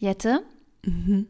Jette, 0.00 0.42
Mhm. 0.82 1.26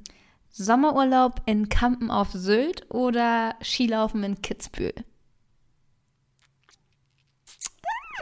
Sommerurlaub 0.48 1.42
in 1.46 1.68
Kampen 1.68 2.08
auf 2.08 2.30
Sylt 2.30 2.88
oder 2.88 3.56
Skilaufen 3.60 4.22
in 4.22 4.42
Kitzbühel? 4.42 4.94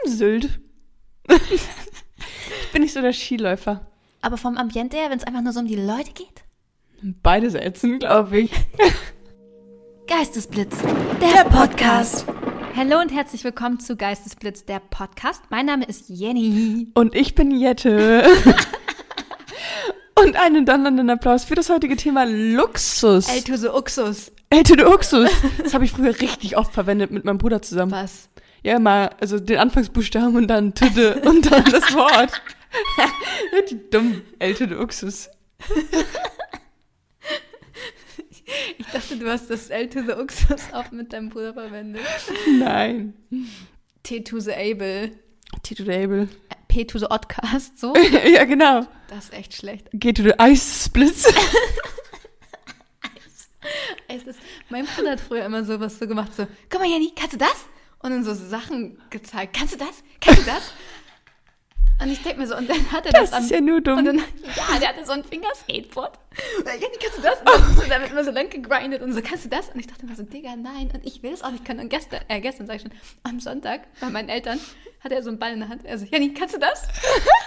Sylt. 0.05 0.59
ich 1.29 2.71
bin 2.73 2.81
nicht 2.81 2.93
so 2.93 3.01
der 3.01 3.13
Skiläufer. 3.13 3.91
Aber 4.21 4.37
vom 4.37 4.57
Ambiente 4.57 4.97
her, 4.97 5.11
wenn 5.11 5.19
es 5.19 5.23
einfach 5.23 5.41
nur 5.43 5.53
so 5.53 5.59
um 5.59 5.67
die 5.67 5.75
Leute 5.75 6.13
geht? 6.13 6.43
Beides 7.21 7.53
ätzend, 7.53 7.99
glaube 7.99 8.39
ich. 8.39 8.51
Geistesblitz, 10.07 10.79
der, 11.21 11.43
Podcast. 11.45 12.25
Hallo 12.75 12.99
und 12.99 13.11
herzlich 13.11 13.43
willkommen 13.43 13.79
zu 13.79 13.95
Geistesblitz, 13.95 14.65
der 14.65 14.79
Podcast. 14.79 15.43
Mein 15.51 15.67
Name 15.67 15.85
ist 15.85 16.09
Jenny. 16.09 16.87
Und 16.95 17.13
ich 17.13 17.35
bin 17.35 17.51
Jette. 17.51 18.25
Und 20.23 20.35
einen 20.35 20.65
donnernden 20.65 21.09
Applaus 21.09 21.43
für 21.43 21.55
das 21.55 21.69
heutige 21.69 21.95
Thema 21.95 22.25
Luxus. 22.25 23.29
El 23.29 23.43
Tuse 23.43 23.73
Uxus. 23.73 24.31
Ältere 24.49 24.83
Luxus. 24.83 25.29
Das 25.61 25.73
habe 25.73 25.85
ich 25.85 25.91
früher 25.91 26.19
richtig 26.19 26.57
oft 26.57 26.73
verwendet 26.73 27.11
mit 27.11 27.25
meinem 27.25 27.37
Bruder 27.37 27.61
zusammen. 27.61 27.91
Was? 27.91 28.29
Ja, 28.63 28.75
immer, 28.75 29.11
also 29.21 29.39
den 29.39 29.57
Anfangsbuchstaben 29.57 30.35
und 30.35 30.47
dann 30.47 30.73
Tüte 30.73 31.21
und 31.25 31.49
dann 31.51 31.63
das 31.65 31.93
Wort. 31.93 32.41
Richtig 33.53 33.91
dumm. 33.91 34.21
Ältere 34.39 34.75
Luxus. 34.75 35.29
Ich 38.77 38.87
dachte, 38.87 39.17
du 39.17 39.29
hast 39.29 39.49
das 39.49 39.69
El 39.69 39.89
Tuse 39.89 40.19
Uxus 40.21 40.73
auch 40.73 40.91
mit 40.91 41.13
deinem 41.13 41.29
Bruder 41.29 41.53
verwendet. 41.53 42.01
Nein. 42.57 43.13
T 44.03 44.21
Tuse 44.21 44.55
Able. 44.55 45.11
Tito 45.63 45.83
Abel. 45.83 46.27
P 46.79 46.85
Tuse 46.85 47.11
Oddcast, 47.11 47.77
so. 47.77 47.93
ja, 48.33 48.45
genau. 48.45 48.87
Das 49.09 49.25
ist 49.25 49.33
echt 49.33 49.53
schlecht. 49.53 49.89
Geht 49.91 50.15
to 50.15 50.23
the 50.23 50.33
Ice 50.39 50.85
Splits. 50.85 51.25
Es 54.07 54.23
ist, 54.23 54.39
mein 54.69 54.85
Bruder 54.85 55.11
hat 55.11 55.19
früher 55.19 55.45
immer 55.45 55.63
sowas 55.63 55.99
so 55.99 56.07
gemacht, 56.07 56.33
so, 56.35 56.47
guck 56.71 56.81
mal 56.81 56.89
Jenny, 56.89 57.11
kannst 57.15 57.33
du 57.33 57.37
das? 57.37 57.67
Und 57.99 58.09
dann 58.09 58.23
so 58.23 58.33
Sachen 58.33 58.99
gezeigt, 59.11 59.55
kannst 59.55 59.75
du 59.75 59.77
das? 59.77 60.03
Kannst 60.19 60.41
du 60.41 60.45
das? 60.45 60.73
Und 62.01 62.09
ich 62.11 62.21
denke 62.23 62.39
mir 62.39 62.47
so, 62.47 62.55
und 62.55 62.69
dann 62.69 62.91
hat 62.91 63.05
er 63.05 63.11
das, 63.11 63.31
Das 63.31 63.43
ist 63.43 63.51
ja 63.51 63.59
nur 63.59 63.81
dumm. 63.81 63.99
Und 63.99 64.05
dann, 64.05 64.17
ja, 64.17 64.79
der 64.79 64.89
hatte 64.89 65.05
so 65.05 65.11
ein 65.11 65.23
Fingerskateboard. 65.23 66.17
Und 66.57 66.65
dann, 66.67 66.73
Jenny, 66.79 66.95
kannst 67.01 67.17
du 67.17 67.21
das? 67.21 67.39
Und 67.69 67.81
dann 67.81 67.89
damit 67.89 68.11
immer 68.11 68.23
so 68.23 68.31
lang 68.31 68.49
gegrindet 68.49 69.01
und 69.01 69.11
so, 69.13 69.21
kannst 69.21 69.43
du 69.45 69.49
das? 69.49 69.69
Und 69.69 69.79
ich 69.81 69.87
dachte 69.87 70.05
mir 70.05 70.15
so, 70.15 70.23
Digga, 70.23 70.55
nein. 70.55 70.89
Und 70.93 71.05
ich 71.05 71.21
will 71.23 71.33
es 71.33 71.43
auch 71.43 71.51
nicht 71.51 71.65
können. 71.65 71.81
Und 71.81 71.89
gestern, 71.89 72.21
äh, 72.29 72.39
gestern 72.39 72.67
sag 72.67 72.77
ich 72.77 72.83
schon, 72.83 72.91
am 73.23 73.39
Sonntag 73.41 73.81
bei 73.99 74.09
meinen 74.09 74.29
Eltern 74.29 74.59
hatte 75.03 75.15
er 75.15 75.23
so 75.23 75.29
einen 75.29 75.39
Ball 75.39 75.51
in 75.53 75.59
der 75.59 75.67
Hand. 75.69 75.83
Er 75.85 75.97
so, 75.97 76.05
Jenny, 76.05 76.33
kannst 76.33 76.55
du 76.55 76.59
das? 76.59 76.83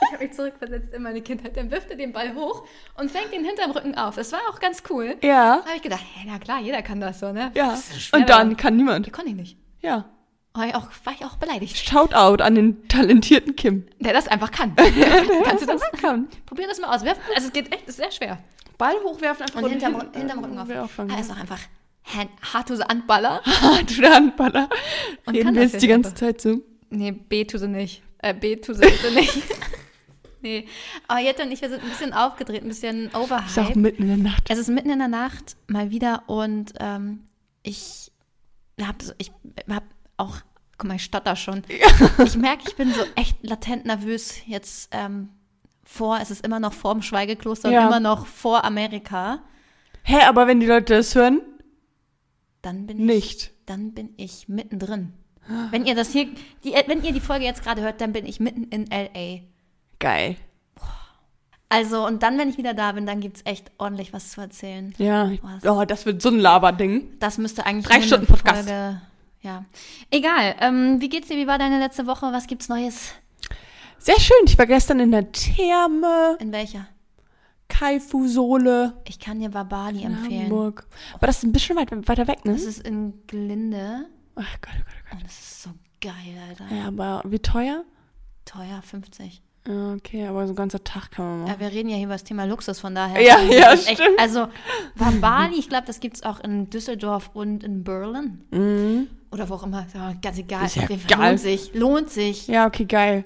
ich 0.07 0.13
habe 0.13 0.25
mich 0.25 0.35
zurückversetzt 0.35 0.93
in 0.93 1.03
meine 1.03 1.23
Kindheit. 1.23 1.57
Dann 1.57 1.71
wirft 1.71 1.89
er 1.91 1.97
den 1.97 2.13
Ball 2.13 2.35
hoch 2.35 2.67
und 2.99 3.11
fängt 3.11 3.33
ihn 3.33 3.45
hinterm 3.45 3.71
Rücken 3.71 3.95
auf. 3.95 4.17
Das 4.17 4.33
war 4.33 4.41
auch 4.51 4.61
ganz 4.61 4.83
cool. 4.91 5.17
ja. 5.23 5.61
Da 5.61 5.65
habe 5.65 5.77
ich 5.77 5.83
gedacht, 5.83 6.03
hä, 6.15 6.25
na 6.27 6.39
klar, 6.39 6.61
jeder 6.61 6.83
kann 6.83 7.01
das 7.01 7.21
so, 7.21 7.33
ne? 7.33 7.51
Ja. 7.55 7.79
Und 8.13 8.29
dann 8.29 8.57
kann 8.59 8.77
niemand. 8.77 9.07
Die 9.07 9.11
konnte 9.11 9.31
ich 9.31 9.37
nicht. 9.37 9.57
Ja. 9.81 10.05
War 10.55 10.67
ich 10.69 10.75
auch, 10.75 10.89
war 11.05 11.15
ich 11.15 11.25
auch 11.25 11.37
beleidigt. 11.37 11.77
Shoutout 11.79 12.43
an 12.43 12.55
den 12.55 12.87
talentierten 12.89 13.57
Kim. 13.57 13.87
Der 14.01 14.13
das 14.13 14.29
einfach 14.29 14.51
kann. 14.51 14.75
Kannst 15.45 15.63
du 15.63 15.67
das? 15.67 15.81
Kann. 16.01 16.29
Probier 16.45 16.69
das 16.69 16.79
mal 16.81 16.95
aus. 16.95 17.05
Werf, 17.05 17.19
also 17.35 17.47
es 17.49 17.53
geht 17.55 17.73
echt, 17.73 17.89
ist 17.89 17.97
sehr 17.97 18.11
schwer. 18.11 18.39
Ball 18.77 18.95
hochwerfen 19.05 19.47
einfach 19.47 19.63
Und 19.63 19.71
hinterm, 19.71 19.99
hin- 20.01 20.09
hinterm 20.15 20.39
Rücken 20.45 20.59
auf. 20.59 20.69
Er 20.69 20.85
ist 21.21 21.31
auch 21.31 21.37
einfach 21.39 21.61
Hand, 22.05 22.31
Hartuse 22.53 22.85
Handballer. 22.87 23.41
der 24.01 24.15
Handballer. 24.15 24.69
Und 25.25 25.35
Reden 25.35 25.45
kann 25.47 25.55
das 25.55 25.73
jetzt 25.73 25.83
die 25.83 25.87
jetzt 25.87 26.03
ganze. 26.03 26.15
Zeit 26.15 26.41
so. 26.41 26.61
Nee, 26.91 27.13
B 27.13 27.45
tue 27.45 27.59
sie 27.61 27.69
nicht. 27.69 28.03
Äh, 28.19 28.35
B 28.35 28.57
tue 28.57 28.75
sie 28.75 28.85
nicht. 29.15 29.43
nee. 30.43 30.67
Aber 31.09 31.21
Jette 31.21 31.45
und 31.45 31.53
ich, 31.53 31.63
wir 31.63 31.69
sind 31.71 31.83
ein 31.83 31.89
bisschen 31.89 32.13
aufgedreht, 32.13 32.63
ein 32.63 32.69
bisschen 32.69 33.07
Ist 33.07 33.15
auch 33.15 33.23
overhyped. 33.23 33.77
mitten 33.77 34.03
in 34.03 34.09
der 34.09 34.17
Nacht. 34.33 34.45
Es 34.51 34.59
ist 34.59 34.69
mitten 34.69 34.91
in 34.91 34.99
der 34.99 35.09
Nacht, 35.09 35.57
mal 35.67 35.91
wieder. 35.91 36.25
Und 36.27 36.73
ähm, 36.81 37.21
ich 37.63 38.11
habe 38.81 38.99
ich 39.19 39.31
hab 39.71 39.85
auch, 40.23 40.37
guck 40.79 40.89
mal, 40.89 40.97
ich 40.97 41.05
stotter 41.05 41.37
schon. 41.37 41.63
Ich 42.25 42.37
merke, 42.37 42.65
ich 42.69 42.77
bin 42.77 42.93
so 42.93 43.03
echt 43.17 43.37
latent 43.43 43.85
nervös 43.87 44.37
jetzt 44.47 44.89
ähm, 44.93 45.29
vor, 45.85 46.19
es 46.21 46.31
ist 46.31 46.45
immer 46.47 46.61
noch 46.61 46.73
vor 46.73 46.93
dem 46.95 47.03
Schweigekloster 47.03 47.71
Ja. 47.71 47.81
und 47.83 47.87
immer 47.89 48.01
noch 48.01 48.27
vor 48.27 48.65
Amerika. 48.65 49.41
Hä, 50.05 50.21
aber 50.27 50.47
wenn 50.47 50.61
die 50.61 50.67
Leute 50.67 50.95
das 50.97 51.15
hören, 51.15 51.41
Dann 52.63 52.87
bin 52.87 52.99
ich, 53.01 53.05
nicht. 53.07 53.51
dann 53.67 53.93
bin 53.93 54.15
ich 54.17 54.49
mittendrin. 54.49 55.13
Wenn 55.71 55.85
ihr 55.87 55.97
das 55.97 56.11
hier, 56.11 56.27
die, 56.65 56.73
wenn 56.87 57.03
ihr 57.03 57.13
die 57.13 57.21
Folge 57.21 57.45
jetzt 57.45 57.65
gerade 57.65 57.83
hört, 57.83 58.01
dann 58.01 58.13
bin 58.13 58.27
ich 58.27 58.39
mitten 58.39 58.65
in 58.65 58.87
LA. 58.87 59.41
Geil. 59.99 60.37
Also, 61.69 62.07
und 62.07 62.23
dann, 62.23 62.39
wenn 62.39 62.49
ich 62.51 62.59
wieder 62.59 62.75
da 62.75 62.93
bin, 62.93 63.07
dann 63.07 63.21
gibt's 63.21 63.41
echt 63.45 63.73
ordentlich 63.79 64.13
was 64.13 64.31
zu 64.31 64.41
erzählen. 64.43 64.93
Ja. 64.99 65.29
ich- 65.31 65.43
Was? 65.43 65.65
Oh, 65.65 65.85
das 65.85 66.05
wird 66.07 66.21
so 66.21 66.29
ein 66.29 66.39
Laberding. 66.39 67.19
Das 67.19 67.39
müsste 67.39 67.65
eigentlich 67.67 67.87
Drei 67.87 68.03
Stunden 68.03 68.27
Podcast. 68.27 68.69
Folge, 68.69 69.01
ja. 69.43 69.65
Egal. 70.11 70.57
Ähm, 70.61 71.01
wie 71.01 71.09
geht's 71.09 71.29
dir? 71.29 71.37
Wie 71.37 71.47
war 71.47 71.59
deine 71.59 71.79
letzte 71.79 72.07
Woche? 72.07 72.27
Was 72.33 72.47
gibt's 72.47 72.69
Neues? 72.69 73.13
Sehr 73.99 74.19
schön. 74.19 74.37
Ich 74.47 74.59
war 74.59 74.67
gestern 74.67 74.99
in 75.01 75.11
der 75.13 75.31
Therme, 75.33 76.37
In 76.41 76.51
welcher? 76.53 76.87
Kaifu-Sohle 77.69 78.95
Ich 79.09 79.19
kann 79.19 79.41
dir 79.41 79.49
Babali 79.49 80.03
in 80.03 80.13
empfehlen. 80.13 80.43
Hamburg. 80.45 80.87
Aber 81.15 81.27
das 81.27 81.39
ist 81.39 81.45
ein 81.45 81.53
bisschen 81.53 81.77
weit, 81.77 81.91
weiter 82.09 82.27
weg, 82.29 82.45
ne? 82.45 82.53
Das 82.53 82.63
ist 82.63 82.87
in 82.87 83.15
Glinde. 83.27 84.07
Ach 84.35 84.57
Gott, 84.61 84.75
oh 84.77 84.85
Gott, 84.85 84.95
oh 85.13 85.17
Und 85.17 85.25
das 85.25 85.33
ist 85.33 85.63
so 85.63 85.71
geil, 86.01 86.13
Alter. 86.49 86.65
Gott. 86.69 86.79
Ja, 86.79 86.89
aber 86.89 87.23
wie 87.25 87.39
teuer? 87.39 87.85
Teuer, 88.45 88.83
50. 88.83 89.43
Ja, 89.67 89.93
okay, 89.95 90.27
aber 90.27 90.47
so 90.47 90.53
ein 90.53 90.57
ganzer 90.57 90.83
Tag 90.83 91.13
kann 91.13 91.25
man 91.25 91.41
machen. 91.43 91.51
Ja, 91.53 91.61
wir 91.61 91.73
reden 91.73 91.89
ja 91.89 91.97
hier 91.97 92.07
über 92.07 92.15
das 92.15 92.25
Thema 92.25 92.45
Luxus, 92.45 92.81
von 92.81 92.95
daher. 92.95 93.21
Ja, 93.23 93.37
Also, 93.37 93.53
ja, 93.53 93.71
ist 93.73 93.89
echt, 93.89 94.01
stimmt. 94.01 94.19
Also, 94.21 94.49
Babali, 94.97 95.55
ich 95.57 95.69
glaube, 95.69 95.87
das 95.87 96.01
gibt's 96.01 96.23
auch 96.25 96.41
in 96.41 96.69
Düsseldorf 96.71 97.31
und 97.35 97.63
in 97.63 97.85
Berlin. 97.85 98.45
Mhm. 98.51 99.07
Oder 99.33 99.49
wo 99.49 99.55
auch 99.55 99.63
immer. 99.65 99.87
Ja, 99.95 100.13
ganz 100.21 100.39
egal. 100.39 100.67
Ist 100.67 100.77
ja. 100.77 100.87
Lohnt 101.17 101.41
sich. 101.41 101.75
Lohnt 101.75 102.11
sich. 102.11 102.47
Ja, 102.49 102.67
okay, 102.67 102.85
geil. 102.85 103.25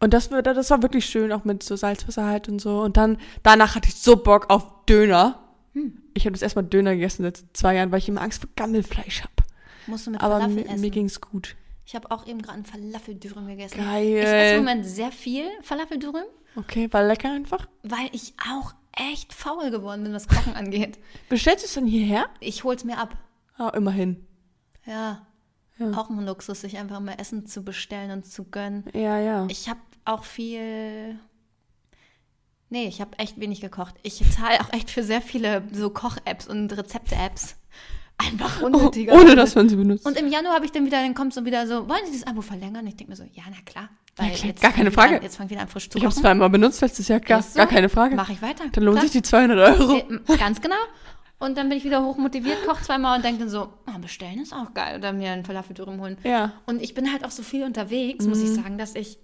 Und 0.00 0.12
das, 0.14 0.30
wird, 0.30 0.46
das 0.46 0.70
war 0.70 0.82
wirklich 0.82 1.06
schön, 1.06 1.30
auch 1.30 1.44
mit 1.44 1.62
so 1.62 1.76
Salzwasser 1.76 2.24
halt 2.26 2.48
und 2.48 2.58
so. 2.60 2.80
Und 2.80 2.96
dann, 2.96 3.18
danach 3.42 3.76
hatte 3.76 3.88
ich 3.88 3.94
so 3.96 4.16
Bock 4.16 4.50
auf 4.50 4.84
Döner. 4.86 5.38
Hm. 5.74 6.02
Ich 6.14 6.24
habe 6.24 6.32
das 6.32 6.42
erstmal 6.42 6.64
Döner 6.64 6.94
gegessen 6.94 7.22
seit 7.22 7.42
zwei 7.52 7.76
Jahren, 7.76 7.92
weil 7.92 7.98
ich 7.98 8.08
immer 8.08 8.20
Angst 8.22 8.40
vor 8.42 8.50
Gammelfleisch 8.56 9.22
habe. 9.22 9.32
Musst 9.86 10.06
du 10.06 10.10
mit 10.10 10.20
Aber 10.20 10.34
Falafel 10.40 10.54
mir, 10.54 10.66
essen. 10.66 10.80
mir 10.80 10.90
ging's 10.90 11.20
gut. 11.20 11.54
Ich 11.86 11.94
habe 11.94 12.10
auch 12.10 12.26
eben 12.26 12.40
gerade 12.42 12.56
einen 12.56 12.64
Falafeldürüm 12.64 13.46
gegessen. 13.46 13.78
Geil. 13.78 14.06
Ich 14.06 14.24
esse 14.24 14.54
im 14.54 14.64
Moment 14.64 14.86
sehr 14.86 15.12
viel 15.12 15.44
Falafeldürüm, 15.62 16.24
Okay, 16.56 16.92
war 16.92 17.04
lecker 17.04 17.30
einfach. 17.30 17.66
weil 17.82 18.08
ich 18.12 18.34
auch 18.50 18.74
echt 18.96 19.32
faul 19.32 19.70
geworden 19.70 20.04
bin, 20.04 20.12
was 20.12 20.28
Kochen 20.28 20.54
angeht. 20.54 20.98
Bestellst 21.28 21.64
du 21.64 21.66
es 21.66 21.74
dann 21.74 21.86
hierher? 21.86 22.26
Ich 22.40 22.64
hol's 22.64 22.84
mir 22.84 22.98
ab. 22.98 23.16
Ah, 23.56 23.68
immerhin. 23.70 24.26
Ja. 24.86 25.26
Ja. 25.78 25.90
Auch 25.92 26.10
ein 26.10 26.24
Luxus, 26.24 26.60
sich 26.60 26.78
einfach 26.78 27.00
mal 27.00 27.14
Essen 27.18 27.46
zu 27.46 27.62
bestellen 27.62 28.10
und 28.10 28.26
zu 28.26 28.44
gönnen. 28.44 28.84
Ja, 28.92 29.18
ja. 29.18 29.46
Ich 29.48 29.68
habe 29.68 29.80
auch 30.04 30.24
viel. 30.24 31.18
Nee, 32.68 32.86
ich 32.86 33.00
habe 33.00 33.18
echt 33.18 33.38
wenig 33.40 33.60
gekocht. 33.60 33.94
Ich 34.02 34.22
zahle 34.30 34.60
auch 34.60 34.72
echt 34.72 34.90
für 34.90 35.02
sehr 35.02 35.20
viele 35.20 35.62
so 35.72 35.90
Koch-Apps 35.90 36.46
und 36.46 36.76
Rezepte-Apps. 36.76 37.56
Einfach 38.18 38.62
unnötiger. 38.62 39.14
Oh, 39.14 39.20
ohne 39.20 39.34
dass 39.34 39.54
man 39.54 39.68
sie 39.68 39.76
benutzt. 39.76 40.06
Und 40.06 40.16
im 40.16 40.28
Januar 40.28 40.54
habe 40.54 40.64
ich 40.64 40.72
dann 40.72 40.86
wieder, 40.86 41.02
dann 41.02 41.14
kommt 41.14 41.34
so 41.34 41.44
wieder 41.44 41.66
so, 41.66 41.88
wollen 41.88 42.06
Sie 42.06 42.18
das 42.18 42.26
Abo 42.26 42.40
verlängern? 42.40 42.86
Ich 42.86 42.96
denke 42.96 43.10
mir 43.10 43.16
so, 43.16 43.24
ja, 43.24 43.42
na 43.50 43.56
klar. 43.64 43.88
Ja, 44.18 44.28
klar, 44.28 44.46
jetzt 44.46 44.62
gar 44.62 44.72
keine 44.72 44.90
Frage. 44.90 45.16
An, 45.16 45.22
jetzt 45.22 45.36
fang 45.36 45.46
ich 45.46 45.52
wieder 45.52 45.62
an, 45.62 45.68
frisch 45.68 45.88
zu 45.88 45.98
ich 45.98 46.04
habe 46.04 46.14
es 46.14 46.20
zweimal 46.20 46.50
benutzt 46.50 46.80
letztes 46.82 47.08
Jahr, 47.08 47.20
gar, 47.20 47.42
so. 47.42 47.56
gar 47.56 47.66
keine 47.66 47.88
Frage. 47.88 48.14
Mache 48.14 48.32
ich 48.32 48.42
weiter. 48.42 48.64
Dann 48.70 48.84
lohnt 48.84 48.98
Klar. 48.98 49.08
sich 49.08 49.12
die 49.12 49.22
200 49.22 49.78
Euro. 49.80 50.02
Ganz 50.38 50.60
genau. 50.60 50.76
Und 51.42 51.56
dann 51.58 51.68
bin 51.68 51.76
ich 51.78 51.84
wieder 51.84 52.04
hochmotiviert, 52.04 52.64
koche 52.66 52.82
zweimal 52.82 53.16
und 53.16 53.24
denke 53.24 53.40
dann 53.40 53.48
so, 53.48 53.72
ah, 53.86 53.98
bestellen 53.98 54.40
ist 54.40 54.52
auch 54.52 54.72
geil. 54.74 54.96
Oder 54.98 55.12
mir 55.12 55.32
einen 55.32 55.44
Falafeldürüm 55.44 56.00
holen. 56.00 56.16
Ja. 56.24 56.52
Und 56.66 56.80
ich 56.80 56.94
bin 56.94 57.10
halt 57.12 57.24
auch 57.24 57.30
so 57.30 57.42
viel 57.42 57.64
unterwegs, 57.64 58.24
muss 58.26 58.40
ich 58.40 58.50
Mhm. 58.50 58.54
sagen, 58.54 58.78
dass 58.78 58.94
ich, 58.94 59.18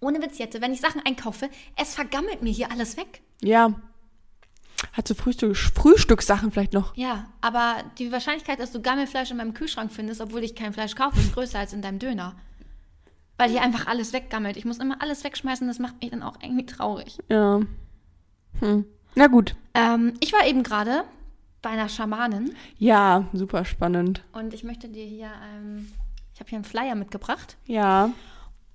ohne 0.00 0.20
Witz 0.20 0.38
jetzt, 0.38 0.60
wenn 0.60 0.72
ich 0.72 0.80
Sachen 0.80 1.00
einkaufe, 1.06 1.48
es 1.76 1.94
vergammelt 1.94 2.42
mir 2.42 2.52
hier 2.52 2.70
alles 2.72 2.96
weg. 2.96 3.22
Ja. 3.42 3.74
Hat 4.92 5.08
so 5.08 5.14
Frühstück, 5.14 5.56
Frühstückssachen 5.56 6.50
vielleicht 6.50 6.72
noch. 6.74 6.96
Ja, 6.96 7.26
aber 7.40 7.76
die 7.98 8.12
Wahrscheinlichkeit, 8.12 8.58
dass 8.58 8.72
du 8.72 8.82
Gammelfleisch 8.82 9.30
in 9.30 9.36
meinem 9.38 9.54
Kühlschrank 9.54 9.92
findest, 9.92 10.20
obwohl 10.20 10.42
ich 10.44 10.54
kein 10.54 10.72
Fleisch 10.72 10.94
kaufe, 10.94 11.18
ist 11.20 11.32
größer 11.32 11.58
als 11.58 11.72
in 11.72 11.80
deinem 11.80 11.98
Döner. 12.00 12.34
Weil 13.38 13.50
hier 13.50 13.62
einfach 13.62 13.86
alles 13.86 14.12
weggammelt. 14.12 14.56
Ich 14.56 14.64
muss 14.64 14.78
immer 14.78 15.00
alles 15.00 15.24
wegschmeißen, 15.24 15.66
das 15.66 15.78
macht 15.78 16.00
mich 16.02 16.10
dann 16.10 16.22
auch 16.22 16.36
irgendwie 16.42 16.66
traurig. 16.66 17.18
Ja. 17.28 17.60
Hm. 18.60 18.84
Na 19.16 19.26
gut. 19.28 19.54
Ähm, 19.74 20.14
ich 20.20 20.32
war 20.32 20.46
eben 20.46 20.62
gerade 20.62 21.04
bei 21.64 21.70
einer 21.70 21.88
Schamanin 21.88 22.54
Ja, 22.78 23.26
super 23.32 23.64
spannend. 23.64 24.22
und 24.32 24.54
ich 24.54 24.62
möchte 24.62 24.88
dir 24.88 25.04
hier, 25.04 25.30
ähm, 25.56 25.90
ich 26.32 26.38
habe 26.40 26.48
hier 26.50 26.56
einen 26.58 26.64
Flyer 26.64 26.94
mitgebracht. 26.94 27.56
Ja. 27.66 28.10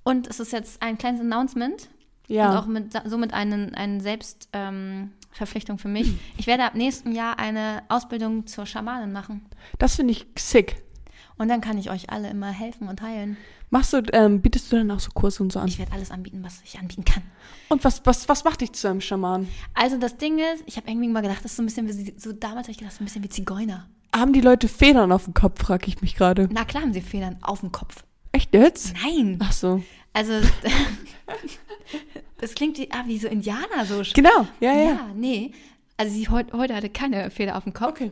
Und 0.03 0.27
es 0.27 0.39
ist 0.39 0.51
jetzt 0.51 0.81
ein 0.81 0.97
kleines 0.97 1.21
Announcement 1.21 1.87
Ja. 2.27 2.49
und 2.51 2.57
auch 2.57 2.65
mit, 2.65 2.93
somit 3.05 3.33
eine, 3.33 3.71
eine 3.75 4.01
Selbstverpflichtung 4.01 5.75
ähm, 5.75 5.79
für 5.79 5.87
mich. 5.87 6.13
Ich 6.37 6.47
werde 6.47 6.63
ab 6.65 6.75
nächstem 6.75 7.11
Jahr 7.13 7.37
eine 7.39 7.83
Ausbildung 7.89 8.47
zur 8.47 8.65
Schamanin 8.65 9.11
machen. 9.11 9.45
Das 9.77 9.95
finde 9.95 10.11
ich 10.11 10.25
sick. 10.37 10.81
Und 11.39 11.47
dann 11.47 11.61
kann 11.61 11.77
ich 11.77 11.89
euch 11.89 12.09
alle 12.09 12.29
immer 12.29 12.51
helfen 12.51 12.89
und 12.89 13.01
heilen. 13.01 13.37
Machst 13.69 13.93
du, 13.93 14.01
ähm, 14.11 14.41
bietest 14.41 14.71
du 14.71 14.75
dann 14.75 14.91
auch 14.91 14.99
so 14.99 15.09
Kurse 15.11 15.41
und 15.41 15.53
so 15.53 15.59
an? 15.59 15.69
Ich 15.69 15.79
werde 15.79 15.93
alles 15.93 16.11
anbieten, 16.11 16.43
was 16.43 16.61
ich 16.65 16.77
anbieten 16.77 17.05
kann. 17.05 17.23
Und 17.69 17.83
was, 17.85 18.05
was, 18.05 18.27
was 18.27 18.43
macht 18.43 18.59
dich 18.59 18.73
zu 18.73 18.89
einem 18.89 18.99
Schaman? 18.99 19.47
Also 19.73 19.97
das 19.97 20.17
Ding 20.17 20.37
ist, 20.39 20.63
ich 20.65 20.75
habe 20.75 20.89
irgendwie 20.89 21.07
mal 21.07 21.21
gedacht, 21.21 21.39
das 21.39 21.51
ist 21.51 21.55
so 21.55 21.63
ein 21.63 21.65
bisschen 21.67 21.87
wie, 21.87 22.13
so 22.17 22.33
damals 22.33 22.65
habe 22.65 22.71
ich 22.71 22.77
gedacht, 22.77 22.93
so 22.93 23.03
ein 23.03 23.05
bisschen 23.05 23.23
wie 23.23 23.29
Zigeuner. 23.29 23.87
Haben 24.13 24.33
die 24.33 24.41
Leute 24.41 24.67
Federn 24.67 25.13
auf 25.13 25.25
dem 25.25 25.33
Kopf, 25.33 25.63
frage 25.63 25.87
ich 25.87 26.01
mich 26.01 26.15
gerade. 26.15 26.49
Na 26.51 26.65
klar 26.65 26.83
haben 26.83 26.93
sie 26.93 27.01
Federn 27.01 27.37
auf 27.41 27.61
dem 27.61 27.71
Kopf. 27.71 28.03
Echt 28.33 28.53
jetzt? 28.53 28.93
Nein. 29.01 29.39
Ach 29.41 29.53
so. 29.53 29.81
Also 30.11 30.33
das 32.39 32.53
klingt 32.53 32.77
wie, 32.79 32.91
ah, 32.91 33.03
wie 33.05 33.17
so 33.17 33.29
Indianer 33.29 33.85
so. 33.87 34.01
Genau, 34.13 34.45
ja, 34.59 34.73
ja. 34.73 34.83
Ja, 34.83 35.07
nee. 35.15 35.53
Also 35.95 36.13
sie 36.13 36.27
heute, 36.27 36.57
heute 36.57 36.75
hatte 36.75 36.89
keine 36.89 37.31
Feder 37.31 37.55
auf 37.55 37.63
dem 37.63 37.73
Kopf. 37.73 37.91
Okay. 37.91 38.11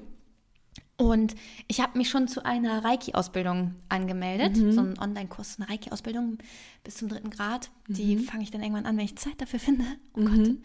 Und 0.98 1.36
ich 1.68 1.80
habe 1.80 1.98
mich 1.98 2.10
schon 2.10 2.28
zu 2.28 2.44
einer 2.44 2.84
Reiki-Ausbildung 2.84 3.76
angemeldet. 3.88 4.58
So 4.58 4.82
einen 4.82 4.98
Online-Kurs, 4.98 5.58
eine 5.60 5.70
Reiki-Ausbildung 5.70 6.40
bis 6.84 6.96
zum 6.96 7.08
dritten 7.08 7.30
Grad. 7.30 7.70
Die 7.88 8.18
fange 8.18 8.44
ich 8.44 8.50
dann 8.50 8.62
irgendwann 8.62 8.88
an, 8.88 8.98
wenn 8.98 9.06
ich 9.06 9.16
Zeit 9.16 9.40
dafür 9.40 9.60
finde. 9.60 9.86
Oh 10.16 10.22
Gott. 10.22 10.56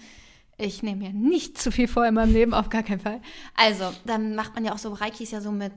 Ich 0.57 0.83
nehme 0.83 1.03
mir 1.03 1.13
nicht 1.13 1.59
zu 1.59 1.71
viel 1.71 1.89
vor 1.89 2.07
in 2.07 2.15
meinem 2.15 2.33
Leben, 2.33 2.55
auf 2.55 2.71
gar 2.71 2.83
keinen 2.83 3.01
Fall. 3.01 3.21
Also, 3.57 3.93
dann 4.05 4.35
macht 4.35 4.55
man 4.55 4.65
ja 4.65 4.73
auch 4.73 4.79
so, 4.79 4.93
Reiki 4.93 5.25
ist 5.25 5.33
ja 5.33 5.41
so 5.41 5.51
mit 5.51 5.73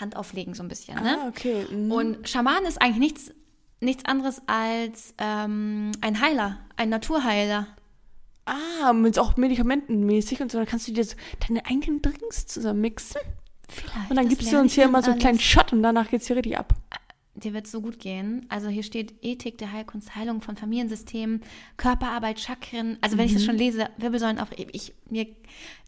Handauflegen 0.00 0.54
so 0.54 0.62
ein 0.62 0.68
bisschen, 0.68 1.02
ne? 1.02 1.18
Ah, 1.18 1.28
okay. 1.28 1.66
Mhm. 1.70 1.92
Und 1.92 2.28
Schaman 2.28 2.64
ist 2.64 2.80
eigentlich 2.80 2.98
nichts, 2.98 3.32
nichts 3.80 4.04
anderes 4.04 4.40
als 4.46 5.14
ähm, 5.18 5.92
ein 6.00 6.20
Heiler, 6.20 6.58
ein 6.76 6.88
Naturheiler. 6.88 7.66
Ah, 8.46 8.92
mit 8.92 9.18
auch 9.18 9.36
medikamentenmäßig 9.36 10.40
und 10.40 10.50
so, 10.50 10.58
dann 10.58 10.66
kannst 10.66 10.88
du 10.88 10.92
dir 10.92 11.04
so 11.04 11.16
deine 11.46 11.66
eigenen 11.66 12.00
Drinks 12.00 12.46
zusammen 12.46 12.80
mixen. 12.80 13.20
Vielleicht. 13.68 14.10
Und 14.10 14.16
dann 14.16 14.28
gibst 14.28 14.52
du 14.52 14.58
uns 14.58 14.72
hier 14.72 14.84
immer 14.84 15.02
so 15.02 15.10
einen 15.10 15.20
kleinen 15.20 15.38
Shot 15.38 15.72
und 15.72 15.82
danach 15.82 16.08
geht's 16.10 16.26
hier 16.26 16.36
richtig 16.36 16.58
ab. 16.58 16.74
Dir 17.34 17.54
wird 17.54 17.68
so 17.68 17.80
gut 17.80 18.00
gehen. 18.00 18.46
Also 18.48 18.68
hier 18.68 18.82
steht 18.82 19.14
Ethik 19.22 19.58
der 19.58 19.70
Heilkunst, 19.72 20.16
Heilung 20.16 20.40
von 20.40 20.56
Familiensystemen, 20.56 21.42
Körperarbeit, 21.76 22.40
Chakren. 22.40 22.98
Also 23.00 23.16
wenn 23.16 23.26
ich 23.26 23.34
das 23.34 23.44
schon 23.44 23.56
lese, 23.56 23.88
Wirbelsäulen 23.96 24.40
auf, 24.40 24.48
ich, 24.56 24.92
mir, 25.08 25.26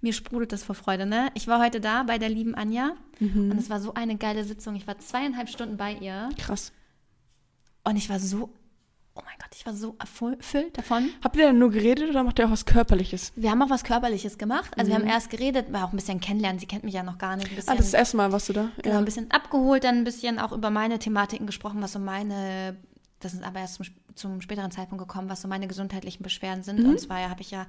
mir 0.01 0.13
sprudelt 0.13 0.53
das 0.53 0.63
vor 0.63 0.77
Freude. 0.77 1.07
Ne? 1.07 1.31
Ich 1.35 1.49
war 1.49 1.61
heute 1.61 1.81
da 1.81 2.05
bei 2.05 2.19
der 2.19 2.29
lieben 2.29 2.55
Anja 2.55 2.95
und 3.19 3.59
es 3.59 3.69
war 3.69 3.81
so 3.81 3.95
eine 3.95 4.17
geile 4.17 4.45
Sitzung. 4.45 4.77
Ich 4.77 4.87
war 4.87 4.99
zweieinhalb 4.99 5.49
Stunden 5.49 5.77
bei 5.77 5.95
ihr 5.95 6.29
Krass. 6.39 6.73
und 7.83 7.97
ich 7.97 8.09
war 8.09 8.21
so, 8.21 8.51
oh 9.21 9.25
mein 9.27 9.37
Gott, 9.39 9.51
ich 9.55 9.67
war 9.67 9.75
so 9.75 9.97
erfüllt 9.99 10.77
davon. 10.79 11.11
Habt 11.23 11.37
ihr 11.37 11.47
denn 11.47 11.59
nur 11.59 11.71
geredet 11.71 12.09
oder 12.11 12.23
macht 12.23 12.39
ihr 12.39 12.47
auch 12.47 12.51
was 12.51 12.65
Körperliches? 12.67 13.33
Wir 13.37 13.51
haben 13.51 13.63
auch 13.63 13.71
was 13.71 13.85
Körperliches 13.85 14.39
gemacht. 14.39 14.73
Also 14.79 14.91
wir 14.91 14.99
haben 14.99 15.07
erst 15.07 15.31
geredet, 15.31 15.73
war 15.73 15.85
auch 15.85 15.93
ein 15.93 15.97
bisschen 15.97 16.21
kennenlernen. 16.21 16.59
Sie 16.59 16.67
kennt 16.67 16.85
mich 16.85 16.95
ja 16.95 17.03
noch 17.03 17.19
gar 17.19 17.37
nicht. 17.37 17.49
Ein 17.51 17.57
bisschen, 17.57 17.71
Ah, 17.73 17.77
das 17.77 17.87
ist 17.87 17.95
das 17.95 17.99
erste 18.01 18.17
Mal 18.17 18.33
warst 18.33 18.49
du 18.49 18.53
da? 18.53 18.71
Genau, 18.83 18.99
ein 18.99 19.05
bisschen 19.05 19.31
abgeholt, 19.31 19.85
dann 19.85 19.97
ein 19.99 20.05
bisschen 20.05 20.39
auch 20.39 20.53
über 20.53 20.71
meine 20.71 20.99
Thematiken 20.99 21.47
gesprochen, 21.47 21.83
was 21.83 21.93
so 21.93 21.99
meine, 21.99 22.77
das 23.21 23.35
ist 23.35 23.43
aber 23.45 23.61
erst 23.61 23.75
zum, 23.75 23.87
zum 24.15 24.41
späteren 24.41 24.71
Zeitpunkt 24.71 25.07
gekommen, 25.07 25.29
was 25.29 25.43
so 25.43 25.49
meine 25.49 25.69
gesundheitlichen 25.69 26.23
Beschwerden 26.23 26.63
sind. 26.63 26.85
Und 26.85 26.99
zwar 27.01 27.29
habe 27.29 27.43
ich 27.43 27.51
ja 27.51 27.67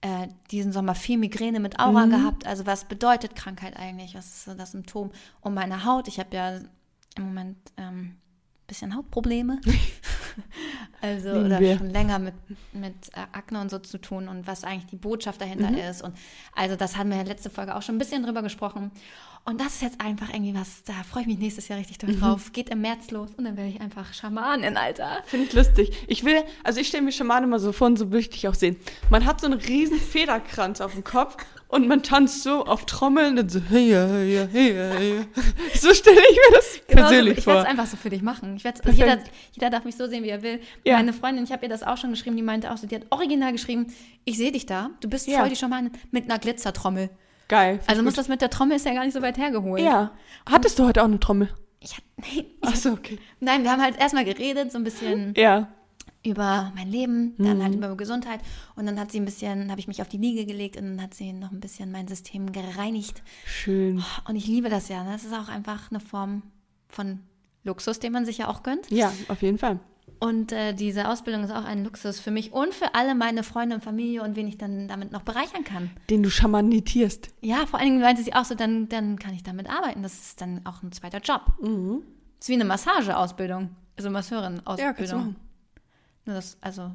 äh, 0.00 0.28
diesen 0.50 0.72
Sommer 0.72 0.94
viel 0.94 1.18
Migräne 1.18 1.60
mit 1.60 1.78
Aura 1.78 2.06
gehabt. 2.06 2.46
Also 2.46 2.66
was 2.66 2.84
bedeutet 2.86 3.34
Krankheit 3.36 3.76
eigentlich? 3.76 4.14
Was 4.14 4.26
ist 4.26 4.44
so 4.44 4.54
das 4.54 4.72
Symptom 4.72 5.10
um 5.40 5.54
meine 5.54 5.84
Haut? 5.84 6.08
Ich 6.08 6.18
habe 6.18 6.34
ja 6.36 6.56
im 7.16 7.24
Moment 7.24 7.56
ähm, 7.76 8.16
bisschen 8.72 8.96
Hautprobleme. 8.96 9.60
also 11.00 11.32
Lieben 11.32 11.46
oder 11.46 11.60
wir. 11.60 11.76
schon 11.78 11.90
länger 11.90 12.18
mit, 12.18 12.34
mit 12.72 12.94
äh, 13.14 13.20
Akne 13.32 13.60
und 13.60 13.70
so 13.70 13.78
zu 13.78 13.98
tun 13.98 14.28
und 14.28 14.46
was 14.46 14.64
eigentlich 14.64 14.86
die 14.86 14.96
Botschaft 14.96 15.40
dahinter 15.40 15.70
Mhm. 15.70 15.78
ist. 15.78 16.02
Und 16.02 16.16
also 16.54 16.76
das 16.76 16.96
haben 16.96 17.10
wir 17.10 17.18
ja 17.18 17.22
letzte 17.22 17.50
Folge 17.50 17.74
auch 17.76 17.82
schon 17.82 17.96
ein 17.96 17.98
bisschen 17.98 18.22
drüber 18.22 18.42
gesprochen. 18.42 18.90
Und 19.44 19.60
das 19.60 19.74
ist 19.74 19.82
jetzt 19.82 20.00
einfach 20.00 20.28
irgendwie 20.32 20.54
was, 20.54 20.84
da 20.84 20.92
freue 21.10 21.22
ich 21.22 21.26
mich 21.26 21.38
nächstes 21.38 21.66
Jahr 21.66 21.76
richtig 21.76 22.00
Mhm. 22.00 22.20
drauf. 22.20 22.52
Geht 22.52 22.70
im 22.70 22.80
März 22.80 23.10
los 23.10 23.30
und 23.36 23.44
dann 23.44 23.56
werde 23.56 23.70
ich 23.70 23.80
einfach 23.80 24.14
Schamanin, 24.14 24.76
Alter. 24.76 25.20
Finde 25.26 25.46
ich 25.46 25.52
lustig. 25.52 25.90
Ich 26.06 26.22
will, 26.24 26.44
also 26.62 26.78
ich 26.80 26.86
stelle 26.86 27.02
mir 27.02 27.10
Schamane 27.10 27.46
immer 27.46 27.58
so 27.58 27.72
vor 27.72 27.88
und 27.88 27.96
so 27.98 28.12
will 28.12 28.20
ich 28.20 28.30
dich 28.30 28.46
auch 28.46 28.54
sehen. 28.54 28.76
Man 29.10 29.24
hat 29.26 29.40
so 29.40 29.46
einen 29.48 29.58
riesen 29.58 29.98
Federkranz 29.98 30.80
auf 30.80 30.92
dem 30.92 31.02
Kopf 31.02 31.36
und 31.66 31.88
man 31.88 32.04
tanzt 32.04 32.44
so 32.44 32.64
auf 32.66 32.86
Trommeln 32.86 33.36
und 33.36 33.50
so, 33.50 33.58
hey, 33.68 33.88
hey, 33.90 34.48
hey, 34.52 34.74
hey. 34.74 35.24
So 35.74 35.92
stelle 35.92 36.20
ich 36.20 36.36
mir 36.36 36.56
das 36.56 36.80
Genau 36.86 37.02
so, 37.02 37.08
persönlich 37.08 37.38
ich 37.38 37.46
werde 37.46 37.58
vor. 37.58 37.62
es 37.62 37.68
einfach 37.68 37.86
so 37.90 37.96
für 37.96 38.10
dich 38.10 38.22
machen. 38.22 38.54
Ich 38.56 38.62
Perfekt. 38.62 38.96
jeder, 38.96 39.18
jeder 39.54 39.70
darf 39.70 39.84
mich 39.84 39.96
so 39.96 40.06
sehen, 40.06 40.22
wie 40.22 40.28
er 40.28 40.42
will. 40.42 40.60
Ja. 40.84 40.98
Meine 40.98 41.12
Freundin, 41.12 41.42
ich 41.42 41.50
habe 41.50 41.64
ihr 41.64 41.68
das 41.68 41.82
auch 41.82 41.96
schon 41.96 42.10
geschrieben, 42.10 42.36
die 42.36 42.42
meinte 42.44 42.70
auch 42.70 42.76
so, 42.76 42.86
die 42.86 42.94
hat 42.94 43.06
original 43.10 43.50
geschrieben, 43.50 43.92
ich 44.24 44.36
sehe 44.36 44.52
dich 44.52 44.66
da, 44.66 44.90
du 45.00 45.08
bist 45.08 45.26
Ja. 45.26 45.40
voll 45.40 45.48
die 45.48 45.56
Schamanin 45.56 45.90
mit 46.12 46.26
einer 46.30 46.38
Glitzertrommel. 46.38 47.10
Geil. 47.48 47.80
Also 47.86 48.02
muss 48.02 48.14
das 48.14 48.28
mit 48.28 48.40
der 48.40 48.50
Trommel 48.50 48.76
ist 48.76 48.86
ja 48.86 48.94
gar 48.94 49.04
nicht 49.04 49.14
so 49.14 49.22
weit 49.22 49.36
hergeholt. 49.38 49.82
Ja. 49.82 50.12
Hattest 50.48 50.78
du 50.78 50.84
heute 50.86 51.02
auch 51.02 51.06
eine 51.06 51.20
Trommel? 51.20 51.48
Ich 51.80 51.96
nein, 52.16 52.26
ich 52.36 52.44
Ach 52.62 52.74
so, 52.76 52.90
okay. 52.92 53.18
Nein, 53.40 53.62
wir 53.64 53.70
haben 53.72 53.82
halt 53.82 53.98
erstmal 53.98 54.24
geredet, 54.24 54.70
so 54.72 54.78
ein 54.78 54.84
bisschen 54.84 55.34
Ja. 55.36 55.68
über 56.22 56.72
mein 56.76 56.88
Leben, 56.88 57.34
dann 57.38 57.58
Mhm. 57.58 57.62
halt 57.62 57.74
über 57.74 57.96
Gesundheit. 57.96 58.40
Und 58.76 58.86
dann 58.86 58.98
hat 59.00 59.10
sie 59.10 59.18
ein 59.18 59.24
bisschen, 59.24 59.70
habe 59.70 59.80
ich 59.80 59.88
mich 59.88 60.00
auf 60.00 60.08
die 60.08 60.18
Liege 60.18 60.46
gelegt 60.46 60.76
und 60.76 60.84
dann 60.84 61.02
hat 61.02 61.14
sie 61.14 61.32
noch 61.32 61.50
ein 61.50 61.58
bisschen 61.60 61.90
mein 61.90 62.06
System 62.08 62.52
gereinigt. 62.52 63.22
Schön. 63.44 64.02
Und 64.28 64.36
ich 64.36 64.46
liebe 64.46 64.68
das 64.70 64.88
ja. 64.88 65.02
Ne? 65.02 65.10
Das 65.12 65.24
ist 65.24 65.34
auch 65.34 65.48
einfach 65.48 65.90
eine 65.90 65.98
Form 66.00 66.42
von 66.88 67.20
Luxus, 67.64 67.98
den 67.98 68.12
man 68.12 68.24
sich 68.24 68.38
ja 68.38 68.48
auch 68.48 68.62
gönnt. 68.62 68.90
Ja, 68.90 69.12
auf 69.28 69.42
jeden 69.42 69.58
Fall. 69.58 69.78
Und 70.22 70.52
äh, 70.52 70.72
diese 70.72 71.08
Ausbildung 71.08 71.42
ist 71.42 71.50
auch 71.50 71.64
ein 71.64 71.82
Luxus 71.82 72.20
für 72.20 72.30
mich 72.30 72.52
und 72.52 72.72
für 72.74 72.94
alle 72.94 73.16
meine 73.16 73.42
Freunde 73.42 73.74
und 73.74 73.82
Familie 73.82 74.22
und 74.22 74.36
wen 74.36 74.46
ich 74.46 74.56
dann 74.56 74.86
damit 74.86 75.10
noch 75.10 75.22
bereichern 75.22 75.64
kann. 75.64 75.90
Den 76.10 76.22
du 76.22 76.30
schamanitierst. 76.30 77.30
Ja, 77.40 77.66
vor 77.66 77.80
allen 77.80 77.88
Dingen 77.88 78.00
meinte 78.02 78.22
sie 78.22 78.32
auch 78.32 78.44
so, 78.44 78.54
dann, 78.54 78.88
dann 78.88 79.18
kann 79.18 79.34
ich 79.34 79.42
damit 79.42 79.68
arbeiten. 79.68 80.04
Das 80.04 80.12
ist 80.14 80.40
dann 80.40 80.64
auch 80.64 80.80
ein 80.84 80.92
zweiter 80.92 81.18
Job. 81.18 81.52
Mhm. 81.60 82.02
Das 82.36 82.44
ist 82.44 82.48
wie 82.50 82.54
eine 82.54 82.64
Massageausbildung, 82.66 83.70
also 83.96 84.08
Ja, 84.08 84.12
Masseurin-Ausbildung. 84.12 85.18
machen. 85.18 85.36
Nur 86.24 86.36
das, 86.36 86.56
also, 86.60 86.92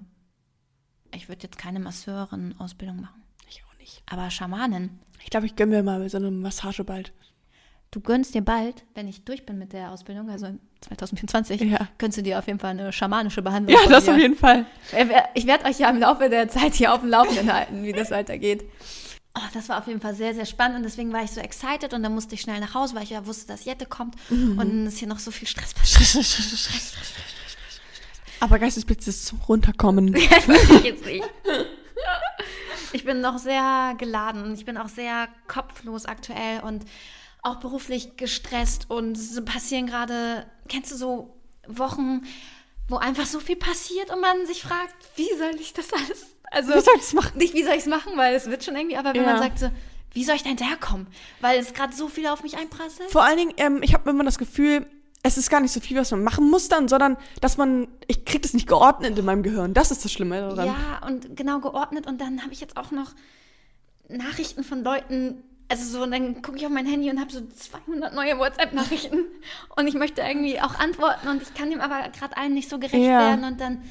ich 1.14 1.28
würde 1.28 1.44
jetzt 1.44 1.58
keine 1.58 1.82
Masseurin-Ausbildung 1.82 3.02
machen. 3.02 3.22
Ich 3.50 3.62
auch 3.66 3.78
nicht. 3.78 4.04
Aber 4.10 4.30
Schamanin, 4.30 5.00
Ich 5.22 5.30
glaube, 5.32 5.48
ich 5.48 5.58
gönne 5.58 5.76
mir 5.76 5.84
mal 5.84 6.08
so 6.08 6.16
eine 6.16 6.32
Massage 6.32 6.86
bald. 6.86 7.12
Du 7.92 8.00
gönnst 8.02 8.36
dir 8.36 8.42
bald, 8.42 8.84
wenn 8.96 9.08
ich 9.08 9.24
durch 9.24 9.46
bin 9.46 9.58
mit 9.58 9.74
der 9.74 9.92
Ausbildung, 9.92 10.30
also 10.30 10.48
2024, 10.82 11.62
Ja. 11.62 11.88
gönnst 11.98 12.18
du 12.18 12.22
dir 12.24 12.38
auf 12.40 12.48
jeden 12.48 12.60
Fall 12.60 12.72
eine 12.72 12.92
schamanische 12.94 13.42
Behandlung. 13.42 13.78
Ja, 13.82 13.90
das 13.90 14.08
auf 14.08 14.18
jeden 14.18 14.36
Fall. 14.36 14.66
Ich 15.34 15.48
werde 15.48 15.66
euch 15.66 15.80
ja 15.80 15.90
im 15.90 16.00
Laufe 16.00 16.30
der 16.30 16.48
Zeit 16.50 16.74
hier 16.76 16.94
auf 16.94 17.02
dem 17.02 17.10
Laufenden 17.10 17.52
halten, 17.52 17.84
wie 17.84 17.94
das 17.94 18.12
weitergeht. 18.12 18.64
Oh, 19.40 19.48
das 19.54 19.70
war 19.70 19.78
auf 19.78 19.88
jeden 19.88 20.02
Fall 20.02 20.16
sehr, 20.16 20.34
sehr 20.34 20.46
spannend 20.46 20.78
und 20.78 20.84
deswegen 20.84 21.14
war 21.14 21.24
ich 21.24 21.30
so 21.32 21.40
excited 21.40 21.94
und 21.94 22.02
dann 22.02 22.14
musste 22.14 22.34
ich 22.36 22.42
schnell 22.42 22.60
nach 22.60 22.74
Hause, 22.74 22.96
weil 22.96 23.04
ich 23.04 23.12
ja 23.12 23.26
wusste, 23.28 23.48
dass 23.48 23.66
Jette 23.66 23.86
kommt 23.86 24.16
und 24.32 24.58
dann 24.58 24.88
ist 24.88 24.98
hier 24.98 25.08
noch 25.08 25.20
so 25.20 25.30
viel 25.32 25.48
Stress 25.48 25.74
passiert. 25.76 27.06
Aber 28.40 28.60
Geistesblitz 28.60 29.08
ist 29.08 29.26
zum 29.28 29.40
Runterkommen. 29.42 30.12
Das 30.14 30.48
weiß 30.48 30.70
ich 30.72 30.84
jetzt 30.84 31.06
nicht. 31.06 31.24
Ich 32.94 33.04
bin 33.04 33.22
noch 33.22 33.38
sehr 33.38 33.96
geladen 33.98 34.44
und 34.44 34.54
ich 34.54 34.66
bin 34.66 34.78
auch 34.78 34.88
sehr 34.88 35.28
kopflos 35.48 36.06
aktuell 36.06 36.62
und 36.62 36.84
auch 37.44 37.58
beruflich 37.58 38.18
gestresst 38.18 38.90
und 38.90 39.18
es 39.18 39.44
passieren 39.46 39.88
gerade, 39.88 40.46
kennst 40.68 40.92
du 40.92 40.96
so 40.96 41.38
Wochen, 41.68 42.22
wo 42.88 42.98
einfach 42.98 43.26
so 43.26 43.40
viel 43.40 43.56
passiert 43.58 44.12
und 44.12 44.22
man 44.22 44.46
sich 44.46 44.62
fragt, 44.64 44.96
wie 45.16 45.30
soll 45.38 45.56
ich 45.60 45.74
das 45.74 45.92
alles, 45.94 46.26
also 46.52 46.70
Wie 46.74 46.80
soll 46.82 46.94
ich 46.96 47.02
das 47.02 47.14
machen? 47.14 47.38
nicht 47.38 47.54
wie 47.54 47.64
soll 47.64 47.74
ich 47.74 47.80
es 47.82 47.86
machen, 47.88 48.14
weil 48.16 48.36
es 48.36 48.48
wird 48.50 48.64
schon 48.64 48.76
irgendwie, 48.76 48.98
aber 48.98 49.14
wenn 49.14 49.24
Ja. 49.24 49.34
man 49.34 49.40
sagt 49.42 49.60
so, 49.60 49.70
wie 50.14 50.24
soll 50.24 50.36
ich 50.36 50.44
da 50.44 50.50
hinterherkommen, 50.50 51.08
weil 51.42 51.60
es 51.60 51.74
gerade 51.74 51.94
so 51.96 52.08
viel 52.08 52.28
auf 52.28 52.44
mich 52.44 52.58
einprasselt. 52.58 53.12
Vor 53.12 53.24
allen 53.24 53.38
Dingen, 53.38 53.54
ähm, 53.58 53.84
ich 53.84 53.94
habe 53.94 54.10
immer 54.10 54.24
das 54.24 54.38
Gefühl, 54.38 54.88
es 55.24 55.38
ist 55.38 55.50
gar 55.50 55.60
nicht 55.60 55.74
so 55.74 55.80
viel, 55.82 55.98
was 55.98 56.12
man 56.12 56.24
machen 56.24 56.50
muss 56.50 56.70
dann, 56.70 56.88
sondern 56.88 57.18
dass 57.42 57.58
man, 57.58 57.88
ich 58.08 58.24
krieg 58.24 58.42
das 58.42 58.54
nicht 58.54 58.68
geordnet 58.68 59.18
in 59.20 59.26
meinem 59.26 59.44
Gehirn. 59.44 59.74
Das 59.74 59.92
ist 59.92 60.06
das 60.06 60.12
Schlimme 60.14 60.40
daran. 60.40 60.68
Ja, 60.68 61.06
und 61.06 61.36
genau 61.36 61.60
geordnet. 61.60 62.08
Und 62.08 62.22
dann 62.22 62.44
habe 62.44 62.54
ich 62.54 62.62
jetzt 62.62 62.78
auch 62.78 62.92
noch 62.92 63.14
Nachrichten 64.08 64.64
von 64.64 64.84
Leuten. 64.84 65.44
Also 65.70 65.84
so, 65.86 66.04
und 66.04 66.12
dann 66.12 66.42
gucke 66.42 66.58
ich 66.58 66.66
auf 66.66 66.72
mein 66.72 66.86
Handy 66.86 67.10
und 67.10 67.20
habe 67.20 67.32
so 67.32 67.42
200 67.46 68.14
neue 68.14 68.38
WhatsApp-Nachrichten. 68.40 69.26
Und 69.76 69.88
ich 69.88 69.96
möchte 69.96 70.22
irgendwie 70.22 70.62
auch 70.62 70.76
antworten 70.80 71.28
und 71.28 71.42
ich 71.42 71.54
kann 71.54 71.70
dem 71.70 71.82
aber 71.82 72.08
gerade 72.10 72.38
allen 72.38 72.54
nicht 72.54 72.70
so 72.70 72.78
gerecht 72.80 72.96
Ja. 72.96 73.20
werden. 73.20 73.44
Und 73.44 73.60
dann, 73.60 73.84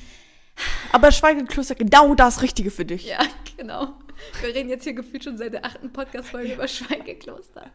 Aber 0.92 1.12
Schweigekloster, 1.12 1.74
genau 1.74 2.14
das 2.14 2.40
Richtige 2.40 2.70
für 2.70 2.86
dich. 2.86 3.04
ja, 3.06 3.18
genau. 3.58 3.92
Wir 4.40 4.54
reden 4.54 4.70
jetzt 4.70 4.84
hier 4.84 4.94
gefühlt 4.94 5.24
schon 5.24 5.36
seit 5.36 5.52
der 5.52 5.66
achten 5.66 5.92
Podcast-Folge 5.92 6.54
über 6.54 6.66
Schweigekloster. 6.66 7.70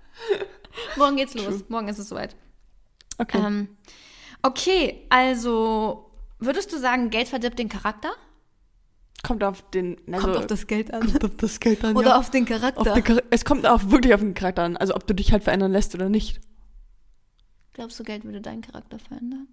Morgen 0.97 1.17
geht's 1.17 1.35
los. 1.35 1.63
Morgen 1.69 1.87
ist 1.87 1.99
es 1.99 2.09
soweit. 2.09 2.35
Okay. 3.19 3.37
Ähm, 3.37 3.77
okay, 4.41 5.05
also 5.09 6.09
würdest 6.39 6.73
du 6.73 6.79
sagen, 6.79 7.11
Geld 7.11 7.27
verdirbt 7.27 7.59
den 7.59 7.69
Charakter? 7.69 8.09
Kommt 9.23 9.43
auf 9.43 9.69
den, 9.71 9.97
also, 10.07 10.25
Kommt 10.25 10.37
auf 10.37 10.47
das 10.47 10.67
Geld 10.67 10.93
an. 10.93 11.01
kommt 11.01 11.23
auf 11.23 11.35
das 11.37 11.59
Geld 11.59 11.83
an. 11.83 11.95
Oder 11.95 12.09
ja. 12.09 12.17
auf 12.17 12.29
den 12.29 12.45
Charakter. 12.45 12.79
auf 12.81 13.01
den 13.01 13.21
Es 13.29 13.45
kommt 13.45 13.65
auch 13.65 13.89
wirklich 13.89 14.13
auf 14.13 14.21
den 14.21 14.33
Charakter 14.33 14.63
an. 14.63 14.77
Also 14.77 14.95
ob 14.95 15.05
du 15.07 15.13
dich 15.13 15.31
halt 15.31 15.43
verändern 15.43 15.71
lässt 15.71 15.93
oder 15.95 16.09
nicht. 16.09 16.39
Glaubst 17.73 17.99
du, 17.99 18.03
Geld 18.03 18.23
würde 18.23 18.41
deinen 18.41 18.61
Charakter 18.61 18.99
verändern? 18.99 19.47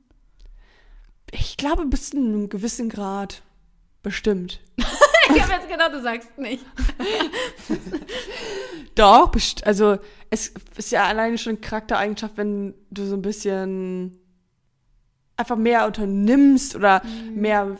Ich 1.31 1.57
glaube, 1.57 1.85
bis 1.87 2.11
zu 2.11 2.17
einem 2.17 2.49
gewissen 2.49 2.89
Grad. 2.89 3.43
Bestimmt. 4.03 4.61
Ich 5.35 5.43
habe 5.43 5.53
jetzt 5.53 5.69
gedacht, 5.69 5.93
du 5.93 6.01
sagst 6.01 6.39
nicht. 6.39 6.65
Doch, 8.95 9.31
best 9.31 9.67
also 9.67 9.99
es 10.31 10.55
ist 10.77 10.91
ja 10.91 11.05
alleine 11.05 11.37
schon 11.37 11.57
eine 11.57 11.61
Charaktereigenschaft, 11.61 12.39
wenn 12.39 12.73
du 12.91 13.05
so 13.05 13.15
ein 13.15 13.21
bisschen 13.21 14.19
einfach 15.37 15.57
mehr 15.57 15.87
unternimmst 15.87 16.75
oder 16.75 17.03
mehr 17.35 17.77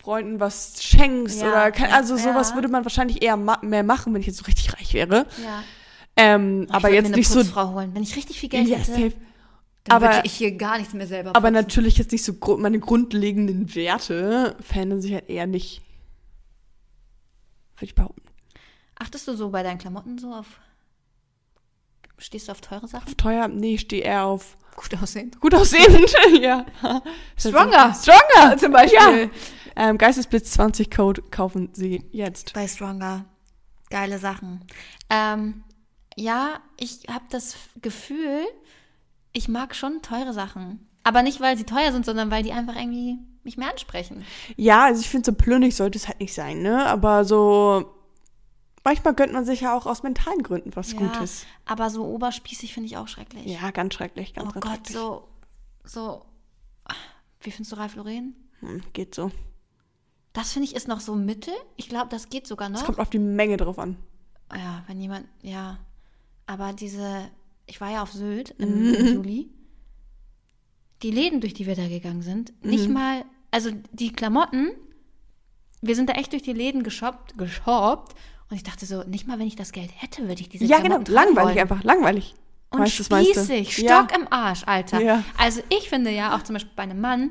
Freunden 0.00 0.40
was 0.40 0.82
schenkst 0.82 1.42
Ja, 1.42 1.48
oder 1.68 1.76
ja, 1.76 1.88
also 1.96 2.16
sowas 2.16 2.50
ja. 2.50 2.54
würde 2.54 2.68
man 2.68 2.84
wahrscheinlich 2.84 3.22
eher 3.22 3.36
ma 3.36 3.58
mehr 3.62 3.82
machen, 3.82 4.14
wenn 4.14 4.20
ich 4.22 4.26
jetzt 4.26 4.38
so 4.38 4.44
richtig 4.46 4.72
reich 4.72 4.94
wäre. 4.94 5.26
Ja. 5.44 5.62
Ähm, 6.16 6.66
Oh, 6.70 6.72
aber 6.74 6.90
jetzt 6.92 7.10
nicht 7.14 7.28
so. 7.28 7.40
Putzfrau 7.40 7.74
holen. 7.74 7.94
Wenn 7.94 8.02
ich 8.02 8.16
richtig 8.16 8.40
viel 8.40 8.48
Geld 8.48 8.66
Ja, 8.68 8.78
hätte, 8.78 8.90
safe. 8.92 9.12
dann 9.84 9.96
Aber- 9.96 10.06
würde 10.14 10.22
ich 10.24 10.32
hier 10.32 10.52
gar 10.56 10.78
nichts 10.78 10.94
mehr 10.94 11.06
selber 11.06 11.30
Aber 11.30 11.40
putzen. 11.48 11.52
natürlich 11.54 11.98
jetzt 11.98 12.12
nicht 12.12 12.24
so 12.24 12.34
meine 12.56 12.78
grundlegenden 12.80 13.74
Werte 13.74 14.56
verändern 14.60 15.00
sich 15.02 15.12
halt 15.12 15.28
eher 15.28 15.46
nicht. 15.46 15.82
Würde 17.76 17.84
ich 17.86 17.94
behaupten. 17.94 18.22
Achtest 18.98 19.28
du 19.28 19.34
so 19.36 19.50
bei 19.50 19.62
deinen 19.62 19.78
Klamotten 19.78 20.18
so 20.18 20.32
auf... 20.34 20.46
Stehst 22.18 22.48
du 22.48 22.52
auf 22.52 22.60
teure 22.60 22.86
Sachen? 22.86 23.06
Auf 23.06 23.14
teuer, 23.14 23.48
nee, 23.48 23.74
ich 23.74 23.80
stehe 23.82 24.02
eher 24.02 24.24
auf 24.26 24.58
Gut 24.80 25.02
aussehen. 25.02 25.30
gut 25.40 25.54
aussehend. 25.54 26.14
ja. 26.40 26.64
Stronger. 27.36 27.94
Stronger. 28.02 28.56
Zum 28.56 28.72
Beispiel. 28.72 28.98
Ja. 29.24 29.30
Ähm, 29.76 29.98
Geistesblitz 29.98 30.52
20 30.52 30.90
Code 30.90 31.22
kaufen 31.30 31.68
Sie 31.72 32.04
jetzt. 32.12 32.54
Bei 32.54 32.66
Stronger. 32.66 33.26
Geile 33.90 34.18
Sachen. 34.18 34.64
Ähm, 35.10 35.64
ja, 36.16 36.60
ich 36.78 37.00
habe 37.08 37.24
das 37.30 37.56
Gefühl, 37.82 38.44
ich 39.32 39.48
mag 39.48 39.74
schon 39.74 40.00
teure 40.02 40.32
Sachen. 40.32 40.88
Aber 41.02 41.22
nicht, 41.22 41.40
weil 41.40 41.56
sie 41.56 41.64
teuer 41.64 41.92
sind, 41.92 42.04
sondern 42.06 42.30
weil 42.30 42.42
die 42.42 42.52
einfach 42.52 42.76
irgendwie 42.76 43.18
mich 43.42 43.56
mehr 43.56 43.70
ansprechen. 43.70 44.24
Ja, 44.56 44.84
also 44.84 45.00
ich 45.00 45.08
finde, 45.08 45.26
so 45.26 45.32
plünnig 45.32 45.76
sollte 45.76 45.98
es 45.98 46.08
halt 46.08 46.20
nicht 46.20 46.34
sein, 46.34 46.62
ne? 46.62 46.86
Aber 46.86 47.24
so. 47.24 47.94
Manchmal 48.84 49.14
gönnt 49.14 49.32
man 49.32 49.44
sich 49.44 49.60
ja 49.60 49.76
auch 49.76 49.84
aus 49.86 50.02
mentalen 50.02 50.42
Gründen 50.42 50.74
was 50.74 50.92
Ja, 50.92 50.98
Gutes. 50.98 51.44
Aber 51.66 51.90
so 51.90 52.04
oberspießig 52.06 52.72
finde 52.72 52.86
ich 52.86 52.96
auch 52.96 53.08
schrecklich. 53.08 53.44
Ja, 53.46 53.70
ganz 53.72 53.94
schrecklich, 53.94 54.32
ganz, 54.32 54.48
oh 54.48 54.52
ganz 54.52 54.64
Gott, 54.64 54.72
schrecklich. 54.72 54.96
so, 54.96 55.28
so. 55.84 56.24
Wie 57.40 57.50
findest 57.50 57.72
du 57.72 57.76
Ralf 57.76 57.94
Lauren? 57.96 58.34
Hm, 58.60 58.82
geht 58.92 59.14
so. 59.14 59.30
Das 60.32 60.52
finde 60.52 60.68
ich 60.68 60.74
ist 60.76 60.88
noch 60.88 61.00
so 61.00 61.14
Mittel. 61.14 61.52
Ich 61.76 61.88
glaube, 61.88 62.08
das 62.08 62.28
geht 62.30 62.46
sogar 62.46 62.68
Es 62.70 62.80
noch. 62.80 62.86
kommt 62.86 62.98
auf 63.00 63.10
die 63.10 63.18
Menge 63.18 63.56
drauf 63.56 63.78
an. 63.78 63.96
Ja, 64.54 64.82
wenn 64.86 65.00
jemand, 65.00 65.26
ja. 65.42 65.78
Aber 66.46 66.72
diese, 66.72 67.30
ich 67.66 67.80
war 67.80 67.90
ja 67.90 68.02
auf 68.02 68.12
Sylt 68.12 68.50
im, 68.58 68.94
im 68.94 69.06
Juli. 69.14 69.50
Die 71.02 71.10
Läden, 71.10 71.40
durch 71.40 71.54
die 71.54 71.66
wir 71.66 71.76
da 71.76 71.88
gegangen 71.88 72.22
sind, 72.22 72.52
nicht 72.64 72.88
mal, 72.88 73.24
also 73.50 73.70
die 73.92 74.12
Klamotten, 74.12 74.70
wir 75.80 75.94
sind 75.96 76.08
da 76.10 76.14
echt 76.14 76.32
durch 76.32 76.42
die 76.42 76.52
Läden 76.52 76.82
geshoppt, 76.82 77.38
geshoppt. 77.38 78.14
Und 78.50 78.56
ich 78.56 78.62
dachte 78.64 78.84
so, 78.84 79.04
nicht 79.04 79.26
mal 79.28 79.38
wenn 79.38 79.46
ich 79.46 79.54
das 79.56 79.70
Geld 79.72 79.90
hätte, 79.96 80.26
würde 80.28 80.40
ich 80.42 80.48
diese 80.48 80.64
Ja, 80.64 80.78
genau. 80.78 80.98
Klamotten 81.00 81.14
tragen 81.14 81.34
Langweilig 81.34 81.56
wollen. 81.56 81.70
einfach. 81.70 81.84
Langweilig. 81.84 82.34
Und 82.70 82.78
meiste. 82.80 83.04
spießig, 83.04 83.72
Stock 83.74 83.88
Ja. 83.88 84.06
im 84.16 84.30
Arsch, 84.32 84.62
Alter. 84.66 85.00
Ja. 85.00 85.24
Also 85.38 85.60
ich 85.70 85.88
finde 85.88 86.10
ja 86.10 86.36
auch 86.36 86.42
zum 86.42 86.54
Beispiel 86.54 86.72
bei 86.76 86.82
einem 86.84 87.00
Mann, 87.00 87.30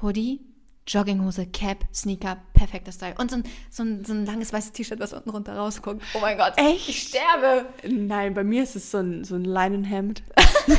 Hoodie, 0.00 0.40
Jogginghose, 0.86 1.46
Cap, 1.46 1.84
Sneaker, 1.94 2.38
perfekter 2.54 2.92
Style. 2.92 3.14
Und 3.18 3.30
so 3.30 3.36
ein, 3.38 3.44
so 3.70 3.82
ein, 3.84 4.04
so 4.04 4.12
ein 4.12 4.26
langes 4.26 4.52
weißes 4.52 4.72
T-Shirt, 4.72 4.98
was 5.00 5.12
unten 5.12 5.30
runter 5.30 5.56
rausguckt. 5.56 6.02
Oh 6.14 6.18
mein 6.20 6.36
Gott. 6.36 6.54
Echt? 6.56 6.88
Ich 6.88 7.02
sterbe. 7.08 7.66
Nein, 7.88 8.34
bei 8.34 8.42
mir 8.44 8.62
ist 8.64 8.74
es 8.76 8.90
so 8.90 8.98
ein, 8.98 9.24
so 9.24 9.34
ein 9.36 9.44
Leinenhemd. 9.44 10.22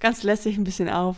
Ganz 0.00 0.22
lässig 0.22 0.56
ein 0.56 0.64
bisschen 0.64 0.88
auf. 0.88 1.16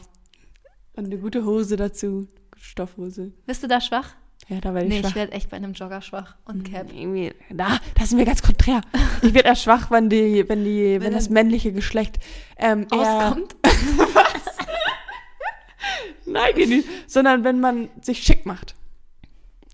Und 0.95 1.07
eine 1.07 1.19
gute 1.19 1.45
Hose 1.45 1.77
dazu. 1.77 2.29
Stoffhose. 2.57 3.33
Bist 3.47 3.63
du 3.63 3.69
da 3.69 3.81
schwach? 3.81 4.15
Ja, 4.51 4.61
da 4.61 4.75
werde 4.75 4.87
ich 4.87 4.93
Nee, 4.93 4.99
ich 5.01 5.07
schwach. 5.07 5.15
werde 5.15 5.33
echt 5.33 5.49
bei 5.49 5.57
einem 5.57 5.73
Jogger 5.75 6.03
schwach 6.03 6.35
und 6.45 6.65
Cap. 6.71 6.89
Irgendwie, 6.93 7.33
da, 7.51 7.79
das 7.97 8.11
sind 8.11 8.19
wir 8.19 8.25
ganz 8.27 8.43
konträr. 8.43 8.81
Ich 9.23 9.33
werde 9.33 9.49
erst 9.49 9.63
schwach, 9.63 9.91
wenn 9.93 10.11
die, 10.11 10.45
wenn 10.49 10.65
die, 10.65 10.95
wenn, 10.95 11.03
Wenn 11.03 11.13
das 11.13 11.31
männliche 11.31 11.73
Geschlecht 11.73 12.19
ähm, 12.57 12.87
Auskommt. 12.91 13.55
nein, 16.27 16.55
geht 16.55 16.69
nicht, 16.69 16.89
sondern 17.07 17.45
wenn 17.45 17.61
man 17.61 17.89
sich 18.03 18.23
schick 18.23 18.45
macht. 18.45 18.75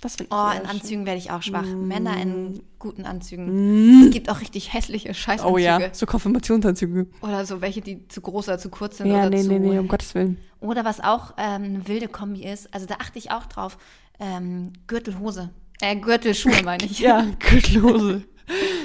Das 0.02 0.16
finde 0.16 0.28
ich 0.30 0.38
Oh, 0.38 0.50
in 0.50 0.58
schön. 0.58 0.66
Anzügen 0.66 1.06
werde 1.06 1.18
ich 1.18 1.30
auch 1.30 1.42
schwach. 1.42 1.64
Männer 1.64 2.20
in 2.20 2.62
guten 2.78 3.06
Anzügen. 3.06 4.02
Mm. 4.02 4.04
Es 4.04 4.10
gibt 4.12 4.28
auch 4.28 4.40
richtig 4.42 4.74
hässliche 4.74 5.14
Scheißanzüge. 5.14 5.52
Oh 5.52 5.56
ja, 5.58 5.80
so 5.92 6.04
Konfirmationsanzüge. 6.04 7.06
Oder 7.22 7.46
so 7.46 7.62
welche, 7.62 7.80
die 7.80 8.06
zu 8.06 8.20
groß 8.20 8.48
oder 8.48 8.58
zu 8.58 8.68
kurz 8.68 8.98
sind. 8.98 9.06
Ja, 9.06 9.20
oder 9.20 9.30
nee, 9.30 9.42
zu 9.42 9.48
nee, 9.48 9.58
nee, 9.58 9.78
um 9.78 9.88
Gottes 9.88 10.14
Willen. 10.14 10.36
Oder 10.60 10.84
was 10.84 11.00
auch 11.00 11.32
ähm, 11.38 11.62
eine 11.64 11.88
wilde 11.88 12.08
Kombi 12.08 12.44
ist, 12.44 12.72
also 12.74 12.84
da 12.86 12.96
achte 12.96 13.18
ich 13.18 13.30
auch 13.30 13.46
drauf, 13.46 13.78
ähm, 14.18 14.72
Gürtelhose. 14.86 15.50
Äh, 15.80 15.96
Gürtelschuhe 15.96 16.62
meine 16.64 16.84
ich. 16.84 16.98
Ja, 17.00 17.26
Gürtelhose. 17.38 18.24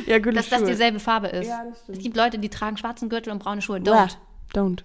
Ja, 0.06 0.18
Gürtelschuhe. 0.20 0.34
Dass 0.34 0.50
das 0.50 0.64
dieselbe 0.64 1.00
Farbe 1.00 1.28
ist. 1.28 1.48
Ja, 1.48 1.64
das 1.66 1.82
stimmt. 1.84 1.98
es 1.98 2.04
gibt 2.04 2.18
Leute, 2.18 2.40
die 2.40 2.50
tragen 2.50 2.78
schwarzen 2.78 3.10
Gürtel 3.10 3.32
und 3.32 3.40
braune 3.40 3.62
Schuhe. 3.62 3.78
Don't. 3.78 4.18
Don't. 4.54 4.84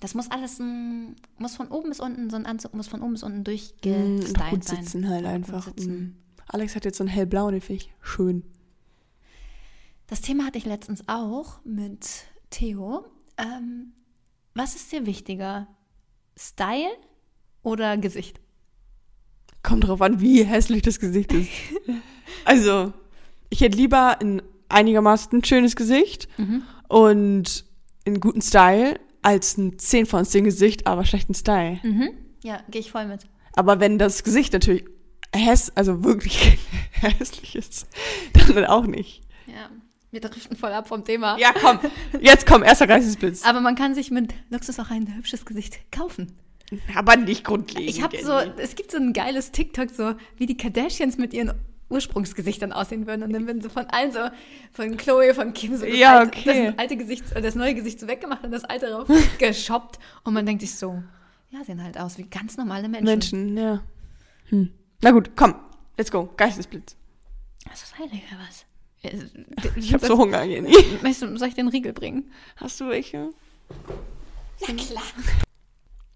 Das 0.00 0.14
muss 0.14 0.30
alles, 0.30 0.58
ein, 0.58 1.16
muss 1.38 1.56
von 1.56 1.68
oben 1.68 1.88
bis 1.88 2.00
unten, 2.00 2.28
so 2.28 2.36
ein 2.36 2.44
Anzug 2.44 2.74
muss 2.74 2.86
von 2.88 3.00
oben 3.00 3.12
bis 3.14 3.22
unten 3.22 3.40
Mm, 3.40 3.44
durchgestylt 3.44 4.26
und 4.26 4.50
gut 4.50 4.64
sein. 4.64 4.82
sitzen 4.82 5.08
halt 5.08 5.24
einfach. 5.24 5.64
Sitzen. 5.64 5.94
Mm. 5.94 6.16
Alex 6.48 6.76
hat 6.76 6.84
jetzt 6.84 6.98
so 6.98 7.04
ein 7.04 7.08
hellblau, 7.08 7.50
den 7.50 7.60
finde 7.62 7.82
ich 7.82 7.92
schön. 8.02 8.44
Das 10.06 10.20
Thema 10.20 10.44
hatte 10.44 10.58
ich 10.58 10.66
letztens 10.66 11.08
auch 11.08 11.64
mit 11.64 12.06
Theo. 12.50 13.06
Ähm, 13.38 13.92
was 14.54 14.76
ist 14.76 14.92
dir 14.92 15.06
wichtiger? 15.06 15.66
Style 16.38 16.92
oder 17.62 17.96
Gesicht? 17.96 18.40
Kommt 19.66 19.86
drauf 19.88 20.00
an, 20.00 20.20
wie 20.20 20.44
hässlich 20.44 20.82
das 20.82 21.00
Gesicht 21.00 21.32
ist. 21.32 21.48
also, 22.44 22.92
ich 23.50 23.60
hätte 23.60 23.76
lieber 23.76 24.20
ein 24.20 24.40
einigermaßen 24.68 25.42
schönes 25.44 25.74
Gesicht 25.74 26.28
Mhm. 26.38 26.62
und 26.88 27.64
einen 28.06 28.20
guten 28.20 28.42
Style 28.42 28.98
als 29.22 29.56
ein 29.58 29.76
10 29.78 30.06
von 30.06 30.24
10 30.24 30.44
Gesicht, 30.44 30.86
aber 30.86 31.04
schlechten 31.04 31.34
Style. 31.34 31.80
Mhm. 31.82 32.10
Ja, 32.44 32.60
gehe 32.70 32.80
ich 32.80 32.92
voll 32.92 33.06
mit. 33.06 33.26
Aber 33.56 33.80
wenn 33.80 33.98
das 33.98 34.22
Gesicht 34.22 34.52
natürlich 34.52 34.84
häss, 35.34 35.72
also 35.74 36.04
wirklich 36.04 36.58
hässlich 36.92 37.56
ist, 37.56 37.86
dann 38.34 38.64
auch 38.66 38.86
nicht. 38.86 39.22
Ja, 39.46 39.68
wir 40.12 40.20
driften 40.20 40.56
voll 40.56 40.72
ab 40.72 40.86
vom 40.86 41.04
Thema. 41.04 41.36
Ja, 41.38 41.52
komm. 41.60 41.80
Jetzt 42.20 42.46
komm, 42.46 42.62
erster 42.62 42.86
Geistesblitz. 42.86 43.44
Aber 43.44 43.60
man 43.60 43.74
kann 43.74 43.94
sich 43.96 44.12
mit 44.12 44.32
Luxus 44.50 44.78
auch 44.78 44.90
ein 44.90 45.16
hübsches 45.16 45.44
Gesicht 45.44 45.80
kaufen. 45.90 46.32
Aber 46.94 47.16
nicht 47.16 47.44
grundlegend. 47.44 47.88
Ich 47.90 48.02
habe 48.02 48.16
so, 48.22 48.32
es 48.60 48.74
gibt 48.74 48.90
so 48.90 48.98
ein 48.98 49.12
geiles 49.12 49.52
TikTok, 49.52 49.90
so 49.90 50.14
wie 50.36 50.46
die 50.46 50.56
Kardashians 50.56 51.16
mit 51.16 51.32
ihren 51.32 51.52
Ursprungsgesichtern 51.88 52.72
aussehen 52.72 53.06
würden. 53.06 53.22
Und 53.22 53.32
dann 53.32 53.46
werden 53.46 53.62
so 53.62 53.68
von 53.68 53.86
allen 53.86 54.10
so, 54.12 54.18
von 54.72 54.96
Chloe, 54.96 55.32
von 55.34 55.52
Kim, 55.52 55.76
so 55.76 55.86
das, 55.86 55.96
Ja, 55.96 56.18
alte, 56.18 56.38
okay. 56.38 56.66
das 56.66 56.78
alte 56.78 56.96
Gesicht, 56.96 57.24
das 57.34 57.54
neue 57.54 57.74
Gesicht 57.74 58.00
so 58.00 58.08
weggemacht 58.08 58.42
und 58.44 58.50
das 58.50 58.64
alte 58.64 58.90
drauf 58.90 59.08
geshoppt. 59.38 59.98
Und 60.24 60.34
man 60.34 60.44
denkt 60.44 60.62
sich 60.62 60.74
so, 60.74 61.02
ja, 61.50 61.62
sehen 61.64 61.82
halt 61.82 61.98
aus 61.98 62.18
wie 62.18 62.24
ganz 62.24 62.56
normale 62.56 62.88
Menschen. 62.88 63.06
Menschen, 63.06 63.56
ja. 63.56 63.82
Hm. 64.48 64.72
Na 65.02 65.12
gut, 65.12 65.30
komm. 65.36 65.54
Let's 65.96 66.10
go. 66.10 66.28
Geistesblitz. 66.36 66.96
Was 67.70 67.82
ist 67.84 67.98
heilig 67.98 68.22
oder 68.30 68.40
was? 68.46 68.64
Ich 69.76 69.94
habe 69.94 70.04
so 70.04 70.18
Hunger, 70.18 70.42
Jenny. 70.42 70.74
Möchtest 71.02 71.22
du, 71.22 71.36
soll 71.36 71.48
ich 71.48 71.54
den 71.54 71.68
Riegel 71.68 71.92
bringen? 71.92 72.32
Hast 72.56 72.80
du 72.80 72.88
welche? 72.88 73.30
Na 74.66 74.74
klar. 74.74 75.02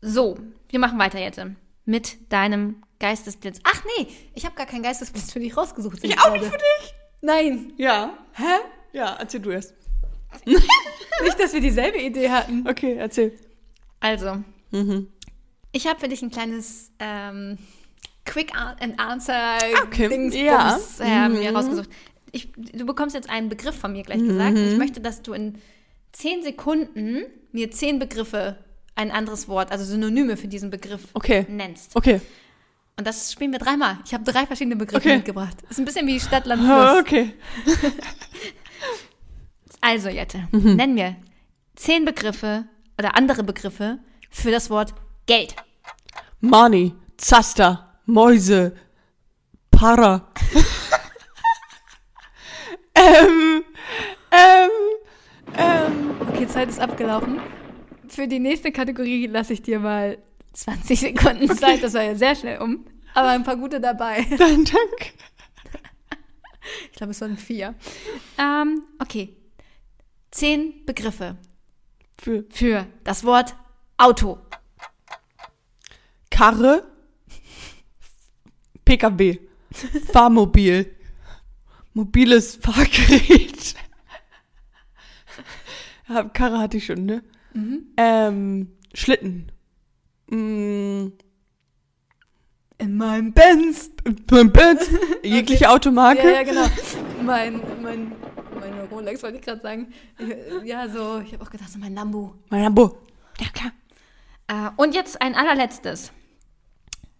So, 0.00 0.38
wir 0.68 0.78
machen 0.78 0.98
weiter 0.98 1.18
jetzt 1.18 1.40
mit 1.84 2.32
deinem 2.32 2.82
Geistesblitz. 2.98 3.60
Ach 3.64 3.82
nee, 3.98 4.06
ich 4.34 4.44
habe 4.44 4.54
gar 4.54 4.66
keinen 4.66 4.82
Geistesblitz 4.82 5.32
für 5.32 5.40
dich 5.40 5.56
rausgesucht. 5.56 6.00
sehe 6.00 6.10
Ich 6.10 6.18
auch 6.20 6.32
nicht 6.32 6.44
für 6.44 6.56
dich. 6.58 6.94
Nein. 7.22 7.72
Ja. 7.76 8.16
Hä? 8.32 8.44
Ja, 8.92 9.16
erzähl 9.18 9.40
du 9.40 9.50
erst. 9.50 9.74
Nicht, 10.46 11.38
dass 11.40 11.52
wir 11.52 11.60
dieselbe 11.60 11.98
Idee 12.00 12.30
hatten. 12.30 12.66
Okay, 12.68 12.94
erzähl. 12.94 13.36
Also, 13.98 14.42
Mhm. 14.70 15.08
ich 15.72 15.86
habe 15.88 15.98
für 16.00 16.08
dich 16.08 16.22
ein 16.22 16.30
kleines 16.30 16.92
ähm, 17.00 17.58
Quick 18.24 18.54
An- 18.54 18.76
and 18.80 18.98
Answer 19.00 19.58
Okay, 19.84 20.08
Dings 20.08 20.34
ja. 20.36 20.74
Bums, 20.74 20.98
ähm, 21.00 21.32
mir 21.32 21.50
Mhm. 21.50 21.56
rausgesucht. 21.56 21.90
Ich, 22.32 22.52
du 22.52 22.86
bekommst 22.86 23.14
jetzt 23.16 23.28
einen 23.28 23.48
Begriff 23.48 23.76
von 23.76 23.92
mir 23.92 24.02
gleich 24.04 24.20
gesagt. 24.22 24.56
Mhm. 24.56 24.68
Ich 24.72 24.78
möchte, 24.78 25.00
dass 25.00 25.22
du 25.22 25.32
in 25.32 25.58
zehn 26.12 26.42
Sekunden 26.44 27.24
mir 27.52 27.70
zehn 27.72 27.98
Begriffe, 27.98 28.56
ein 29.00 29.10
anderes 29.10 29.48
Wort, 29.48 29.72
also 29.72 29.84
Synonyme 29.84 30.36
für 30.36 30.48
diesen 30.48 30.70
Begriff 30.70 31.08
Okay. 31.14 31.46
nennst. 31.48 31.96
Okay. 31.96 32.20
Und 32.98 33.06
das 33.06 33.32
spielen 33.32 33.52
wir 33.52 33.58
dreimal. 33.58 33.98
Ich 34.04 34.12
habe 34.12 34.24
drei 34.30 34.44
verschiedene 34.46 34.76
Begriffe 34.76 35.08
Okay. 35.08 35.16
mitgebracht. 35.16 35.56
Ist 35.70 35.78
ein 35.78 35.86
bisschen 35.86 36.06
wie 36.06 36.20
Stadt, 36.20 36.44
Land, 36.46 36.62
Ah. 36.68 36.98
Okay. 36.98 37.32
Also, 39.82 40.10
Jette, 40.10 40.46
Mhm. 40.52 40.76
nenn 40.76 40.92
mir 40.94 41.16
zehn 41.74 42.04
Begriffe 42.04 42.66
oder 42.98 43.16
andere 43.16 43.42
Begriffe 43.42 43.98
für 44.28 44.50
das 44.50 44.68
Wort 44.68 44.92
Geld. 45.24 45.56
Money, 46.40 46.94
Zaster, 47.16 47.98
Mäuse, 48.04 48.76
Para. 49.70 50.28
ähm, 52.94 53.62
ähm, 54.30 54.70
ähm. 55.56 56.14
Okay, 56.28 56.46
Zeit 56.46 56.68
ist 56.68 56.80
abgelaufen. 56.80 57.40
Für 58.10 58.26
die 58.26 58.40
nächste 58.40 58.72
Kategorie 58.72 59.28
lasse 59.28 59.52
ich 59.52 59.62
dir 59.62 59.78
mal 59.78 60.18
20 60.52 60.98
Sekunden 60.98 61.48
Zeit. 61.56 61.80
Das 61.80 61.94
war 61.94 62.02
ja 62.02 62.16
sehr 62.16 62.34
schnell 62.34 62.60
um. 62.60 62.84
Aber 63.14 63.28
ein 63.28 63.44
paar 63.44 63.56
gute 63.56 63.80
dabei. 63.80 64.22
Dann 64.38 64.64
danke. 64.64 65.12
Ich 66.90 66.96
glaube, 66.96 67.12
es 67.12 67.20
waren 67.20 67.36
vier. 67.36 67.74
Ähm, 68.36 68.84
okay. 68.98 69.36
Zehn 70.32 70.84
Begriffe 70.86 71.36
Für 72.20 72.44
für 72.50 72.86
das 73.04 73.24
Wort 73.24 73.54
Auto. 73.96 74.38
Karre, 76.30 76.84
PKW, 78.84 79.38
Fahrmobil, 80.12 80.96
mobiles 81.94 82.56
Fahrgerät. 82.56 83.76
Karre 86.32 86.58
hatte 86.58 86.76
ich 86.76 86.86
schon, 86.86 87.04
ne? 87.04 87.22
Ähm, 87.96 88.68
Schlitten. 88.94 89.50
Mm, 90.28 91.08
In 92.78 92.96
meinem 92.96 93.32
Benz. 93.32 93.90
Benz, 94.26 94.90
jegliche 95.22 95.70
Automarke. 95.70 96.22
Ja, 96.24 96.30
ja, 96.30 96.42
genau. 96.42 96.66
Mein, 97.22 97.60
mein, 97.82 98.12
meine 98.58 98.84
Rolex 98.90 99.22
wollte 99.22 99.38
ich 99.38 99.44
gerade 99.44 99.60
sagen. 99.60 99.92
Ja, 100.64 100.88
so, 100.88 101.20
ich 101.20 101.32
habe 101.34 101.44
auch 101.44 101.50
gedacht, 101.50 101.68
so 101.70 101.78
mein 101.78 101.94
Lambo. 101.94 102.34
Mein 102.48 102.62
Lambo. 102.62 102.96
Ja, 103.38 103.48
klar. 103.52 103.72
Äh, 104.48 104.70
und 104.80 104.94
jetzt 104.94 105.20
ein 105.20 105.34
allerletztes. 105.34 106.12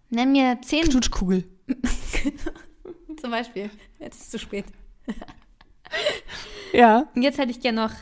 Nenn 0.09 0.31
mir 0.31 0.57
zehn, 0.63 0.83
Knutschkugel. 0.89 1.43
zum 3.21 3.29
Beispiel. 3.31 3.69
Jetzt 3.99 4.15
ist 4.15 4.23
es 4.23 4.29
zu 4.31 4.39
spät. 4.39 4.65
Ja, 6.73 7.05
Und 7.15 7.21
jetzt 7.21 7.37
hätte 7.37 7.51
ich 7.51 7.59
gerne 7.59 7.81
noch, 7.83 7.93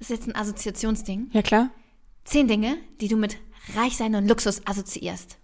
ist 0.00 0.10
jetzt 0.10 0.28
ein 0.28 0.36
Assoziationsding. 0.36 1.30
ja 1.32 1.42
klar. 1.42 1.70
Zehn 2.24 2.46
Dinge, 2.46 2.76
die 3.00 3.08
du 3.08 3.16
mit 3.16 3.38
Reichsein 3.74 4.14
und 4.14 4.28
Luxus 4.28 4.60
assoziierst. 4.66 5.38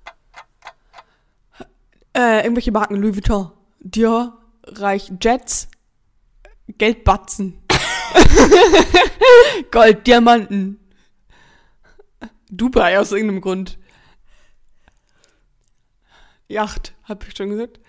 Äh, 2.17 2.43
irgendwelche 2.43 2.71
Marken, 2.73 2.97
Louis 2.97 3.17
Vuitton, 3.17 3.51
Dior, 3.81 4.39
Reich, 4.65 5.13
Jets, 5.21 5.69
Geldbatzen, 6.69 7.59
Gold, 9.71 10.07
Diamanten, 10.07 10.79
Dubai 12.51 12.99
aus 12.99 13.13
irgendeinem 13.13 13.41
Grund. 13.41 13.79
Yacht, 16.49 16.95
hab 17.05 17.27
ich 17.27 17.37
schon 17.37 17.51
gesagt. 17.51 17.81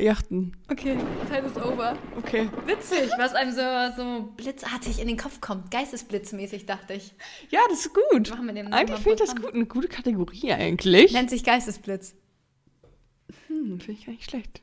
Yachten, 0.00 0.56
Okay, 0.70 0.96
Zeit 1.28 1.44
ist 1.46 1.56
over. 1.56 1.96
okay. 2.18 2.48
Witzig, 2.66 3.10
was 3.16 3.32
einem 3.34 3.52
so, 3.52 3.60
so 3.96 4.32
blitzartig 4.36 5.00
in 5.00 5.06
den 5.06 5.16
Kopf 5.16 5.40
kommt. 5.40 5.70
Geistesblitzmäßig, 5.70 6.66
dachte 6.66 6.94
ich. 6.94 7.14
Ja, 7.50 7.60
das 7.70 7.86
ist 7.86 7.92
gut. 7.94 8.30
Machen 8.30 8.46
wir 8.46 8.54
dem 8.54 8.72
Eigentlich 8.72 8.98
finde 9.00 9.22
ich 9.22 9.30
das 9.30 9.36
gut, 9.40 9.54
eine 9.54 9.66
gute 9.66 9.86
Kategorie 9.86 10.52
eigentlich. 10.52 11.12
Nennt 11.12 11.30
sich 11.30 11.44
Geistesblitz. 11.44 12.14
Hm, 13.46 13.78
finde 13.80 13.92
ich 14.00 14.06
gar 14.06 14.12
nicht 14.12 14.28
schlecht. 14.28 14.62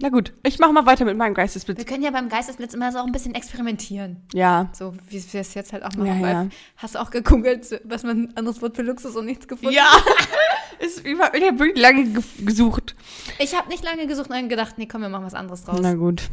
Na 0.00 0.10
gut, 0.10 0.32
ich 0.44 0.60
mache 0.60 0.72
mal 0.72 0.86
weiter 0.86 1.04
mit 1.04 1.16
meinem 1.16 1.30
Wir 1.32 1.42
Geistesblitz. 1.42 1.84
können 1.84 2.04
ja 2.04 2.12
beim 2.12 2.28
Geistesblitz 2.28 2.72
immer 2.72 2.92
so 2.92 2.98
auch 2.98 3.06
ein 3.06 3.10
bisschen 3.10 3.34
experimentieren. 3.34 4.22
Ja, 4.32 4.70
So 4.72 4.94
wie 5.08 5.32
wir 5.32 5.40
es 5.40 5.54
jetzt 5.54 5.72
halt 5.72 5.82
auch 5.82 5.92
machen. 5.96 6.20
Ja, 6.20 6.44
ja. 6.44 6.48
Hast 6.76 6.94
du 6.94 7.00
auch 7.00 7.10
gegoogelt, 7.10 7.80
was 7.82 8.04
man 8.04 8.32
anderes 8.36 8.62
Wort 8.62 8.76
für 8.76 8.82
Luxus 8.82 9.16
und 9.16 9.24
nichts 9.26 9.48
gefunden? 9.48 9.74
Ja, 9.74 9.90
ist, 10.80 11.04
ich 11.04 11.18
habe 11.20 11.58
wirklich 11.58 11.78
lange 11.78 12.04
ge 12.04 12.22
gesucht. 12.44 12.94
Ich 13.38 13.54
habe 13.54 13.68
nicht 13.68 13.84
lange 13.84 14.06
gesucht 14.06 14.30
und 14.30 14.48
gedacht, 14.48 14.78
nee, 14.78 14.86
komm, 14.86 15.02
wir 15.02 15.08
machen 15.08 15.24
was 15.24 15.34
anderes 15.34 15.64
draus. 15.64 15.78
Na 15.80 15.94
gut. 15.94 16.30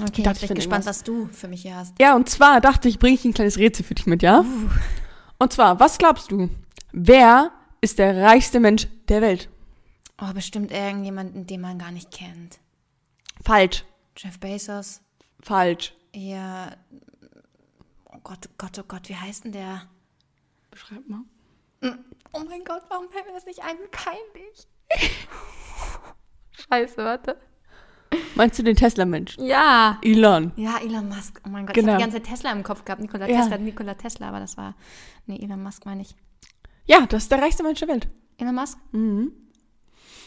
okay, 0.00 0.22
dachte, 0.22 0.42
ich 0.42 0.48
bin 0.48 0.56
gespannt, 0.56 0.84
irgendwas. 0.84 1.00
was 1.00 1.04
du 1.04 1.28
für 1.32 1.48
mich 1.48 1.62
hier 1.62 1.76
hast. 1.76 1.94
Ja, 2.00 2.14
und 2.16 2.28
zwar 2.28 2.60
dachte 2.60 2.88
ich, 2.88 2.98
bringe 2.98 3.14
ich 3.14 3.24
ein 3.24 3.34
kleines 3.34 3.58
Rätsel 3.58 3.84
für 3.84 3.94
dich 3.94 4.06
mit, 4.06 4.22
ja? 4.22 4.44
Und 5.38 5.52
zwar, 5.52 5.80
was 5.80 5.98
glaubst 5.98 6.30
du? 6.30 6.50
Wer 6.92 7.50
ist 7.80 7.98
der 7.98 8.22
reichste 8.22 8.60
Mensch 8.60 8.86
der 9.08 9.22
Welt? 9.22 9.48
Oh, 10.20 10.32
bestimmt 10.32 10.70
irgendjemanden, 10.70 11.46
den 11.46 11.60
man 11.60 11.78
gar 11.78 11.90
nicht 11.90 12.12
kennt. 12.12 12.60
Falsch. 13.42 13.84
Jeff 14.16 14.38
Bezos. 14.38 15.00
Falsch. 15.40 15.94
Ja. 16.14 16.76
Oh 18.04 18.18
Gott, 18.22 18.46
oh 18.46 18.54
Gott, 18.56 18.78
oh 18.78 18.84
Gott, 18.86 19.08
wie 19.08 19.16
heißt 19.16 19.44
denn 19.44 19.52
der? 19.52 19.82
Beschreib 20.70 21.08
mal. 21.08 21.22
Oh 22.32 22.40
mein 22.48 22.64
Gott, 22.64 22.82
warum 22.88 23.08
fällt 23.10 23.26
mir 23.26 23.32
das 23.34 23.46
nicht 23.46 23.60
ein? 23.62 23.76
Peinlich. 23.90 24.66
Scheiße, 26.52 26.96
warte. 27.04 27.36
Meinst 28.34 28.58
du 28.58 28.62
den 28.62 28.76
Tesla-Mensch? 28.76 29.36
Ja. 29.38 29.98
Elon. 30.02 30.52
Ja, 30.56 30.78
Elon 30.78 31.08
Musk. 31.08 31.40
Oh 31.46 31.48
mein 31.50 31.66
Gott, 31.66 31.74
Genau. 31.74 31.88
ich 31.88 31.92
habe 31.94 31.98
die 32.10 32.10
ganze 32.12 32.22
Zeit 32.22 32.34
Tesla 32.36 32.52
im 32.52 32.62
Kopf 32.62 32.84
gehabt. 32.84 33.00
Nikola 33.00 33.26
Ja. 33.28 33.40
Tesla, 33.40 33.58
Nikola 33.58 33.94
Tesla, 33.94 34.28
aber 34.28 34.40
das 34.40 34.56
war. 34.56 34.74
Nee, 35.26 35.38
Elon 35.42 35.62
Musk 35.62 35.86
meine 35.86 36.02
ich. 36.02 36.14
Ja, 36.84 37.06
das 37.06 37.24
ist 37.24 37.32
der 37.32 37.40
reichste 37.40 37.62
Mensch 37.62 37.78
der 37.80 37.88
Welt. 37.88 38.08
Elon 38.38 38.54
Musk? 38.54 38.78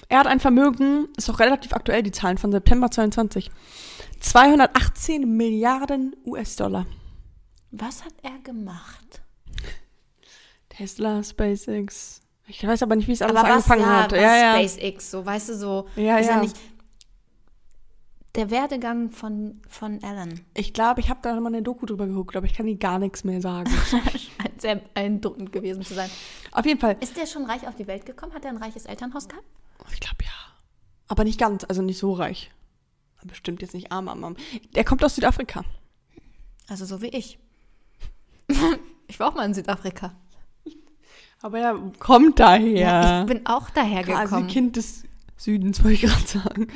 Er 0.09 0.19
hat 0.19 0.27
ein 0.27 0.39
Vermögen, 0.39 1.09
ist 1.17 1.29
auch 1.29 1.39
relativ 1.39 1.73
aktuell, 1.73 2.01
die 2.03 2.11
Zahlen 2.11 2.37
von 2.37 2.51
September 2.51 2.89
22. 2.89 3.51
218 4.19 5.35
Milliarden 5.35 6.15
US-Dollar. 6.25 6.85
Was 7.71 8.03
hat 8.05 8.13
er 8.23 8.37
gemacht? 8.39 9.21
Tesla, 10.75 11.23
SpaceX. 11.23 12.21
Ich 12.47 12.65
weiß 12.65 12.83
aber 12.83 12.95
nicht, 12.95 13.07
wie 13.07 13.13
es 13.13 13.21
alles 13.21 13.35
aber 13.35 13.49
was, 13.49 13.55
angefangen 13.69 13.81
ja, 13.81 14.03
hat. 14.03 14.11
was 14.11 14.19
Ja, 14.19 14.35
ja. 14.35 14.67
SpaceX, 14.67 15.11
so, 15.11 15.25
weißt 15.25 15.49
du, 15.49 15.57
so. 15.57 15.87
Ja, 15.95 16.17
ist 16.17 16.27
ja 16.27 16.35
ja. 16.35 16.41
nicht. 16.41 16.55
Der 18.35 18.51
Werdegang 18.51 19.11
von, 19.11 19.61
von 19.69 20.03
Alan. 20.03 20.41
Ich 20.53 20.73
glaube, 20.73 20.99
ich 20.99 21.09
habe 21.09 21.21
da 21.23 21.39
mal 21.39 21.47
eine 21.47 21.63
Doku 21.63 21.85
drüber 21.85 22.05
geguckt, 22.05 22.35
aber 22.35 22.45
ich 22.45 22.53
kann 22.53 22.65
dir 22.65 22.75
gar 22.75 22.99
nichts 22.99 23.23
mehr 23.23 23.39
sagen. 23.39 23.71
Scheint 23.89 24.61
sehr 24.61 24.75
beeindruckend 24.75 25.53
gewesen 25.53 25.83
zu 25.83 25.93
sein. 25.93 26.09
Auf 26.51 26.65
jeden 26.65 26.79
Fall. 26.79 26.97
Ist 26.99 27.15
der 27.15 27.27
schon 27.27 27.45
reich 27.45 27.65
auf 27.65 27.75
die 27.75 27.87
Welt 27.87 28.05
gekommen? 28.05 28.33
Hat 28.33 28.43
er 28.43 28.51
ein 28.51 28.57
reiches 28.57 28.85
Elternhaus 28.85 29.29
gehabt? 29.29 29.45
Ich 29.93 30.01
glaube 30.01 30.23
ja. 30.23 30.31
Aber 31.07 31.23
nicht 31.23 31.39
ganz, 31.39 31.63
also 31.63 31.81
nicht 31.81 31.97
so 31.97 32.11
reich. 32.11 32.51
Bestimmt 33.23 33.61
jetzt 33.61 33.73
nicht 33.73 33.91
arm, 33.91 34.07
arm, 34.07 34.23
arm. 34.23 34.35
Der 34.75 34.83
kommt 34.83 35.03
aus 35.03 35.15
Südafrika. 35.15 35.63
Also 36.67 36.85
so 36.85 37.01
wie 37.01 37.07
ich. 37.07 37.39
ich 39.07 39.19
war 39.19 39.29
auch 39.29 39.35
mal 39.35 39.45
in 39.45 39.53
Südafrika. 39.53 40.13
Aber 41.45 41.59
er 41.59 41.79
kommt 41.99 42.39
daher. 42.39 42.71
Ja, 42.71 43.21
ich 43.21 43.27
bin 43.27 43.45
auch 43.45 43.69
daher 43.69 44.01
Quasi 44.01 44.23
gekommen. 44.23 44.47
Kind 44.47 44.77
des 44.77 45.03
Südens, 45.37 45.77
wollte 45.83 45.93
ich 45.93 46.01
gerade 46.01 46.25
sagen. 46.25 46.67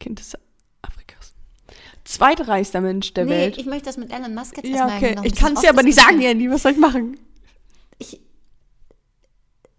Kind 0.00 0.18
des 0.18 0.36
Afrikas. 0.82 1.32
Zweitreichster 2.02 2.80
Mensch 2.80 3.14
der 3.14 3.26
nee, 3.26 3.30
Welt. 3.30 3.56
ich 3.56 3.66
möchte 3.66 3.84
das 3.84 3.96
mit 3.96 4.12
Elon 4.12 4.34
Musk 4.34 4.56
jetzt 4.56 4.66
ja, 4.66 4.86
okay. 4.86 5.14
Ich 5.22 5.36
kann 5.36 5.52
es 5.52 5.60
dir 5.60 5.70
aber 5.70 5.84
nicht 5.84 5.94
sagen. 5.94 6.20
Andy. 6.20 6.50
Was 6.50 6.62
soll 6.62 6.72
ich 6.72 6.78
machen? 6.78 7.20
Ich, 7.98 8.20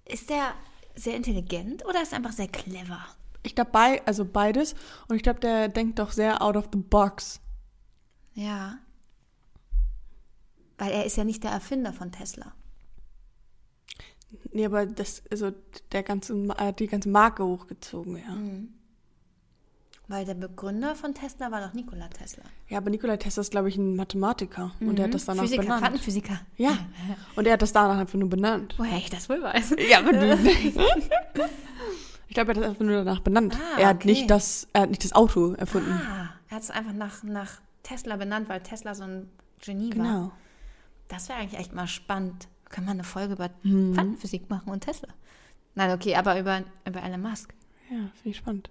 ist 0.06 0.30
der 0.30 0.54
sehr 0.96 1.18
intelligent 1.18 1.86
oder 1.86 2.02
ist 2.02 2.14
er 2.14 2.20
einfach 2.20 2.32
sehr 2.32 2.48
clever? 2.48 3.06
Ich 3.44 3.54
glaube, 3.54 3.72
bei, 3.72 4.02
also 4.06 4.24
beides. 4.24 4.76
Und 5.10 5.18
ich 5.18 5.24
glaube, 5.24 5.42
der 5.42 5.68
denkt 5.68 6.00
doch 6.00 6.14
sehr 6.14 6.42
out 6.42 6.56
of 6.56 6.70
the 6.72 6.80
box. 6.80 7.42
Ja. 8.34 8.78
Weil 10.78 10.94
er 10.94 11.06
ist 11.06 11.18
ja 11.18 11.26
nicht 11.26 11.44
der 11.44 11.52
Erfinder 11.52 11.92
von 11.92 12.14
Tesla. 12.14 12.54
Nee, 14.52 14.66
aber 14.66 14.86
das, 14.86 15.24
also 15.32 15.52
der 15.92 16.04
ganze, 16.04 16.36
er 16.58 16.68
hat 16.68 16.80
die 16.80 16.88
ganze 16.88 17.10
Marke 17.10 17.46
hochgezogen, 17.46 18.18
ja. 18.18 18.34
Mhm. 18.34 18.70
Weil 20.08 20.24
der 20.24 20.36
Begründer 20.36 20.94
von 20.94 21.16
Tesla 21.16 21.52
war 21.52 21.62
doch 21.66 21.74
Nikola 21.74 22.08
Tesla. 22.10 22.44
Ja, 22.70 22.78
aber 22.78 22.92
Nikola 22.92 23.18
Tesla 23.18 23.42
ist, 23.42 23.50
glaube 23.50 23.70
ich, 23.70 23.78
ein 23.78 23.96
Mathematiker. 23.96 24.72
Und 24.80 25.00
er 25.00 25.06
hat 25.06 25.14
das 25.16 25.26
danach 25.26 25.42
Mhm. 25.42 25.48
Physiker, 25.48 25.64
benannt. 25.64 25.82
Quantenphysiker. 25.82 26.40
Ja. 26.58 26.78
Und 27.36 27.48
er 27.48 27.54
hat 27.54 27.62
das 27.64 27.74
danach 27.74 27.98
einfach 27.98 28.20
nur 28.20 28.30
benannt. 28.30 28.76
Woher 28.78 28.98
ich 28.98 29.10
das 29.10 29.28
wohl 29.30 29.42
weiß. 29.42 29.76
Ja, 29.90 30.00
aber 30.00 30.12
du. 30.14 30.34
ich 32.28 32.34
glaube, 32.36 32.52
er 32.52 32.56
hat 32.56 32.58
das 32.58 32.64
einfach 32.66 32.86
nur 32.86 33.04
danach 33.04 33.22
benannt. 33.22 33.58
Ah, 33.60 33.80
er 33.80 33.88
hat 33.88 33.98
okay. 33.98 34.10
nicht 34.10 34.30
das, 34.30 34.68
er 34.74 34.82
hat 34.82 34.90
nicht 34.90 35.04
das 35.04 35.14
Auto 35.14 35.54
erfunden. 35.54 35.92
Ah, 35.92 36.30
er 36.50 36.56
hat 36.58 36.64
es 36.64 36.70
einfach 36.70 36.94
nach, 36.94 37.24
nach 37.24 37.62
Tesla 37.82 38.16
benannt, 38.16 38.48
weil 38.48 38.62
Tesla 38.62 38.94
so 38.94 39.04
ein 39.06 39.30
Genie 39.64 39.90
war. 39.98 40.04
Genau. 40.06 40.32
Das 41.08 41.30
wäre 41.30 41.40
eigentlich 41.40 41.60
echt 41.60 41.74
mal 41.74 41.88
spannend. 41.88 42.48
Können 42.76 42.88
wir 42.88 42.92
eine 42.92 43.06
Folge 43.06 43.34
über 43.36 43.50
Mhm. 43.64 43.94
Quantenphysik 43.94 44.50
machen 44.50 44.70
und 44.70 44.82
Tesla? 44.82 45.08
Nein, 45.76 45.92
okay, 45.92 46.14
aber 46.18 46.38
über, 46.38 46.62
über 46.86 47.02
Elon 47.02 47.22
Musk. 47.22 47.54
Ja, 47.90 47.96
finde 47.98 48.12
ich 48.26 48.36
spannend. 48.38 48.70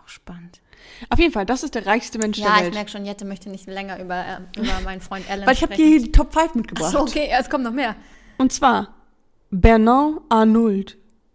Auch 0.00 0.06
spannend. 0.06 0.60
Auf 1.08 1.18
jeden 1.18 1.32
Fall, 1.32 1.46
das 1.46 1.64
ist 1.64 1.74
der 1.74 1.84
reichste 1.84 2.18
Mensch 2.18 2.38
Ja, 2.38 2.46
der 2.46 2.56
ich 2.58 2.62
Welt. 2.66 2.74
merke 2.74 2.90
schon, 2.90 3.04
Jette 3.04 3.24
möchte 3.24 3.50
nicht 3.50 3.66
länger 3.66 3.98
über, 4.00 4.24
äh, 4.24 4.60
über 4.60 4.80
meinen 4.84 5.00
Freund 5.00 5.28
Alan 5.28 5.48
Weil 5.48 5.54
ich 5.54 5.62
habe 5.62 5.74
dir 5.74 5.84
hier 5.84 6.00
die 6.00 6.12
Top 6.12 6.32
5 6.32 6.54
mitgebracht. 6.54 6.94
Achso, 6.94 7.00
okay, 7.02 7.28
es 7.36 7.50
kommt 7.50 7.64
noch 7.64 7.72
mehr. 7.72 7.96
Und 8.38 8.52
zwar 8.52 8.94
Bernard 9.50 10.20
Arnault. 10.28 10.96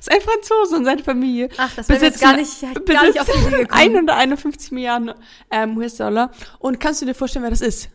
ist 0.00 0.10
ein 0.10 0.20
Franzose 0.22 0.76
und 0.76 0.86
seine 0.86 1.04
Familie. 1.04 1.50
Ach, 1.58 1.74
das 1.74 1.86
mir 1.86 2.00
jetzt 2.00 2.18
gar 2.20 2.34
nicht, 2.34 2.62
gar 2.86 3.04
nicht 3.04 3.20
auf 3.20 3.26
die 3.26 3.46
Idee 3.46 3.58
gekommen. 3.64 3.78
151 3.78 4.70
Milliarden 4.72 5.12
ähm, 5.50 5.76
US-Dollar. 5.76 6.30
Und 6.60 6.80
kannst 6.80 7.02
du 7.02 7.06
dir 7.06 7.14
vorstellen, 7.14 7.42
wer 7.42 7.50
das 7.50 7.60
ist? 7.60 7.90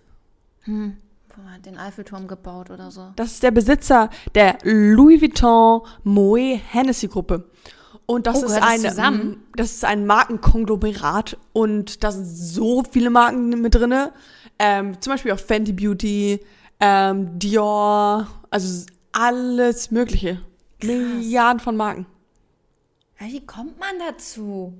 Boah, 0.67 0.91
hat 1.52 1.65
den 1.65 1.78
Eiffelturm 1.78 2.28
gebaut 2.28 2.69
oder 2.69 2.91
so. 2.91 3.12
Das 3.15 3.34
ist 3.34 3.43
der 3.43 3.52
Besitzer 3.52 4.10
der 4.36 4.58
Louis 4.63 5.21
Vuitton 5.21 5.82
Moet 6.04 6.60
Hennessy 6.71 7.08
Gruppe. 7.08 7.50
Und 8.06 8.26
das 8.26 8.41
Oh, 8.41 8.45
ist 8.45 8.54
eine, 8.62 8.89
zusammen? 8.89 9.43
das 9.56 9.71
ist 9.71 9.86
ein 9.86 10.06
Markenkonglomerat 10.06 11.38
und 11.54 12.04
da 12.04 12.12
sind 12.12 12.26
so 12.26 12.84
viele 12.89 13.10
Marken 13.10 13.50
mit 13.62 13.76
drinne. 13.76 14.13
Ähm, 14.60 15.00
zum 15.02 15.12
Beispiel 15.13 15.32
auch 15.34 15.39
Fenty 15.39 15.73
Beauty, 15.73 16.39
ähm, 16.80 17.38
Dior, 17.38 18.28
also 18.50 18.86
alles 19.12 19.91
Mögliche. 19.91 20.41
Milliarden 20.82 21.60
von 21.60 21.76
Marken. 21.76 22.06
Wie 23.19 23.45
kommt 23.45 23.80
man 23.80 23.95
dazu? 24.08 24.73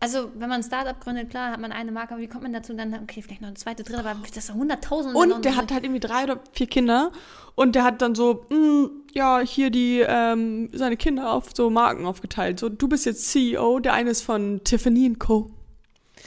Also, 0.00 0.30
wenn 0.34 0.48
man 0.48 0.60
ein 0.60 0.62
Startup 0.62 0.98
gründet, 1.00 1.28
klar, 1.30 1.50
hat 1.50 1.60
man 1.60 1.72
eine 1.72 1.90
Marke, 1.90 2.14
aber 2.14 2.22
wie 2.22 2.28
kommt 2.28 2.44
man 2.44 2.52
dazu 2.52 2.72
dann, 2.72 2.94
okay, 2.94 3.20
vielleicht 3.20 3.40
noch 3.40 3.48
eine 3.48 3.56
zweite, 3.56 3.82
dritte, 3.82 3.98
aber 3.98 4.14
das 4.32 4.44
ist 4.44 4.54
hunderttausend. 4.54 5.16
Und 5.16 5.44
der 5.44 5.56
hat 5.56 5.72
halt 5.72 5.82
irgendwie 5.82 5.98
drei 6.00 6.22
oder 6.22 6.38
vier 6.52 6.68
Kinder 6.68 7.10
und 7.56 7.74
der 7.74 7.82
hat 7.82 8.00
dann 8.00 8.14
so, 8.14 8.46
mh, 8.48 8.90
ja, 9.12 9.40
hier 9.40 9.70
die, 9.70 10.04
ähm, 10.06 10.68
seine 10.72 10.96
Kinder 10.96 11.32
auf 11.32 11.50
so 11.52 11.68
Marken 11.68 12.06
aufgeteilt. 12.06 12.60
So, 12.60 12.68
du 12.68 12.86
bist 12.86 13.06
jetzt 13.06 13.28
CEO, 13.28 13.80
der 13.80 13.92
eine 13.94 14.10
ist 14.10 14.22
von 14.22 14.60
Tiffany 14.62 15.12
Co., 15.14 15.50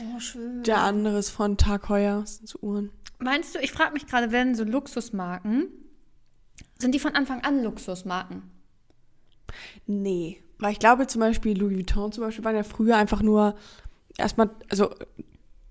Oh, 0.01 0.19
schön. 0.19 0.63
der 0.63 0.81
andere 0.81 1.17
ist 1.19 1.29
von 1.29 1.55
Tag 1.57 1.87
Heuer, 1.87 2.21
das 2.21 2.37
sind 2.37 2.49
so 2.49 2.59
Uhren. 2.59 2.91
Meinst 3.19 3.55
du, 3.55 3.59
ich 3.59 3.71
frage 3.71 3.93
mich 3.93 4.05
gerade, 4.05 4.31
werden 4.33 4.53
so 4.55 4.65
Luxusmarken, 4.65 5.67
sind 6.77 6.93
die 6.93 6.99
von 6.99 7.15
Anfang 7.15 7.41
an 7.45 7.63
Luxusmarken? 7.63 8.41
Nee, 9.85 10.41
weil 10.61 10.71
ich 10.71 10.79
glaube 10.79 11.07
zum 11.07 11.19
Beispiel 11.19 11.57
Louis 11.59 11.75
Vuitton 11.75 12.11
zum 12.13 12.23
Beispiel 12.23 12.45
waren 12.45 12.55
ja 12.55 12.63
früher 12.63 12.95
einfach 12.95 13.21
nur 13.21 13.55
erstmal, 14.17 14.49
also 14.69 14.89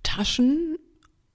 Taschen 0.02 0.78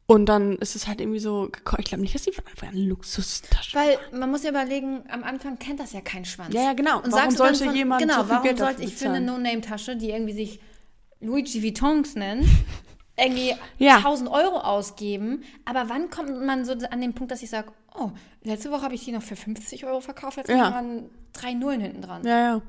und 0.07 0.27
dann 0.27 0.53
ist 0.57 0.75
es 0.75 0.87
halt 0.87 1.01
irgendwie 1.01 1.19
so, 1.19 1.49
geko- 1.51 1.79
ich 1.79 1.85
glaube 1.85 2.01
nicht, 2.01 2.13
dass 2.13 2.23
die 2.23 2.31
von 2.31 2.45
Anfang 2.47 2.69
an 2.69 2.77
Luxustaschen 2.77 3.79
Weil 3.79 3.97
man 4.11 4.29
muss 4.29 4.43
ja 4.43 4.51
überlegen, 4.51 5.03
am 5.09 5.23
Anfang 5.23 5.57
kennt 5.57 5.79
das 5.79 5.93
ja 5.93 6.01
kein 6.01 6.25
Schwanz. 6.25 6.53
Ja, 6.53 6.61
ja, 6.61 6.73
genau. 6.73 7.01
Und 7.01 7.11
Warum 7.11 7.31
sollte 7.31 7.65
von, 7.65 7.75
jemand 7.75 8.01
genau, 8.01 8.17
so 8.17 8.21
viel 8.23 8.29
warum 8.29 8.43
Geld 8.43 8.59
sollte 8.59 8.83
ich 8.83 8.93
für 8.95 9.09
eine? 9.09 9.21
No-Name-Tasche, 9.21 9.95
die 9.95 10.11
irgendwie 10.11 10.33
sich 10.33 10.59
Luigi 11.21 11.63
Vuittons 11.63 12.15
nennt, 12.15 12.45
irgendwie 13.17 13.55
Ja. 13.79 13.97
1000 13.97 14.29
Euro 14.29 14.57
ausgeben? 14.59 15.43
Aber 15.65 15.89
wann 15.89 16.09
kommt 16.11 16.39
man 16.45 16.65
so 16.65 16.73
an 16.73 17.01
den 17.01 17.13
Punkt, 17.15 17.31
dass 17.31 17.41
ich 17.41 17.49
sage, 17.49 17.71
oh, 17.97 18.11
letzte 18.43 18.69
Woche 18.71 18.83
habe 18.83 18.93
ich 18.93 19.05
die 19.05 19.11
noch 19.11 19.23
für 19.23 19.35
50 19.35 19.85
Euro 19.85 20.01
verkauft, 20.01 20.37
jetzt 20.37 20.49
Ja. 20.49 20.71
waren 20.71 21.09
drei 21.33 21.53
Nullen 21.53 21.81
hinten 21.81 22.01
dran. 22.03 22.23
Ja, 22.25 22.39
ja. 22.39 22.61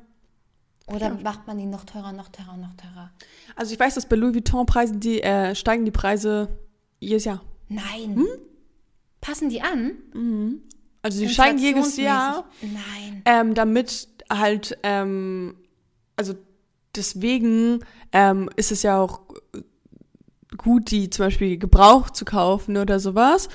Oder 0.86 1.14
macht 1.14 1.46
man 1.46 1.58
die 1.58 1.66
noch 1.66 1.84
teurer, 1.84 2.12
noch 2.12 2.28
teurer, 2.28 2.56
noch 2.56 2.74
teurer? 2.74 3.10
Also 3.56 3.72
ich 3.72 3.80
weiß, 3.80 3.96
dass 3.96 4.06
bei 4.06 4.16
Louis 4.16 4.34
Vuitton 4.34 4.66
Preisen, 4.66 5.00
die 5.00 5.20
äh, 5.20 5.54
steigen 5.54 5.84
die 5.84 5.90
Preise 5.90 6.60
jedes 7.00 7.24
Jahr. 7.24 7.42
Nein. 7.68 8.14
Hm? 8.14 8.26
Passen 9.20 9.48
die 9.48 9.60
an? 9.60 9.92
Also 11.02 11.20
die 11.20 11.28
steigen 11.28 11.58
jedes 11.58 11.96
Jahr, 11.96 12.48
Nein. 12.60 13.22
ähm, 13.24 13.54
damit 13.54 14.08
halt, 14.30 14.78
ähm, 14.84 15.56
also 16.14 16.34
deswegen 16.94 17.80
ähm, 18.12 18.48
ist 18.54 18.70
es 18.70 18.82
ja 18.82 19.00
auch 19.00 19.20
gut, 20.56 20.90
die 20.90 21.10
zum 21.10 21.26
Beispiel 21.26 21.58
gebraucht 21.58 22.14
zu 22.14 22.24
kaufen 22.24 22.76
oder 22.76 23.00
sowas. 23.00 23.48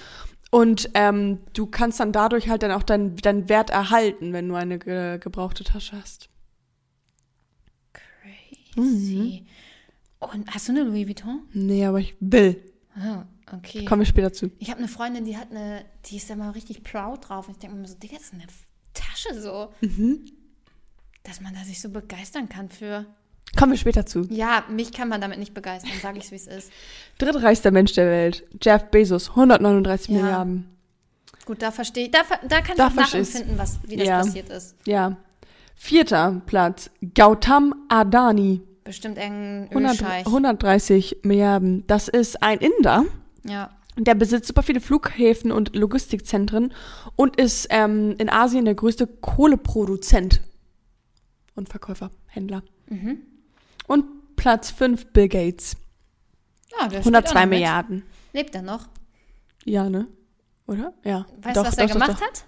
Und 0.50 0.89
ähm, 0.94 1.39
du 1.54 1.65
kannst 1.67 2.02
dann 2.02 2.12
dadurch 2.12 2.50
halt 2.50 2.63
dann 2.63 2.72
auch 2.72 2.84
deinen 2.84 3.15
deinen 3.15 3.48
Wert 3.48 3.70
erhalten, 3.70 4.34
wenn 4.34 4.50
du 4.50 4.56
eine 4.56 4.80
ge 4.80 5.17
gebrauchte 5.17 5.63
Tasche 5.63 5.96
hast. 5.96 6.31
Crazy. 8.76 9.46
Und 10.20 10.48
hast 10.54 10.68
du 10.68 10.72
eine 10.74 10.84
Louis 10.84 11.08
Vuitton? 11.08 11.42
Nee, 11.54 11.86
aber 11.86 12.00
ich 12.00 12.16
will. 12.20 12.62
Ah, 12.96 13.24
okay. 13.54 13.86
Kommen 13.86 14.02
wir 14.02 14.06
später 14.06 14.32
zu. 14.34 14.52
Ich 14.60 14.70
habe 14.70 14.80
eine 14.80 14.88
Freundin, 14.88 15.26
die 15.26 15.38
hat 15.38 15.50
eine, 15.52 15.84
die 16.06 16.18
ist 16.18 16.30
da 16.30 16.36
mal 16.36 16.52
richtig 16.52 16.84
proud 16.84 17.28
drauf. 17.30 17.48
Und 17.48 17.56
ich 17.56 17.60
denke 17.60 17.76
mir 17.78 17.88
so, 17.88 17.96
Digga, 17.96 18.16
das 18.18 18.26
ist 18.26 18.34
eine 18.34 18.44
Tasche 18.94 19.40
so. 19.42 19.74
Mhm. 19.82 20.26
Dass 21.24 21.42
man 21.42 21.54
da 21.54 21.64
sich 21.64 21.82
so 21.82 21.90
begeistern 21.90 22.50
kann 22.50 22.70
für. 22.70 23.06
Kommen 23.58 23.72
wir 23.74 23.78
später 23.80 24.06
zu. 24.06 24.22
Ja, 24.30 24.64
mich 24.70 24.92
kann 24.94 25.10
man 25.10 25.20
damit 25.22 25.38
nicht 25.40 25.54
begeistern, 25.54 25.92
sage 26.02 26.20
ich 26.20 26.32
wie 26.32 26.36
es 26.36 26.48
ist. 26.48 26.72
Drittreichster 27.18 27.72
Mensch 27.72 27.94
der 27.94 28.06
Welt, 28.08 28.44
Jeff 28.62 28.86
Bezos, 28.92 29.30
139 29.32 30.10
Ja. 30.10 30.22
Milliarden. 30.22 30.68
Gut, 31.46 31.62
da 31.62 31.72
verstehe 31.72 32.06
ich, 32.06 32.12
da, 32.12 32.20
da 32.48 32.62
kann 32.62 32.72
ich 32.72 32.78
Da 32.78 32.88
auch 32.88 32.92
verstehst- 32.92 33.34
nachempfinden, 33.34 33.58
was, 33.58 33.80
wie 33.88 33.98
das 33.98 34.08
Ja. 34.08 34.18
passiert 34.24 34.50
ist. 34.50 34.76
Ja. 34.86 35.18
Vierter 35.84 36.44
Platz, 36.46 36.91
Gautam 37.15 37.74
Adani, 37.89 38.62
Bestimmt 38.84 39.17
irgendein 39.17 39.67
100, 39.72 39.91
Ölscheich. 39.94 40.26
130 40.28 41.17
Milliarden. 41.24 41.88
Das 41.88 42.08
ist 42.08 42.44
ein 42.44 42.60
Inder, 42.60 43.06
Ja. 43.46 43.72
der 43.98 44.13
besitzt 44.13 44.46
super 44.48 44.62
viele 44.62 44.80
Flughäfen 44.80 45.52
und 45.52 45.76
Logistikzentren 45.76 46.72
und 47.15 47.36
ist 47.38 47.65
ähm, 47.72 48.13
in 48.20 48.30
Asien 48.30 48.65
der 48.65 48.76
größte 48.76 49.08
Kohleproduzent 49.08 50.41
und 51.56 51.67
Verkäufer, 51.67 52.12
Händler. 52.28 52.62
Mhm. 52.88 53.17
Und 53.88 54.06
Platz 54.36 54.70
5, 54.70 55.08
Bill 55.08 55.30
Gates, 55.30 55.78
ja 56.80 56.88
auch 56.88 56.91
102 56.94 57.34
noch 57.34 57.41
mit. 57.41 57.50
Milliarden. 57.50 58.04
Lebt 58.34 58.54
er 58.54 58.62
noch? 58.62 58.88
Ja, 59.65 59.89
ne? 59.89 60.06
Oder? 60.67 60.94
Ja. 61.04 61.26
Weißt 61.41 61.58
du, 61.58 61.62
was 61.62 61.78
er 61.80 61.88
gemacht 61.88 62.22
hat? 62.22 62.46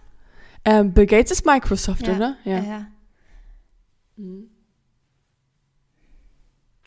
Ähm, 0.65 0.93
Bill 0.93 1.08
Gates 1.08 1.32
ist 1.32 1.48
Microsoft, 1.48 2.08
oder? 2.08 2.38
Ja. 2.46 2.60
Ja. 2.63 2.88
Ja. 4.17 4.43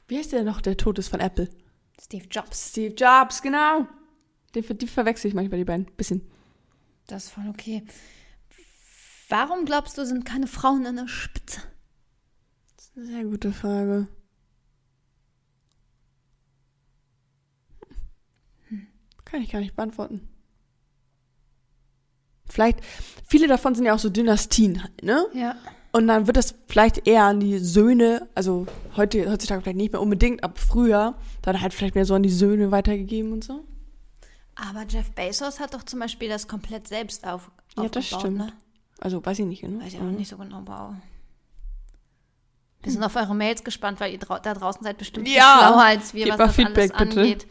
Wie 0.09 0.19
heißt 0.19 0.33
der 0.33 0.45
noch, 0.45 0.61
der 0.61 0.77
tot 0.77 0.99
ist 0.99 1.09
von 1.09 1.21
Apple? 1.21 1.49
Steve 2.01 2.27
Jobs. 2.31 2.71
Steve 2.71 2.95
Jobs, 2.95 3.43
genau. 3.43 3.87
Die, 4.55 4.63
die 4.63 4.87
verwechsel 4.87 5.29
ich 5.29 5.35
manchmal, 5.35 5.59
die 5.59 5.65
beiden. 5.65 5.87
Bisschen. 5.97 6.31
Das 7.07 7.25
ist 7.25 7.31
voll 7.31 7.49
okay. 7.49 7.85
Warum 9.29 9.65
glaubst 9.65 9.99
du, 9.99 10.07
sind 10.07 10.25
keine 10.25 10.47
Frauen 10.47 10.87
an 10.87 10.97
der 10.97 11.09
Spitze? 11.09 11.61
Das 12.77 12.87
ist 12.87 12.97
eine 12.97 13.07
sehr 13.07 13.25
gute 13.25 13.53
Frage. 13.53 14.09
Kann 19.25 19.43
ich 19.43 19.51
gar 19.51 19.59
nicht 19.59 19.75
beantworten. 19.75 20.29
Vielleicht, 22.49 22.79
viele 23.27 23.49
davon 23.49 23.75
sind 23.75 23.85
ja 23.85 23.95
auch 23.95 23.99
so 23.99 24.09
Dynastien 24.09 24.83
halt, 24.83 25.03
ne? 25.03 25.27
Ja. 25.35 25.57
Und 25.97 26.09
dann 26.09 26.27
wird 26.27 26.37
das 26.37 26.55
vielleicht 26.69 27.07
eher 27.09 27.25
an 27.25 27.41
die 27.41 27.59
Söhne, 27.59 28.29
also 28.35 28.67
heute, 28.97 29.31
heutzutage 29.31 29.63
vielleicht 29.63 29.79
nicht 29.79 29.93
mehr 29.93 30.03
unbedingt, 30.03 30.45
aber 30.45 30.55
früher, 30.57 31.15
dann 31.41 31.61
halt 31.61 31.73
vielleicht 31.73 31.95
mehr 31.95 32.05
so 32.05 32.15
an 32.15 32.23
die 32.23 32.29
Söhne 32.29 32.71
weitergegeben 32.71 33.33
und 33.33 33.43
so. 33.45 33.65
Aber 34.57 34.85
Jeff 34.89 35.11
Bezos 35.13 35.59
hat 35.59 35.73
doch 35.73 35.83
zum 35.85 36.01
Beispiel 36.01 36.29
das 36.29 36.49
komplett 36.49 36.87
selbst 36.87 37.27
auf, 37.27 37.51
Ja, 37.77 37.85
aufgebaut, 37.85 37.97
das 37.97 38.07
stimmt. 38.07 38.39
ne? 38.39 38.53
Also 39.01 39.25
weiß 39.25 39.39
ich 39.39 39.47
nicht 39.47 39.63
genau. 39.63 39.83
Weiß 39.85 39.95
ich 39.95 40.01
auch 40.01 40.05
nicht 40.05 40.29
so 40.29 40.37
genau, 40.37 40.63
wow. 40.67 40.95
Wir 42.83 42.93
sind 42.93 43.03
auf 43.03 43.17
eure 43.17 43.35
Mails 43.35 43.65
gespannt, 43.65 43.99
weil 44.01 44.13
ihr 44.13 44.19
drau 44.19 44.39
da 44.39 44.53
draußen 44.55 44.83
seid 44.83 44.99
bestimmt 44.99 45.27
Ja. 45.29 45.59
schlauer 45.59 45.83
als 45.83 46.13
wir, 46.13 46.29
was 46.29 46.37
das 46.37 46.55
Feedback, 46.57 46.95
alles 46.95 47.09
bitte. 47.09 47.21
angeht. 47.21 47.47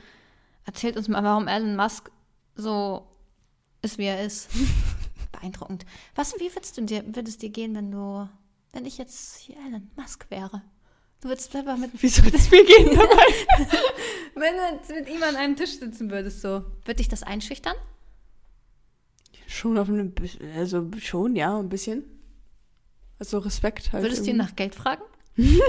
Erzählt 0.65 0.97
uns 0.97 1.08
mal, 1.08 1.23
warum 1.23 1.47
Elon 1.47 1.75
Musk 1.75 2.12
so 2.55 3.08
ist, 3.81 3.97
wie 3.97 4.05
er 4.05 4.23
ist. 4.23 4.49
Beeindruckend. 5.39 5.86
Was, 6.15 6.34
wie 6.39 6.54
würdest 6.54 6.78
du 6.78 6.82
dir, 6.84 7.04
würde 7.06 7.30
es 7.30 7.38
dir 7.38 7.50
gehen, 7.50 7.76
wenn 7.76 7.91
du, 7.91 8.28
wenn 8.74 8.86
ich 8.86 8.98
jetzt 8.98 9.38
hier 9.38 9.56
Elon 9.67 9.89
Musk 9.95 10.26
wäre? 10.30 10.62
Du 11.21 11.30
würdest 11.30 11.52
selber 11.52 11.76
mit, 11.78 11.91
Wie 12.02 12.08
soll 12.08 12.28
es 12.34 12.52
mir 12.52 12.63
gehen 12.63 12.89
dabei? 12.95 13.67
wenn 14.36 14.56
du 14.56 14.76
jetzt 14.76 14.89
mit 14.91 15.10
ihm 15.10 15.24
an 15.24 15.36
einem 15.36 15.56
Tisch 15.56 15.80
sitzen 15.80 16.12
würdest, 16.12 16.41
so, 16.41 16.63
würde 16.86 16.95
dich 16.95 17.08
das 17.10 17.24
einschüchtern? 17.24 17.76
schon 19.48 19.78
auf 19.78 19.88
einem, 19.88 20.12
bisschen- 20.12 20.52
also 20.58 20.89
schon, 21.00 21.36
ja, 21.36 21.58
ein 21.58 21.69
bisschen. 21.69 22.04
Also 23.19 23.38
Respekt 23.39 23.93
halt. 23.93 24.04
Würdest 24.04 24.26
du 24.26 24.32
ihn 24.32 24.38
nach 24.38 24.56
Geld 24.56 24.76
fragen? 24.76 25.04
Nein, 25.38 25.60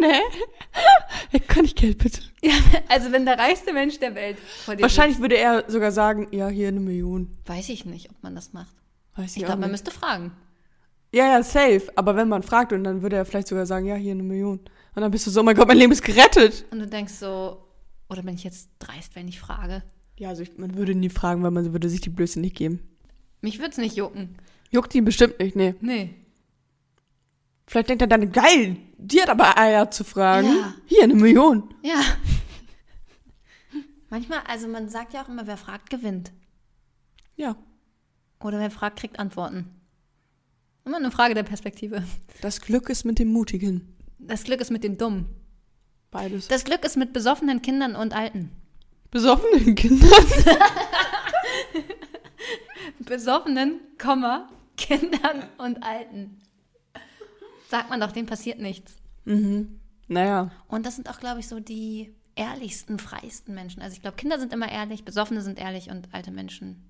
ne? 0.00 1.40
Kann 1.48 1.64
ich 1.64 1.74
Geld 1.74 1.98
bitte? 1.98 2.20
Ja, 2.42 2.54
also 2.88 3.12
wenn 3.12 3.24
der 3.26 3.38
reichste 3.38 3.72
Mensch 3.72 3.98
der 3.98 4.14
Welt 4.14 4.38
vor 4.38 4.76
dir 4.76 4.82
Wahrscheinlich 4.82 5.18
würde 5.20 5.36
er 5.36 5.64
sogar 5.70 5.90
sagen, 5.92 6.28
ja, 6.32 6.48
hier 6.48 6.68
eine 6.68 6.80
Million. 6.80 7.26
sitzt, 7.26 7.48
weiß 7.48 7.68
ich 7.70 7.84
nicht, 7.84 8.10
ob 8.10 8.22
man 8.22 8.34
das 8.34 8.52
macht. 8.52 8.74
Weiß 9.16 9.32
ich, 9.32 9.38
Ich 9.38 9.44
glaube, 9.44 9.60
man 9.60 9.70
müsste 9.70 9.90
fragen. 9.90 10.32
Ja, 11.12 11.26
ja, 11.28 11.42
safe. 11.42 11.90
Aber 11.96 12.16
wenn 12.16 12.28
man 12.28 12.42
fragt 12.42 12.72
und 12.72 12.84
dann 12.84 13.02
würde 13.02 13.16
er 13.16 13.24
vielleicht 13.24 13.48
sogar 13.48 13.66
sagen, 13.66 13.86
ja, 13.86 13.94
hier 13.94 14.12
eine 14.12 14.22
Million. 14.22 14.58
Und 14.58 15.02
dann 15.02 15.10
bist 15.10 15.26
du 15.26 15.30
so, 15.30 15.40
oh 15.40 15.42
mein 15.42 15.56
Gott, 15.56 15.68
mein 15.68 15.78
Leben 15.78 15.92
ist 15.92 16.02
gerettet. 16.02 16.66
Und 16.70 16.80
du 16.80 16.86
denkst 16.86 17.14
so, 17.14 17.64
oder 18.08 18.22
bin 18.22 18.34
ich 18.34 18.44
jetzt 18.44 18.70
dreist, 18.78 19.16
wenn 19.16 19.28
ich 19.28 19.40
frage? 19.40 19.82
Ja, 20.18 20.30
also 20.30 20.42
ich, 20.42 20.56
man 20.58 20.76
würde 20.76 20.94
nie 20.94 21.08
fragen, 21.08 21.42
weil 21.42 21.50
man 21.50 21.72
würde 21.72 21.88
sich 21.88 22.00
die 22.00 22.10
Blöße 22.10 22.40
nicht 22.40 22.56
geben. 22.56 22.80
Mich 23.40 23.58
würde 23.58 23.70
es 23.70 23.78
nicht 23.78 23.96
jucken. 23.96 24.36
Juckt 24.70 24.94
ihn 24.94 25.04
bestimmt 25.04 25.38
nicht, 25.38 25.56
nee. 25.56 25.74
Nee. 25.80 26.14
Vielleicht 27.66 27.88
denkt 27.88 28.02
er 28.02 28.08
dann, 28.08 28.32
geil, 28.32 28.76
die 28.98 29.20
hat 29.20 29.28
aber 29.28 29.58
Eier 29.58 29.90
zu 29.90 30.04
fragen. 30.04 30.48
Ja. 30.48 30.74
Hier 30.86 31.02
eine 31.02 31.14
Million. 31.14 31.74
Ja. 31.82 32.00
Manchmal, 34.10 34.40
also 34.46 34.68
man 34.68 34.88
sagt 34.88 35.14
ja 35.14 35.22
auch 35.22 35.28
immer, 35.28 35.46
wer 35.46 35.56
fragt, 35.56 35.90
gewinnt. 35.90 36.32
Ja, 37.36 37.56
Oder 38.40 38.58
wer 38.58 38.70
fragt, 38.70 38.98
kriegt 38.98 39.18
Antworten. 39.18 39.70
Immer 40.84 40.98
eine 40.98 41.10
Frage 41.10 41.34
der 41.34 41.42
Perspektive. 41.42 42.02
das 42.42 42.60
Glück 42.60 42.88
ist 42.88 43.04
mit 43.04 43.18
dem 43.18 43.32
Mutigen. 43.32 43.96
Das 44.18 44.44
Glück 44.44 44.60
ist 44.60 44.70
mit 44.70 44.84
dem 44.84 44.96
Dummen. 44.96 45.26
Beides. 46.10 46.48
Das 46.48 46.64
Glück 46.64 46.84
ist 46.84 46.96
mit 46.96 47.12
besoffenen 47.12 47.60
Kindern 47.62 47.96
und 47.96 48.14
Alten. 48.14 48.50
Besoffenen 49.10 49.74
Kindern. 49.74 50.10
Besoffenen, 53.00 53.80
Komma, 53.98 54.48
Kindern 54.76 55.44
und 55.58 55.82
Alten. 55.82 56.38
Sagt 57.68 57.90
man 57.90 58.00
doch, 58.00 58.12
denen 58.12 58.26
passiert 58.26 58.60
nichts. 58.60 58.96
Mhm. 59.24 59.80
Naja. 60.08 60.50
Und 60.68 60.86
das 60.86 60.96
sind 60.96 61.10
auch, 61.10 61.18
glaube 61.18 61.40
ich, 61.40 61.48
so 61.48 61.60
die 61.60 62.14
ehrlichsten, 62.36 62.98
freiesten 62.98 63.54
Menschen. 63.54 63.82
Also 63.82 63.94
ich 63.94 64.02
glaube, 64.02 64.16
Kinder 64.16 64.38
sind 64.38 64.52
immer 64.52 64.70
ehrlich, 64.70 65.04
Besoffene 65.04 65.40
sind 65.42 65.58
ehrlich 65.58 65.90
und 65.90 66.08
alte 66.12 66.30
Menschen. 66.30 66.84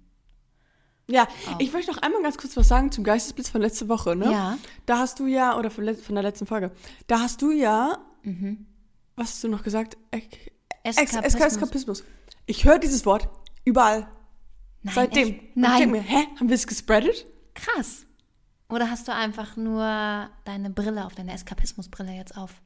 Ja, 1.08 1.28
ich 1.58 1.72
möchte 1.72 1.92
noch 1.92 2.02
einmal 2.02 2.22
ganz 2.22 2.36
kurz 2.36 2.56
was 2.56 2.66
sagen 2.66 2.90
zum 2.90 3.04
Geistesblitz 3.04 3.48
von 3.48 3.60
letzte 3.60 3.88
Woche, 3.88 4.16
ne? 4.16 4.30
Ja. 4.32 4.58
Da 4.86 4.98
hast 4.98 5.20
du 5.20 5.26
ja, 5.26 5.56
oder 5.56 5.70
von, 5.70 5.94
von 5.96 6.14
der 6.16 6.24
letzten 6.24 6.46
Folge, 6.46 6.72
da 7.06 7.20
hast 7.20 7.40
du 7.42 7.52
ja 7.52 7.98
Was 9.14 9.30
hast 9.30 9.44
du 9.44 9.48
noch 9.48 9.62
gesagt? 9.62 9.96
Ek 10.10 10.52
Ex 10.82 10.96
Eskapismus. 10.98 11.44
Eskapismus. 11.44 12.04
Ich 12.46 12.64
höre 12.64 12.78
dieses 12.78 13.06
Wort 13.06 13.28
überall. 13.64 14.08
Nein, 14.82 14.94
Seitdem. 14.94 15.28
echt? 15.28 15.40
Und 15.40 15.48
Ich 15.48 15.54
Nein. 15.56 15.90
mir, 15.90 16.00
hä? 16.02 16.26
Haben 16.38 16.48
wir 16.48 16.54
es 16.54 16.66
gespreadet? 16.66 17.26
Krass. 17.54 18.06
Oder 18.68 18.90
hast 18.90 19.06
du 19.08 19.12
einfach 19.14 19.56
nur 19.56 20.28
deine 20.44 20.70
Brille 20.70 21.04
auf, 21.06 21.14
deine 21.14 21.32
Eskapismusbrille 21.32 22.12
jetzt 22.12 22.36
auf? 22.36 22.60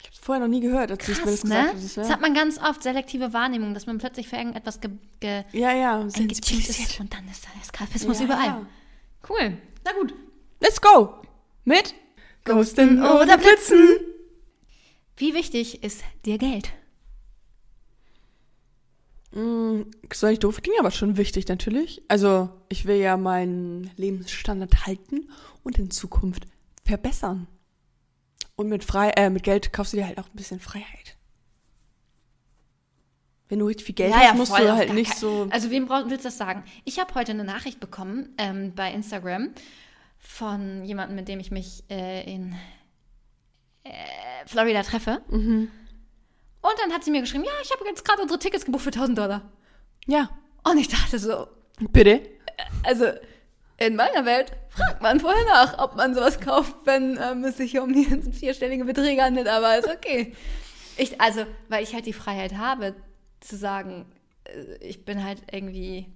Ich 0.00 0.06
habe 0.06 0.14
es 0.14 0.18
vorher 0.18 0.40
noch 0.46 0.50
nie 0.50 0.60
gehört, 0.60 0.90
als 0.90 1.02
es 1.02 1.08
mir 1.08 1.14
das 1.14 1.24
Krass, 1.24 1.42
gesagt 1.42 1.74
ne? 1.74 1.82
hast. 1.82 1.96
Das 1.96 2.08
Ja, 2.08 2.14
hat 2.14 2.20
man 2.20 2.34
ganz 2.34 2.58
oft, 2.58 2.82
selektive 2.82 3.32
Wahrnehmung, 3.32 3.74
dass 3.74 3.86
man 3.86 3.98
plötzlich 3.98 4.28
für 4.28 4.36
irgendetwas 4.36 4.80
ge 4.80 4.90
ge 5.20 5.44
ja. 5.52 5.72
ja. 5.72 6.08
sensibilisiert. 6.08 6.68
ist 6.90 7.00
und 7.00 7.12
dann 7.12 7.28
ist 7.28 7.44
der 7.44 7.60
Eskapismus 7.60 8.18
Ja, 8.20 8.24
überall. 8.24 8.46
ja. 8.46 8.66
Cool. 9.28 9.58
Na 9.84 9.92
gut. 9.92 10.14
Let's 10.60 10.80
go. 10.80 11.14
Mit 11.64 11.94
Ghosten 12.44 13.02
oder 13.02 13.36
Blitzen. 13.36 13.88
Wie 15.16 15.34
wichtig 15.34 15.82
ist 15.84 16.02
dir 16.24 16.38
Geld? 16.38 16.70
Mm, 19.32 19.82
zwar 20.10 20.30
nicht 20.30 20.42
doof 20.42 20.60
klingen, 20.62 20.80
aber 20.80 20.90
schon 20.90 21.16
wichtig 21.16 21.46
natürlich. 21.48 22.02
Also, 22.08 22.48
ich 22.68 22.86
will 22.86 22.96
ja 22.96 23.16
meinen 23.16 23.90
Lebensstandard 23.96 24.86
halten 24.86 25.28
und 25.62 25.78
in 25.78 25.90
Zukunft 25.90 26.46
verbessern. 26.84 27.46
Und 28.56 28.68
mit, 28.68 28.84
frei, 28.84 29.10
äh, 29.10 29.30
mit 29.30 29.42
Geld 29.42 29.72
kaufst 29.72 29.92
du 29.92 29.96
dir 29.96 30.06
halt 30.06 30.18
auch 30.18 30.26
ein 30.26 30.36
bisschen 30.36 30.60
Freiheit. 30.60 31.16
Wenn 33.48 33.58
du 33.58 33.66
richtig 33.66 33.86
viel 33.86 33.94
Geld 33.94 34.14
hast, 34.14 34.36
musst 34.36 34.52
voll 34.52 34.66
du 34.66 34.72
halt 34.72 34.92
nicht 34.92 35.14
so. 35.16 35.48
Also 35.50 35.70
wem 35.70 35.86
brauch, 35.86 36.04
willst 36.06 36.24
du 36.24 36.28
das 36.28 36.38
sagen? 36.38 36.62
Ich 36.84 37.00
habe 37.00 37.14
heute 37.14 37.32
eine 37.32 37.42
Nachricht 37.42 37.80
bekommen 37.80 38.34
ähm, 38.38 38.74
bei 38.76 38.92
Instagram 38.92 39.50
von 40.18 40.84
jemandem, 40.84 41.16
mit 41.16 41.26
dem 41.26 41.40
ich 41.40 41.50
mich 41.50 41.82
äh, 41.90 42.32
in 42.32 42.54
äh, 43.82 43.90
Florida 44.46 44.82
treffe. 44.82 45.22
Mhm. 45.28 45.68
Und 46.62 46.74
dann 46.80 46.92
hat 46.92 47.02
sie 47.02 47.10
mir 47.10 47.22
geschrieben, 47.22 47.44
ja, 47.44 47.52
ich 47.64 47.72
habe 47.72 47.84
jetzt 47.86 48.04
gerade 48.04 48.22
unsere 48.22 48.38
Tickets 48.38 48.64
gebucht 48.64 48.82
für 48.82 48.90
1000 48.90 49.18
Dollar. 49.18 49.50
Ja, 50.06 50.30
Und 50.62 50.78
ich 50.78 50.88
dachte 50.88 51.18
so, 51.18 51.46
bitte. 51.90 52.20
also 52.84 53.06
in 53.80 53.96
meiner 53.96 54.24
Welt 54.26 54.52
fragt 54.68 55.02
man 55.02 55.20
vorher 55.20 55.44
nach, 55.46 55.78
ob 55.78 55.96
man 55.96 56.14
sowas 56.14 56.38
kauft, 56.38 56.76
wenn 56.84 57.18
ähm, 57.20 57.42
es 57.44 57.56
sich 57.56 57.78
um 57.80 57.92
die 57.92 58.04
vierstellige 58.32 58.84
Beträge 58.84 59.22
handelt, 59.22 59.48
aber 59.48 59.78
ist 59.78 59.88
okay. 59.88 60.34
Ich, 60.96 61.20
also, 61.20 61.44
weil 61.68 61.82
ich 61.82 61.94
halt 61.94 62.06
die 62.06 62.12
Freiheit 62.12 62.56
habe, 62.56 62.94
zu 63.40 63.56
sagen, 63.56 64.04
äh, 64.44 64.76
ich 64.86 65.04
bin 65.04 65.24
halt 65.24 65.38
irgendwie 65.50 66.06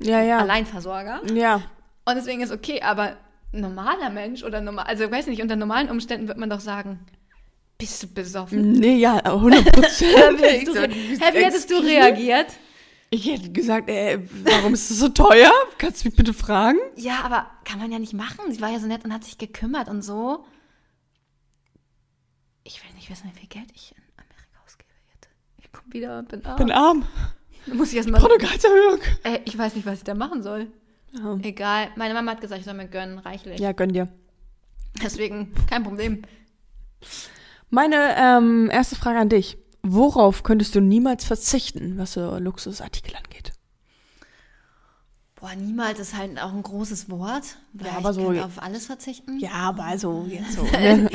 Ja, 0.00 0.22
ja. 0.22 0.38
Alleinversorger. 0.38 1.22
Ja. 1.32 1.62
Und 2.04 2.16
deswegen 2.16 2.42
ist 2.42 2.52
okay, 2.52 2.82
aber 2.82 3.16
normaler 3.52 4.10
Mensch 4.10 4.44
oder 4.44 4.60
normal, 4.60 4.84
also 4.86 5.04
ich 5.04 5.10
weiß 5.10 5.26
nicht, 5.28 5.40
unter 5.40 5.56
normalen 5.56 5.88
Umständen 5.88 6.28
wird 6.28 6.36
man 6.36 6.50
doch 6.50 6.60
sagen, 6.60 7.00
bist 7.78 8.02
du 8.02 8.06
besoffen? 8.08 8.72
Nee, 8.72 8.96
ja, 8.96 9.16
100 9.16 9.72
Prozent. 9.72 10.40
Hä, 10.40 10.88
wie 11.32 11.44
hättest 11.44 11.70
du 11.70 11.76
reagiert? 11.76 12.48
Ich 13.14 13.26
hätte 13.30 13.52
gesagt, 13.52 13.88
ey, 13.88 14.28
warum 14.42 14.74
ist 14.74 14.90
das 14.90 14.98
so 14.98 15.08
teuer? 15.08 15.52
Kannst 15.78 16.02
du 16.02 16.08
mich 16.08 16.16
bitte 16.16 16.34
fragen? 16.34 16.78
Ja, 16.96 17.20
aber 17.22 17.46
kann 17.64 17.78
man 17.78 17.92
ja 17.92 18.00
nicht 18.00 18.12
machen. 18.12 18.52
Sie 18.52 18.60
war 18.60 18.70
ja 18.70 18.80
so 18.80 18.88
nett 18.88 19.04
und 19.04 19.12
hat 19.12 19.22
sich 19.22 19.38
gekümmert 19.38 19.88
und 19.88 20.02
so. 20.02 20.44
Ich 22.64 22.82
will 22.82 22.92
nicht 22.96 23.08
wissen, 23.08 23.30
wie 23.32 23.38
viel 23.38 23.48
Geld 23.48 23.70
ich 23.72 23.94
in 23.96 24.02
Amerika 24.16 24.58
ausgebe 24.66 24.90
jetzt. 25.14 25.28
Ich 25.58 25.70
komme 25.70 25.92
wieder 25.92 26.18
und 26.18 26.26
bin 26.28 26.44
arm. 26.44 26.56
Bin 26.56 26.72
arm. 26.72 27.04
Dann 27.66 27.76
muss 27.76 27.90
ich 27.90 27.98
erstmal. 27.98 28.20
Gehaltserhöhung. 28.20 28.98
Ey, 29.22 29.42
ich 29.44 29.56
weiß 29.56 29.76
nicht, 29.76 29.86
was 29.86 29.98
ich 29.98 30.04
da 30.04 30.14
machen 30.14 30.42
soll. 30.42 30.66
Ja. 31.12 31.38
Egal. 31.40 31.90
Meine 31.94 32.14
Mama 32.14 32.32
hat 32.32 32.40
gesagt, 32.40 32.58
ich 32.58 32.64
soll 32.64 32.74
mir 32.74 32.88
gönnen, 32.88 33.20
reichlich. 33.20 33.60
ja, 33.60 33.70
gönn 33.70 33.92
dir. 33.92 34.08
Deswegen 35.00 35.54
kein 35.70 35.84
Problem. 35.84 36.22
Meine 37.70 38.16
ähm, 38.16 38.70
erste 38.72 38.96
Frage 38.96 39.20
an 39.20 39.28
dich. 39.28 39.56
Worauf 39.86 40.42
könntest 40.42 40.74
du 40.74 40.80
niemals 40.80 41.24
verzichten, 41.26 41.98
was 41.98 42.14
so 42.14 42.38
Luxusartikel 42.38 43.14
angeht? 43.16 43.52
Boah, 45.34 45.54
niemals 45.54 45.98
ist 45.98 46.16
halt 46.16 46.40
auch 46.40 46.54
ein 46.54 46.62
großes 46.62 47.10
Wort. 47.10 47.58
Weil 47.74 47.88
Ja, 47.88 47.92
aber 47.98 48.10
ich 48.10 48.16
so- 48.16 48.26
kann 48.28 48.38
auf 48.40 48.62
alles 48.62 48.86
verzichten. 48.86 49.38
Ja, 49.40 49.50
aber 49.52 49.84
also 49.84 50.24
jetzt 50.26 50.54
so. 50.54 50.62
Ne? 50.72 51.10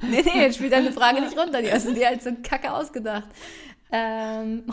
Nee, 0.00 0.22
nee, 0.24 0.40
jetzt 0.40 0.54
spielt 0.56 0.72
deine 0.72 0.92
Frage 0.92 1.20
nicht 1.20 1.36
runter. 1.36 1.60
Die 1.60 1.70
hast 1.70 1.86
du 1.86 1.92
dir 1.92 2.06
halt 2.06 2.22
so 2.22 2.30
kacke 2.42 2.72
ausgedacht. 2.72 3.28
Ähm, 3.92 4.64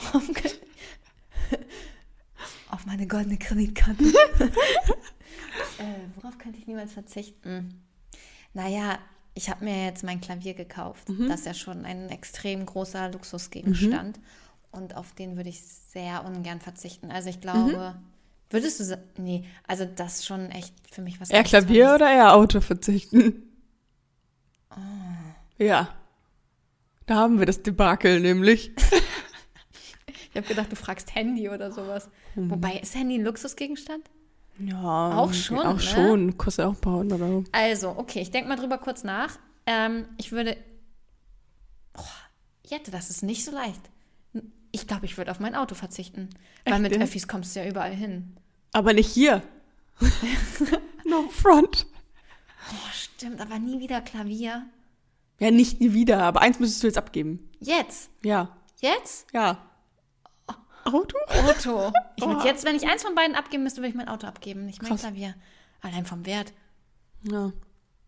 auf 2.70 2.86
meine 2.86 3.08
goldene 3.08 3.38
Kreditkarte. 3.38 4.04
äh, 5.80 5.84
worauf 6.16 6.38
könnte 6.38 6.60
ich 6.60 6.68
niemals 6.68 6.94
verzichten? 6.94 7.84
Naja, 8.54 9.00
ich 9.38 9.50
habe 9.50 9.64
mir 9.64 9.86
jetzt 9.86 10.04
mein 10.04 10.20
Klavier 10.20 10.54
gekauft. 10.56 11.08
Das 11.28 11.42
ist 11.42 11.46
ja 11.46 11.54
schon 11.54 11.86
ein 11.86 12.10
extrem 12.10 12.66
großer 12.66 13.12
Luxusgegenstand. 13.12 14.20
Und 14.72 14.96
auf 14.98 15.14
den 15.14 15.38
würde 15.38 15.50
ich 15.50 15.62
sehr 15.62 16.26
ungern 16.26 16.60
verzichten. 16.60 17.10
Also 17.12 17.30
ich 17.30 17.40
glaube, 17.40 17.96
würdest 18.50 18.80
du 18.80 18.84
sa- 18.84 18.98
Nee, 19.18 19.46
also 19.68 19.86
das 19.86 20.16
ist 20.16 20.26
schon 20.26 20.50
echt 20.52 20.74
für 20.92 21.02
mich 21.02 21.22
was 21.22 21.30
eher 21.30 21.44
Klavier 21.44 21.86
Tolles. 21.86 21.96
oder 22.02 22.12
eher 22.12 22.34
Auto 22.36 22.62
verzichten? 22.62 23.44
Ja. 25.58 25.90
Da 27.06 27.16
haben 27.16 27.40
wir 27.40 27.46
das 27.46 27.62
Debakel 27.64 28.20
nämlich. 28.20 28.72
Ich 30.30 30.36
habe 30.44 30.48
gedacht, 30.50 30.72
du 30.72 30.76
fragst 30.76 31.16
Handy 31.16 31.50
oder 31.50 31.72
sowas. 31.72 32.10
Wobei, 32.36 32.74
ist 32.78 32.94
Handy 32.94 33.16
ein 33.18 33.24
Luxusgegenstand? 33.24 34.04
Ja. 34.60 35.18
Auch 35.18 35.34
schon, 35.34 35.60
Auch 35.60 35.74
ne? 35.74 35.80
schon. 35.80 36.38
Kostet 36.38 36.66
auch 36.66 36.74
ein 36.74 36.82
paar 36.82 36.94
hundert 36.94 37.22
Euro. 37.22 37.44
Also, 37.52 37.90
okay, 37.90 38.22
ich 38.22 38.32
denke 38.32 38.50
mal 38.50 38.56
drüber 38.56 38.78
kurz 38.78 39.04
nach. 39.04 39.38
Ähm, 39.66 40.06
ich 40.18 40.32
würde. 40.32 40.58
Oh, 41.98 42.02
Jette, 42.66 42.92
das 42.92 43.10
ist 43.10 43.24
nicht 43.24 43.46
so 43.46 43.52
leicht. 43.52 43.82
Ich 44.72 44.88
glaube, 44.88 45.06
ich 45.06 45.18
würde 45.18 45.32
auf 45.32 45.40
mein 45.40 45.56
Auto 45.56 45.76
verzichten. 45.76 46.30
Weil 46.66 46.86
Echt, 46.86 46.94
mit? 46.94 47.02
Öffis 47.02 47.28
kommst 47.28 47.56
du 47.56 47.62
ja 47.62 47.70
überall 47.70 47.94
hin. 47.94 48.36
Aber 48.74 48.94
nicht 48.94 49.10
hier. 49.10 49.42
no 51.06 51.28
front. 51.30 51.88
Oh, 52.70 52.90
stimmt, 52.94 53.40
aber 53.42 53.60
nie 53.60 53.80
wieder 53.80 54.02
Klavier. 54.02 54.66
Ja, 55.40 55.52
nicht 55.52 55.80
nie 55.80 55.94
wieder, 55.94 56.24
aber 56.24 56.42
eins 56.42 56.60
müsstest 56.60 56.84
du 56.84 56.88
jetzt 56.88 56.98
abgeben. 56.98 57.50
Jetzt? 57.60 58.10
Ja. 58.24 58.58
Jetzt? 58.80 59.28
Ja. 59.34 59.67
Auto? 60.94 61.18
Auto. 61.28 61.92
Ich 62.16 62.24
Oh. 62.24 62.42
jetzt, 62.44 62.66
wenn 62.66 62.76
ich 62.76 62.88
eins 62.88 63.04
von 63.04 63.16
beiden 63.16 63.36
abgeben 63.36 63.64
müsste, 63.64 63.80
würde 63.82 63.90
ich 63.90 63.96
mein 63.96 64.08
Auto 64.08 64.28
abgeben, 64.28 64.66
nicht 64.66 64.82
mein 64.82 64.92
Krass. 64.92 65.02
Klavier. 65.02 65.36
Allein 65.82 66.06
vom 66.06 66.26
Wert 66.26 66.54
Ja. 67.24 67.52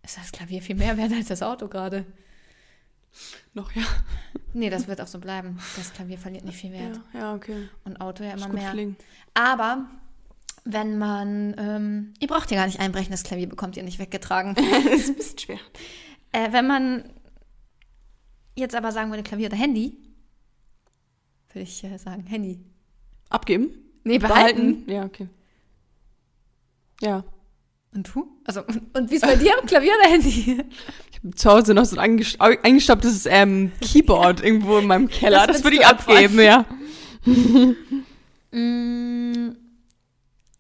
ist 0.03 0.17
das 0.17 0.31
Klavier 0.31 0.61
viel 0.61 0.75
mehr 0.75 0.97
wert 0.97 1.11
als 1.13 1.27
das 1.27 1.41
Auto 1.43 1.67
gerade. 1.67 2.05
Noch, 3.53 3.71
ja. 3.73 3.83
Nee, 4.53 4.69
das 4.69 4.87
wird 4.87 5.01
auch 5.01 5.07
so 5.07 5.19
bleiben. 5.19 5.59
Das 5.75 5.93
Klavier 5.93 6.17
verliert 6.17 6.45
nicht 6.45 6.57
viel 6.57 6.71
Wert. 6.71 6.99
Ja, 7.13 7.19
ja 7.19 7.35
okay. 7.35 7.67
Und 7.83 7.99
Auto 8.01 8.23
ja 8.23 8.31
immer 8.33 8.47
mehr. 8.49 8.71
pflegen. 8.71 8.97
Aber 9.33 9.87
wenn 10.63 10.97
man, 10.97 11.55
ähm, 11.57 12.13
ihr 12.19 12.27
braucht 12.27 12.51
ja 12.51 12.57
gar 12.57 12.65
nicht 12.67 12.79
einbrechen, 12.79 13.11
das 13.11 13.23
Klavier 13.23 13.49
bekommt 13.49 13.77
ihr 13.77 13.83
nicht 13.83 13.97
weggetragen. 13.99 14.53
das 14.55 14.65
ist 14.93 15.09
ein 15.09 15.15
bisschen 15.15 15.39
schwer. 15.39 15.59
äh, 16.31 16.51
wenn 16.51 16.67
man 16.67 17.11
jetzt 18.55 18.75
aber 18.75 18.91
sagen 18.91 19.09
würde, 19.09 19.23
Klavier 19.23 19.47
oder 19.47 19.57
Handy, 19.57 19.97
würde 21.51 21.61
ich 21.63 21.83
äh, 21.83 21.97
sagen, 21.97 22.25
Handy. 22.27 22.63
Abgeben? 23.29 23.69
Nee, 24.03 24.17
behalten. 24.17 24.83
Ja, 24.87 25.05
okay. 25.05 25.27
Ja. 27.01 27.23
Und 27.93 28.13
du? 28.13 28.27
Also, 28.45 28.61
und 28.93 29.09
wie 29.11 29.15
ist 29.15 29.21
bei 29.21 29.35
dir? 29.35 29.53
Klavier 29.65 29.93
oder 29.99 30.09
Handy? 30.11 30.63
Zu 31.35 31.49
Hause 31.51 31.73
noch 31.73 31.85
so 31.85 31.97
ein 31.97 32.17
eingest- 32.19 32.39
eingestaubtes 32.39 33.25
ähm, 33.25 33.71
Keyboard 33.81 34.41
irgendwo 34.43 34.77
in 34.77 34.87
meinem 34.87 35.07
Keller. 35.09 35.45
Das 35.47 35.57
Das, 35.57 35.63
würde 35.63 35.77
ich 35.77 35.85
abgeben, 35.85 36.39
ja. 36.39 36.65
Mm, 38.51 39.51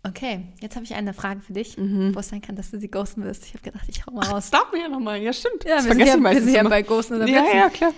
okay, 0.07 0.45
jetzt 0.61 0.75
habe 0.75 0.85
ich 0.85 0.93
eine 0.93 1.13
Frage 1.13 1.41
für 1.41 1.53
dich, 1.53 1.77
Mhm. 1.77 2.13
wo 2.13 2.19
es 2.19 2.29
sein 2.29 2.41
kann, 2.41 2.55
dass 2.55 2.69
du 2.71 2.79
sie 2.79 2.87
ghosten 2.89 3.23
wirst. 3.23 3.45
Ich 3.45 3.53
habe 3.53 3.63
gedacht, 3.63 3.85
ich 3.87 4.05
hau 4.05 4.11
mal 4.11 4.25
raus. 4.27 4.51
darf 4.51 4.71
mir 4.71 4.81
ja 4.81 4.89
nochmal. 4.89 5.19
Ja, 5.21 5.33
stimmt. 5.33 5.63
Ja, 5.63 5.77
das 5.77 5.85
wir 5.85 5.93
sind 5.93 5.99
ja, 6.05 6.15
ich 6.15 6.21
wir 6.23 6.41
sind 6.43 6.53
ja 6.53 6.63
bei 6.67 6.83
Ghosten 6.83 7.15
oder 7.15 7.27
Ja, 7.27 7.41
Blitzen. 7.41 7.57
ja, 7.57 7.69
klar. 7.69 7.93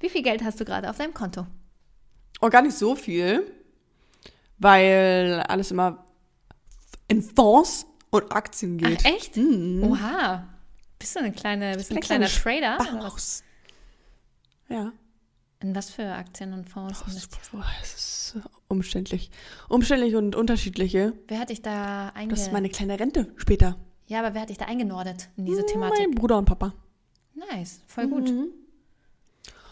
Wie 0.00 0.08
viel 0.10 0.22
Geld 0.22 0.44
hast 0.44 0.60
du 0.60 0.64
gerade 0.64 0.90
auf 0.90 0.98
deinem 0.98 1.14
Konto? 1.14 1.46
Oh, 2.42 2.48
gar 2.50 2.60
nicht 2.62 2.76
so 2.76 2.94
viel, 2.94 3.50
weil 4.60 5.42
alles 5.48 5.70
immer 5.72 6.06
in 7.08 7.22
Fonds 7.22 7.86
und 8.10 8.30
Aktien 8.32 8.78
geht. 8.78 9.00
Ach, 9.00 9.04
echt? 9.04 9.36
Mhm. 9.36 9.82
Oha. 9.82 10.46
Bist 10.98 11.16
du 11.16 11.20
eine 11.20 11.32
kleine, 11.32 11.74
bist 11.76 11.90
du 11.90 11.94
ein 11.94 11.96
Eine 11.96 12.06
kleiner 12.06 12.26
kleine 12.28 12.78
Trader? 12.78 12.98
Baus. 13.00 13.42
Ja. 14.68 14.92
In 15.62 15.74
was 15.74 15.90
für 15.90 16.06
Aktien 16.06 16.52
und 16.52 16.68
Fonds 16.68 17.02
Oh, 17.06 17.10
super. 17.10 17.38
Oh, 17.54 17.62
es 17.82 17.94
ist 17.94 18.38
umständlich. 18.68 19.30
Umständlich 19.68 20.14
und 20.14 20.36
unterschiedliche. 20.36 21.12
Wer 21.28 21.38
hat 21.38 21.50
dich 21.50 21.62
da 21.62 22.10
einge... 22.10 22.30
Das 22.30 22.42
ist 22.42 22.52
meine 22.52 22.68
kleine 22.68 22.98
Rente 23.00 23.32
später. 23.36 23.76
ja, 24.06 24.20
aber 24.20 24.34
wer 24.34 24.42
hat 24.42 24.50
dich 24.50 24.58
da 24.58 24.66
eingenordet 24.66 25.28
in 25.36 25.46
diese 25.46 25.62
Mein 25.62 25.66
Thematik? 25.68 26.14
Bruder 26.14 26.38
und 26.38 26.44
Papa. 26.44 26.72
Nice, 27.34 27.80
voll 27.86 28.06
gut. 28.08 28.30
Mhm. 28.30 28.48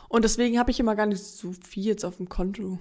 Und 0.09 0.25
deswegen 0.25 0.59
habe 0.59 0.71
ich 0.71 0.81
immer 0.81 0.97
gar 0.97 1.07
nicht 1.07 1.23
so 1.23 1.53
viel 1.53 1.85
jetzt 1.85 2.05
auf 2.05 2.17
dem 2.17 2.29
Konto. 2.29 2.79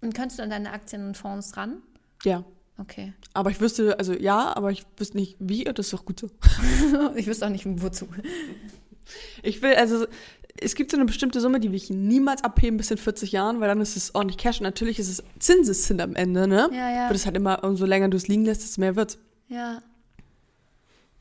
Und 0.00 0.14
kannst 0.14 0.38
du 0.38 0.42
an 0.42 0.50
deine 0.50 0.72
Aktien 0.72 1.06
und 1.06 1.16
Fonds 1.16 1.56
ran? 1.56 1.82
Ja. 2.24 2.44
Okay. 2.78 3.12
Aber 3.34 3.50
ich 3.50 3.60
wüsste, 3.60 3.98
also 3.98 4.12
ja, 4.12 4.56
aber 4.56 4.70
ich 4.70 4.84
wüsste 4.96 5.16
nicht 5.16 5.36
wie, 5.40 5.64
das 5.64 5.86
ist 5.86 5.92
doch 5.92 6.04
gut 6.04 6.20
so. 6.20 6.30
ich 7.16 7.26
wüsste 7.26 7.46
auch 7.46 7.50
nicht, 7.50 7.64
wozu. 7.66 8.08
Ich 9.42 9.62
will, 9.62 9.74
also 9.74 10.06
es 10.60 10.74
gibt 10.74 10.90
so 10.92 10.96
eine 10.96 11.06
bestimmte 11.06 11.40
Summe, 11.40 11.60
die 11.60 11.68
will 11.68 11.76
ich 11.76 11.90
niemals 11.90 12.44
abheben 12.44 12.76
bis 12.76 12.90
in 12.90 12.98
40 12.98 13.32
Jahren, 13.32 13.60
weil 13.60 13.68
dann 13.68 13.80
ist 13.80 13.96
es 13.96 14.14
ordentlich 14.14 14.38
Cash. 14.38 14.60
Und 14.60 14.64
natürlich 14.64 14.98
ist 14.98 15.08
es 15.08 15.22
Zinseszins 15.40 16.00
am 16.00 16.14
Ende, 16.14 16.46
ne? 16.46 16.68
Ja, 16.72 16.90
ja. 16.90 17.04
Aber 17.06 17.14
das 17.14 17.26
halt 17.26 17.36
immer, 17.36 17.64
umso 17.64 17.84
länger 17.84 18.08
du 18.08 18.16
es 18.16 18.28
liegen 18.28 18.44
lässt, 18.44 18.62
desto 18.62 18.80
mehr 18.80 18.94
wird's. 18.96 19.18
Ja. 19.48 19.82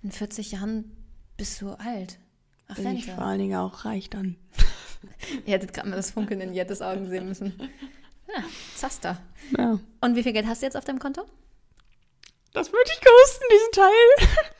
In 0.03 0.11
40 0.11 0.51
Jahren 0.51 0.91
bist 1.37 1.61
du 1.61 1.69
alt. 1.71 2.19
Ach, 2.67 2.75
Bin 2.75 2.95
ich 2.95 3.05
vor 3.05 3.13
Rente. 3.13 3.25
allen 3.25 3.39
Dingen 3.39 3.57
auch 3.57 3.85
reich 3.85 4.09
dann. 4.09 4.35
Ihr 5.45 5.53
hättet 5.53 5.73
gerade 5.73 5.89
mal 5.89 5.95
das 5.95 6.11
Funkeln 6.11 6.41
in 6.41 6.53
Jettes 6.53 6.81
Augen 6.81 7.07
sehen 7.07 7.27
müssen. 7.27 7.53
Ja, 8.27 8.43
Zaster. 8.75 9.17
Ja. 9.57 9.79
Und 10.01 10.15
wie 10.15 10.23
viel 10.23 10.33
Geld 10.33 10.47
hast 10.47 10.61
du 10.61 10.65
jetzt 10.65 10.75
auf 10.77 10.85
deinem 10.85 10.99
Konto? 10.99 11.23
Das 12.53 12.71
würde 12.71 12.89
ich 12.91 13.01
kosten, 13.01 13.45
diesen 13.51 13.71
Teil. 13.71 14.37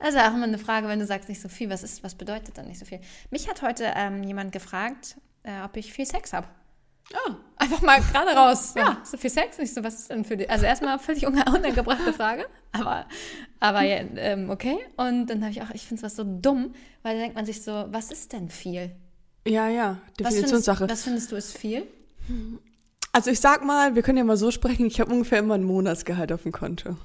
Also 0.00 0.18
auch 0.18 0.32
immer 0.32 0.44
eine 0.44 0.58
Frage, 0.58 0.86
wenn 0.86 1.00
du 1.00 1.06
sagst 1.06 1.28
nicht 1.28 1.40
so 1.40 1.48
viel, 1.48 1.70
was 1.70 1.82
ist, 1.82 2.04
was 2.04 2.14
bedeutet 2.14 2.56
dann 2.56 2.68
nicht 2.68 2.78
so 2.78 2.84
viel? 2.86 3.00
Mich 3.30 3.48
hat 3.48 3.62
heute 3.62 3.92
ähm, 3.96 4.22
jemand 4.22 4.52
gefragt, 4.52 5.16
äh, 5.42 5.60
ob 5.64 5.76
ich 5.76 5.92
viel 5.92 6.06
Sex 6.06 6.32
habe. 6.32 6.46
Ja. 7.12 7.36
Einfach 7.56 7.82
mal 7.82 8.00
gerade 8.00 8.30
raus. 8.30 8.74
Ja. 8.76 8.98
So 9.02 9.16
viel 9.16 9.30
Sex? 9.30 9.58
Nicht 9.58 9.74
so, 9.74 9.82
was 9.82 9.94
ist 9.94 10.10
denn 10.10 10.24
für 10.24 10.36
dich? 10.36 10.48
Also 10.48 10.66
erstmal 10.66 11.00
völlig 11.00 11.26
unangebrachte 11.26 12.12
Frage, 12.12 12.46
aber, 12.70 13.06
aber 13.58 13.82
ja, 13.82 13.96
ähm, 14.16 14.50
okay. 14.50 14.78
Und 14.96 15.26
dann 15.26 15.40
habe 15.42 15.50
ich 15.50 15.62
auch, 15.62 15.70
ich 15.70 15.82
finde 15.82 15.96
es 15.96 16.02
was 16.04 16.14
so 16.16 16.22
dumm, 16.24 16.74
weil 17.02 17.16
da 17.16 17.20
denkt 17.22 17.34
man 17.34 17.44
sich 17.44 17.62
so, 17.62 17.86
was 17.88 18.12
ist 18.12 18.32
denn 18.32 18.50
viel? 18.50 18.94
Ja, 19.48 19.68
ja, 19.68 19.98
Was 20.20 20.28
Definitionssache. 20.28 20.78
findest, 20.78 20.98
was 21.00 21.04
findest 21.04 21.32
du 21.32 21.36
ist 21.36 21.58
viel? 21.58 21.86
Also 23.12 23.30
ich 23.30 23.40
sag 23.40 23.64
mal, 23.64 23.94
wir 23.94 24.02
können 24.02 24.18
ja 24.18 24.24
mal 24.24 24.36
so 24.36 24.50
sprechen, 24.50 24.86
ich 24.86 25.00
habe 25.00 25.12
ungefähr 25.12 25.38
immer 25.38 25.54
ein 25.54 25.64
Monatsgehalt 25.64 26.30
auf 26.32 26.42
dem 26.42 26.52
Konto. 26.52 26.96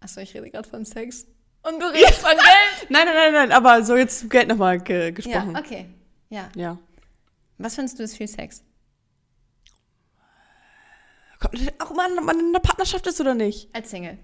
Achso, 0.00 0.20
ich 0.20 0.34
rede 0.34 0.50
gerade 0.50 0.68
von 0.68 0.84
Sex. 0.84 1.26
Und 1.62 1.80
du 1.80 1.86
redest 1.86 2.18
von 2.18 2.30
Geld? 2.32 2.90
Nein, 2.90 3.06
nein, 3.06 3.14
nein, 3.14 3.32
nein, 3.32 3.52
aber 3.52 3.82
so 3.84 3.96
jetzt 3.96 4.28
Geld 4.28 4.48
nochmal 4.48 4.78
ge 4.80 5.04
Ja, 5.06 5.10
gesprochen. 5.10 5.56
okay. 5.56 5.86
Ja. 6.28 6.48
Ja. 6.54 6.78
Was 7.56 7.76
findest 7.76 7.98
du 7.98 8.02
ist 8.02 8.16
viel 8.16 8.28
Sex? 8.28 8.62
Kommt 11.40 11.82
auch 11.82 11.94
mal, 11.94 12.10
ob 12.18 12.24
man 12.24 12.38
in 12.38 12.46
einer 12.48 12.60
Partnerschaft 12.60 13.06
ist 13.06 13.20
oder 13.20 13.34
nicht. 13.34 13.74
Als 13.74 13.90
Single. 13.90 14.18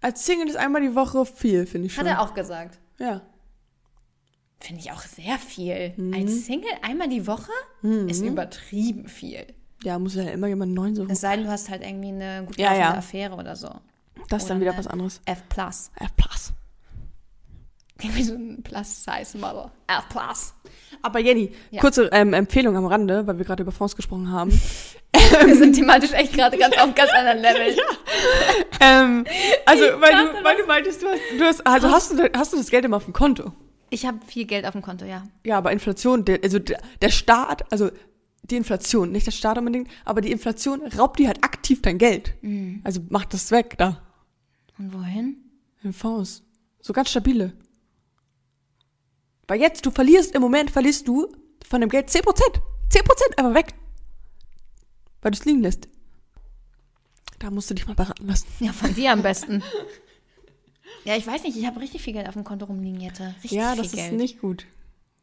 Als 0.00 0.24
Single 0.26 0.48
ist 0.48 0.56
einmal 0.56 0.82
die 0.82 0.94
Woche 0.94 1.24
viel, 1.26 1.66
finde 1.66 1.86
ich 1.86 1.94
schon. 1.94 2.04
Hat 2.04 2.12
er 2.12 2.20
auch 2.22 2.34
gesagt. 2.34 2.78
Ja. 2.98 3.22
Finde 4.60 4.80
ich 4.80 4.90
auch 4.92 5.02
sehr 5.02 5.38
viel. 5.38 5.92
Mhm. 5.96 6.14
Als 6.14 6.46
Single 6.46 6.70
einmal 6.82 7.08
die 7.08 7.26
Woche 7.26 7.52
ist 8.08 8.22
übertrieben 8.22 9.08
viel. 9.08 9.46
Ja, 9.82 9.98
muss 9.98 10.14
ja 10.14 10.22
immer 10.24 10.46
jemand 10.46 10.74
neuen 10.74 10.94
suchen. 10.94 11.10
Es 11.10 11.20
sei 11.20 11.36
denn, 11.36 11.44
du 11.44 11.50
hast 11.50 11.68
halt 11.68 11.82
irgendwie 11.82 12.08
eine 12.08 12.44
gut 12.46 12.58
Ja, 12.58 12.74
ja. 12.74 12.94
Affäre 12.94 13.34
oder 13.34 13.56
so. 13.56 13.70
Das 14.28 14.42
ist 14.42 14.48
dann 14.48 14.60
wieder 14.60 14.76
was 14.76 14.86
anderes. 14.86 15.20
F+. 15.24 15.42
F 15.56 16.16
Plus. 16.16 16.52
Irgendwie 18.02 18.22
so 18.24 18.34
ein 18.34 18.62
Plus-Size-Model. 18.62 19.70
F+. 19.86 20.52
Aber 21.02 21.18
Jenny, 21.18 21.52
Ja. 21.70 21.80
kurze 21.80 22.08
ähm, 22.12 22.32
Empfehlung 22.34 22.76
am 22.76 22.86
Rande, 22.86 23.26
weil 23.26 23.38
wir 23.38 23.44
gerade 23.44 23.62
über 23.62 23.72
Fonds 23.72 23.96
gesprochen 23.96 24.30
haben. 24.30 24.50
Wir 25.44 25.56
sind 25.56 25.74
thematisch 25.74 26.12
echt 26.12 26.34
gerade 26.34 26.58
ganz 26.58 26.76
auf 26.76 26.82
einem 26.82 26.94
ganz 26.94 27.10
anderen 27.12 27.40
Level. 27.40 27.74
ähm, 28.80 29.24
also, 29.64 29.82
weil 30.00 30.12
dachte, 30.12 30.38
du, 30.38 30.44
weil 30.44 30.56
du 30.56 30.66
meintest, 30.66 31.02
du 31.02 31.06
hast, 31.06 31.20
du 31.38 31.44
hast 31.44 31.66
also 31.66 31.90
hast 31.90 32.12
du, 32.12 32.30
hast 32.36 32.52
du 32.52 32.56
das 32.58 32.70
Geld 32.70 32.84
immer 32.84 32.98
auf 32.98 33.04
dem 33.04 33.14
Konto? 33.14 33.52
Ich 33.88 34.04
habe 34.04 34.18
viel 34.26 34.44
Geld 34.44 34.66
auf 34.66 34.72
dem 34.72 34.82
Konto, 34.82 35.04
ja. 35.06 35.22
Ja, 35.44 35.58
aber 35.58 35.72
Inflation, 35.72 36.24
der, 36.24 36.40
also 36.42 36.58
der, 36.58 36.80
der 37.00 37.10
Staat, 37.10 37.64
also 37.72 37.90
die 38.50 38.56
Inflation, 38.56 39.12
nicht 39.12 39.26
der 39.26 39.32
Staat 39.32 39.58
unbedingt, 39.58 39.88
aber 40.04 40.20
die 40.20 40.30
Inflation 40.30 40.82
raubt 40.86 41.18
dir 41.18 41.28
halt 41.28 41.42
aktiv 41.42 41.82
dein 41.82 41.98
Geld. 41.98 42.34
Also 42.84 43.00
macht 43.08 43.34
das 43.34 43.50
weg 43.50 43.74
da. 43.78 44.02
Und 44.78 44.92
wohin? 44.92 45.36
In 45.82 45.92
Fonds. 45.92 46.42
So 46.80 46.92
ganz 46.92 47.10
stabile. 47.10 47.52
Weil 49.48 49.60
jetzt, 49.60 49.86
du 49.86 49.90
verlierst, 49.90 50.34
im 50.34 50.42
Moment 50.42 50.70
verlierst 50.70 51.06
du 51.08 51.28
von 51.66 51.80
dem 51.80 51.90
Geld 51.90 52.08
10%. 52.08 52.22
10% 52.22 53.38
einfach 53.38 53.54
weg. 53.54 53.74
Weil 55.22 55.32
du 55.32 55.38
es 55.38 55.44
liegen 55.44 55.62
lässt. 55.62 55.88
Da 57.38 57.50
musst 57.50 57.70
du 57.70 57.74
dich 57.74 57.86
mal 57.86 57.94
beraten 57.94 58.26
lassen. 58.26 58.46
Ja, 58.60 58.72
von 58.72 58.94
dir 58.94 59.12
am 59.12 59.22
besten. 59.22 59.62
Ja, 61.04 61.16
ich 61.16 61.26
weiß 61.26 61.44
nicht, 61.44 61.56
ich 61.56 61.66
habe 61.66 61.80
richtig 61.80 62.02
viel 62.02 62.14
Geld 62.14 62.26
auf 62.26 62.34
dem 62.34 62.42
Konto 62.42 62.66
rumliegen, 62.66 63.00
Jette. 63.00 63.32
Richtig 63.36 63.52
ja, 63.52 63.74
viel 63.74 63.82
das 63.82 63.92
Geld. 63.92 64.12
ist 64.12 64.18
nicht 64.18 64.40
gut. 64.40 64.66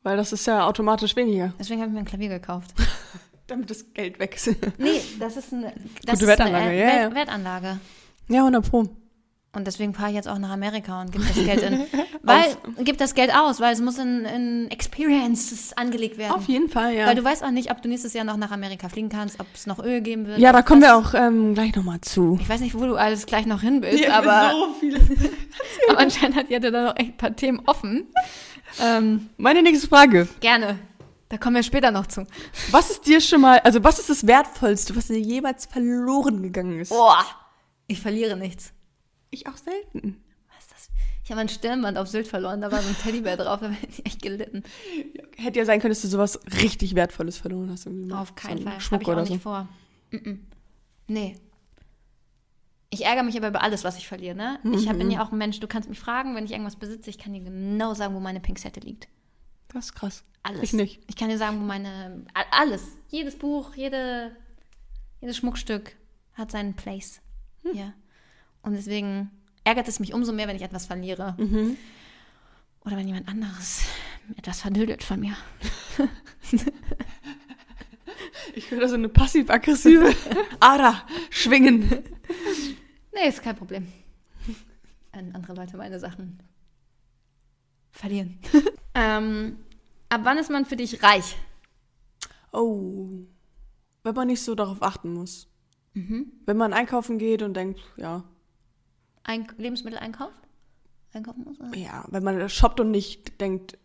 Weil 0.04 0.18
das 0.18 0.34
ist 0.34 0.46
ja 0.46 0.68
automatisch 0.68 1.16
weniger. 1.16 1.54
Deswegen 1.58 1.80
habe 1.80 1.89
ich 1.89 1.94
mir 1.94 2.00
ein 2.00 2.06
Klavier 2.06 2.30
gekauft. 2.30 2.74
Damit 3.48 3.70
das 3.70 3.94
Geld 3.94 4.20
weg 4.20 4.36
ist. 4.36 4.56
Nee, 4.78 5.02
das 5.20 5.38
ist 5.38 5.54
eine, 5.54 5.74
das 6.04 6.13
Gute 6.13 6.13
ist 6.13 6.28
Wertanlage, 6.28 6.66
eine 6.66 6.80
ja, 6.80 6.86
Wert, 6.86 7.12
ja. 7.12 7.16
Wertanlage. 7.16 7.80
ja, 8.30 8.39
100 8.39 8.70
Pro. 8.70 8.89
Und 9.56 9.68
deswegen 9.68 9.94
fahre 9.94 10.10
ich 10.10 10.16
jetzt 10.16 10.28
auch 10.28 10.39
nach 10.39 10.50
Amerika 10.50 11.00
und 11.00 11.12
gebe 11.12 11.24
das 11.24 11.36
Geld 11.36 11.62
in. 11.62 11.82
weil, 12.24 12.58
gib 12.84 12.98
das 12.98 13.13
Geld 13.13 13.32
aus, 13.36 13.60
weil 13.60 13.72
es 13.72 13.82
muss 13.82 14.00
in, 14.00 14.26
in 14.26 14.72
Experiences 14.72 15.74
angelegt 15.74 16.18
werden. 16.18 16.32
Auf 16.32 16.48
jeden 16.48 16.70
Fall, 16.70 16.96
ja. 16.96 17.06
Weil 17.06 17.16
du 17.16 17.24
weißt 17.24 17.44
auch 17.44 17.52
nicht, 17.52 17.70
ob 17.70 17.80
du 17.84 17.88
nächstes 17.88 18.13
Jahr 18.13 18.26
noch 18.26 18.38
nach 18.38 18.50
Amerika 18.50 18.89
fliegen 18.89 19.10
kannst, 19.10 19.39
ob 19.39 19.46
es 19.54 19.68
noch 19.68 19.78
Öl 19.78 20.02
geben 20.02 20.26
wird. 20.26 20.39
ja, 20.39 20.52
da 20.52 20.63
kommen 20.63 20.82
wir 20.82 20.96
auch 20.96 21.13
ähm, 21.13 21.54
gleich 21.54 21.76
nochmal 21.76 22.02
zu. 22.02 22.39
Ich 22.42 22.50
weiß 22.50 22.62
nicht, 22.62 22.74
wo 22.74 22.84
du 22.88 22.96
alles 22.96 23.28
gleich 23.28 23.46
noch 23.46 23.62
hin 23.62 23.84
willst, 23.84 24.10
aber, 24.10 24.52
so 24.52 24.74
viele. 24.80 25.00
aber 25.89 26.00
anscheinend 26.00 26.36
hat 26.36 26.50
Jette 26.50 26.72
da 26.72 26.86
noch 26.86 26.96
echt 26.96 27.12
ein 27.12 27.18
paar 27.18 27.36
Themen 27.36 27.62
offen. 27.68 28.08
Ähm, 28.82 29.30
Meine 29.38 29.62
nächste 29.62 29.88
Frage. 29.88 30.28
gerne. 30.40 30.80
Da 31.30 31.38
kommen 31.40 31.56
wir 31.56 31.64
später 31.64 31.90
noch 31.90 32.06
zu. 32.08 32.28
Was 32.70 32.92
ist 32.92 33.08
dir 33.08 33.20
schon 33.20 33.42
mal, 33.42 33.58
also 33.60 33.84
was 33.84 33.98
ist 33.98 34.10
das 34.10 34.28
Wertvollste, 34.28 34.96
was 34.96 35.08
dir 35.08 35.20
jemals 35.20 35.66
verloren 35.66 36.44
gegangen 36.44 36.80
ist? 36.80 36.90
Boah, 36.90 37.26
ich 37.88 38.00
verliere 38.00 38.38
nichts. 38.38 38.72
Ich 39.32 39.48
auch 39.48 39.58
selten. 39.58 40.22
Was 40.56 40.66
ist 40.66 40.72
das? 40.72 40.90
Ich 41.24 41.32
habe 41.32 41.42
ein 41.42 41.50
Stirnband 41.50 41.98
auf 41.98 42.08
Sylt 42.08 42.28
verloren, 42.28 42.62
da 42.62 42.72
war 42.72 42.82
so 42.84 42.88
ein 42.90 42.98
Teddybär 43.02 43.36
drauf, 43.38 43.62
da 43.62 43.70
hätte 43.70 43.92
ich 43.92 44.06
echt 44.06 44.22
gelitten. 44.22 44.62
Hätte 45.38 45.58
ja 45.58 45.66
sein 45.66 45.80
können, 45.82 45.92
dass 45.94 46.04
du 46.04 46.08
sowas 46.08 46.40
richtig 46.62 46.94
Wertvolles 46.94 47.38
verloren 47.38 47.72
hast. 47.72 47.88
Irgendwie 47.88 48.10
mal. 48.10 48.22
Auf 48.22 48.36
keinen 48.36 48.60
so 48.60 48.64
Fall. 48.70 48.80
Schmuck 48.82 49.02
ich 49.02 49.08
auch 49.08 49.12
oder 49.14 49.22
nicht 49.22 49.32
so. 49.34 49.40
vor. 49.40 49.68
Mm-mm. 50.12 50.38
Nee. 51.08 51.36
Ich 52.93 53.06
ärgere 53.06 53.23
mich 53.23 53.36
aber 53.36 53.47
über 53.47 53.63
alles, 53.63 53.84
was 53.84 53.97
ich 53.97 54.08
verliere. 54.08 54.36
Ne? 54.36 54.60
Ich 54.75 54.88
hab, 54.88 54.99
bin 54.99 55.10
ja 55.10 55.23
auch 55.23 55.32
ein 55.32 55.38
Mensch, 55.39 55.60
du 55.60 55.67
kannst 55.67 55.89
mich 55.89 55.99
fragen, 55.99 56.36
wenn 56.36 56.45
ich 56.45 56.51
irgendwas 56.51 56.75
besitze, 56.75 57.10
ich 57.10 57.17
kann 57.17 57.34
dir 57.34 57.41
genau 57.41 57.95
sagen, 57.95 58.13
wo 58.13 58.19
meine 58.19 58.39
Pinzette 58.39 58.79
liegt. 58.79 59.08
Das 59.69 59.86
ist 59.86 59.95
krass. 59.95 60.23
Alles. 60.43 60.62
Ich 60.62 60.73
nicht. 60.73 61.01
Ich 61.08 61.15
kann 61.15 61.29
dir 61.29 61.39
sagen, 61.39 61.60
wo 61.60 61.63
meine. 61.63 62.25
Alles. 62.51 62.84
Jedes 63.10 63.36
Buch, 63.36 63.73
jede, 63.75 64.36
jedes 65.21 65.38
Schmuckstück 65.38 65.95
hat 66.34 66.51
seinen 66.51 66.75
Place. 66.75 67.21
Hm. 67.63 67.75
Ja. 67.75 67.93
Und 68.62 68.73
deswegen 68.73 69.32
ärgert 69.63 69.88
es 69.88 69.99
mich 69.99 70.13
umso 70.13 70.32
mehr, 70.32 70.47
wenn 70.47 70.56
ich 70.56 70.62
etwas 70.62 70.86
verliere. 70.86 71.36
Mhm. 71.39 71.77
Oder 72.86 72.97
wenn 72.97 73.08
jemand 73.08 73.27
anderes 73.27 73.84
etwas 74.38 74.62
verdödelt 74.62 75.03
von 75.03 75.19
mir. 75.19 75.36
Ich 78.56 78.69
höre 78.69 78.88
so 78.88 78.95
eine 78.95 79.10
passiv-aggressive 79.10 80.13
Ader 80.60 81.01
schwingen. 81.29 81.89
Nee, 83.13 83.28
ist 83.30 83.41
kein 83.41 83.56
Problem. 83.56 83.88
Wenn 85.13 85.34
andere 85.36 85.54
Leute 85.54 85.78
meine 85.78 85.99
Sachen 85.99 86.39
verlieren. 87.91 88.39
ähm, 88.95 89.60
ab 90.10 90.21
wann 90.23 90.38
ist 90.38 90.49
man 90.49 90.65
für 90.65 90.76
dich 90.76 91.02
reich? 91.04 91.38
Oh. 92.52 93.10
Wenn 94.04 94.15
man 94.15 94.28
nicht 94.28 94.41
so 94.41 94.56
darauf 94.56 94.82
achten 94.82 95.13
muss. 95.13 95.47
Mhm. 95.93 96.32
Wenn 96.45 96.58
man 96.58 96.73
einkaufen 96.73 97.17
geht 97.19 97.41
und 97.43 97.54
denkt, 97.54 97.80
ja, 97.97 98.23
Ein 99.23 99.47
Lebensmittel 99.58 99.99
einkauft? 99.99 100.36
Einkaufen 101.13 101.43
muss? 101.43 101.60
oder? 101.60 101.76
ja, 101.78 102.06
wenn 102.10 102.23
man 102.23 102.49
shoppt 102.49 102.80
und 102.80 102.89
nicht 102.89 103.39
denkt, 103.39 103.78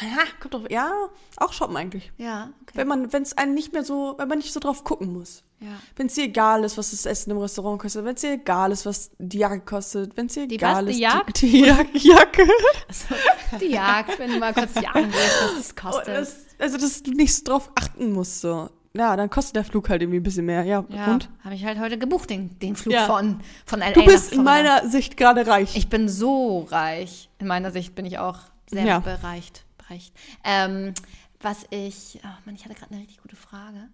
ja, 0.00 0.22
kommt 0.40 0.54
drauf, 0.54 0.62
ja, 0.70 0.92
auch 1.36 1.52
shoppen 1.52 1.76
eigentlich. 1.76 2.12
Ja, 2.18 2.50
okay. 2.62 2.72
Wenn 2.74 2.88
man, 2.88 3.12
wenn 3.12 3.22
es 3.22 3.36
einen 3.36 3.54
nicht 3.54 3.72
mehr 3.72 3.84
so, 3.84 4.14
wenn 4.18 4.28
man 4.28 4.38
nicht 4.38 4.52
so 4.52 4.60
drauf 4.60 4.84
gucken 4.84 5.12
muss. 5.12 5.42
Ja. 5.60 5.68
Wenn 5.96 6.08
es 6.08 6.14
dir 6.14 6.24
egal 6.24 6.64
ist, 6.64 6.76
was 6.76 6.90
das 6.90 7.06
Essen 7.06 7.30
im 7.30 7.38
Restaurant 7.38 7.80
kostet, 7.80 8.04
wenn 8.04 8.14
es 8.14 8.20
dir 8.20 8.32
egal 8.32 8.72
ist, 8.72 8.84
was 8.84 9.10
die 9.18 9.38
Jacke 9.38 9.60
kostet, 9.60 10.14
wenn 10.16 10.26
es 10.26 10.34
dir 10.34 10.46
Die 10.46 10.56
egal 10.56 10.84
was? 10.84 10.90
ist, 10.90 10.96
Die 10.98 11.02
Jagd? 11.02 11.40
die, 11.42 11.50
die 11.50 11.60
Jacke. 11.64 11.98
Jacke. 11.98 12.42
Also, 12.88 13.58
die 13.64 13.70
Jagd, 13.72 14.18
wenn 14.18 14.32
du 14.32 14.38
mal 14.38 14.52
kurz 14.52 14.74
jagen 14.74 15.10
willst, 15.12 15.42
was 15.42 15.56
das 15.56 15.74
Oh, 15.78 15.90
kostet. 15.90 16.08
das, 16.16 16.36
also, 16.58 16.76
dass 16.78 17.02
du 17.02 17.10
nicht 17.12 17.34
so 17.34 17.44
drauf 17.44 17.70
achten 17.74 18.12
musst, 18.12 18.40
so. 18.42 18.68
Ja, 18.94 19.14
dann 19.16 19.28
kostet 19.30 19.56
der 19.56 19.64
Flug 19.64 19.88
halt 19.90 20.00
irgendwie 20.02 20.20
ein 20.20 20.22
bisschen 20.22 20.46
mehr. 20.46 20.64
Ja, 20.64 20.84
ja, 20.88 21.12
und? 21.12 21.28
habe 21.44 21.54
ich 21.54 21.64
halt 21.64 21.78
heute 21.78 21.98
gebucht, 21.98 22.30
den, 22.30 22.58
den 22.60 22.76
Flug 22.76 22.94
Ja. 22.94 23.06
von, 23.06 23.40
von 23.66 23.80
LA 23.80 23.90
Du 23.92 24.04
bist 24.04 24.32
in 24.32 24.42
meiner 24.42 24.88
Sicht 24.88 25.16
gerade 25.18 25.46
reich. 25.46 25.76
Ich 25.76 25.88
bin 25.88 26.08
so 26.08 26.66
reich. 26.70 27.28
In 27.38 27.46
meiner 27.46 27.70
Sicht 27.72 27.94
bin 27.94 28.04
ich 28.06 28.18
auch 28.18 28.38
sehr 28.70 28.84
Ja. 28.86 28.98
bereicht. 29.00 29.64
Bereicht. 29.86 30.14
Ähm, 30.44 30.94
was 31.40 31.66
ich. 31.70 32.20
Oh 32.24 32.28
Mann, 32.44 32.54
ich 32.54 32.64
hatte 32.64 32.74
gerade 32.74 32.92
eine 32.92 33.00
richtig 33.00 33.18
gute 33.22 33.36
Frage. 33.36 33.88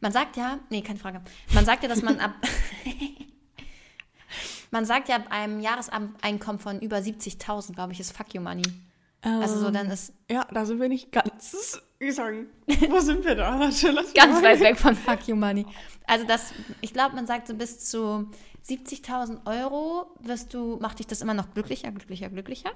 Man 0.00 0.12
sagt 0.12 0.36
ja, 0.36 0.58
nee, 0.70 0.82
keine 0.82 0.98
Frage. 0.98 1.22
Man 1.54 1.64
sagt 1.64 1.82
ja, 1.82 1.88
dass 1.88 2.02
man 2.02 2.18
ab. 2.18 2.34
man 4.70 4.84
sagt 4.84 5.08
ja, 5.08 5.16
ab 5.16 5.30
einem 5.30 5.60
Jahreseinkommen 5.60 6.58
von 6.58 6.80
über 6.80 6.96
70.000, 6.98 7.74
glaube 7.74 7.92
ich, 7.92 8.00
ist 8.00 8.16
Fuck 8.16 8.34
You 8.34 8.40
Money. 8.40 8.64
Also 9.20 9.60
so, 9.60 9.70
dann 9.70 9.88
ist 9.88 10.12
Ja, 10.28 10.44
da 10.50 10.66
sind 10.66 10.80
wir 10.80 10.88
nicht 10.88 11.12
ganz. 11.12 11.80
Ich 12.02 12.16
sagen, 12.16 12.48
wo 12.88 12.98
sind 12.98 13.24
wir 13.24 13.36
da? 13.36 13.60
Warte, 13.60 13.94
ganz 14.12 14.42
weit 14.42 14.58
weg 14.58 14.76
von 14.76 14.96
Fuck 14.96 15.28
You 15.28 15.36
Money. 15.36 15.64
Also 16.04 16.26
das, 16.26 16.52
ich 16.80 16.92
glaube, 16.92 17.14
man 17.14 17.28
sagt 17.28 17.46
so 17.46 17.54
bis 17.54 17.78
zu 17.78 18.28
70.000 18.66 19.46
Euro 19.46 20.06
wirst 20.18 20.52
du, 20.52 20.78
macht 20.80 20.98
dich 20.98 21.06
das 21.06 21.20
immer 21.20 21.34
noch 21.34 21.54
glücklicher, 21.54 21.92
glücklicher, 21.92 22.28
glücklicher. 22.28 22.72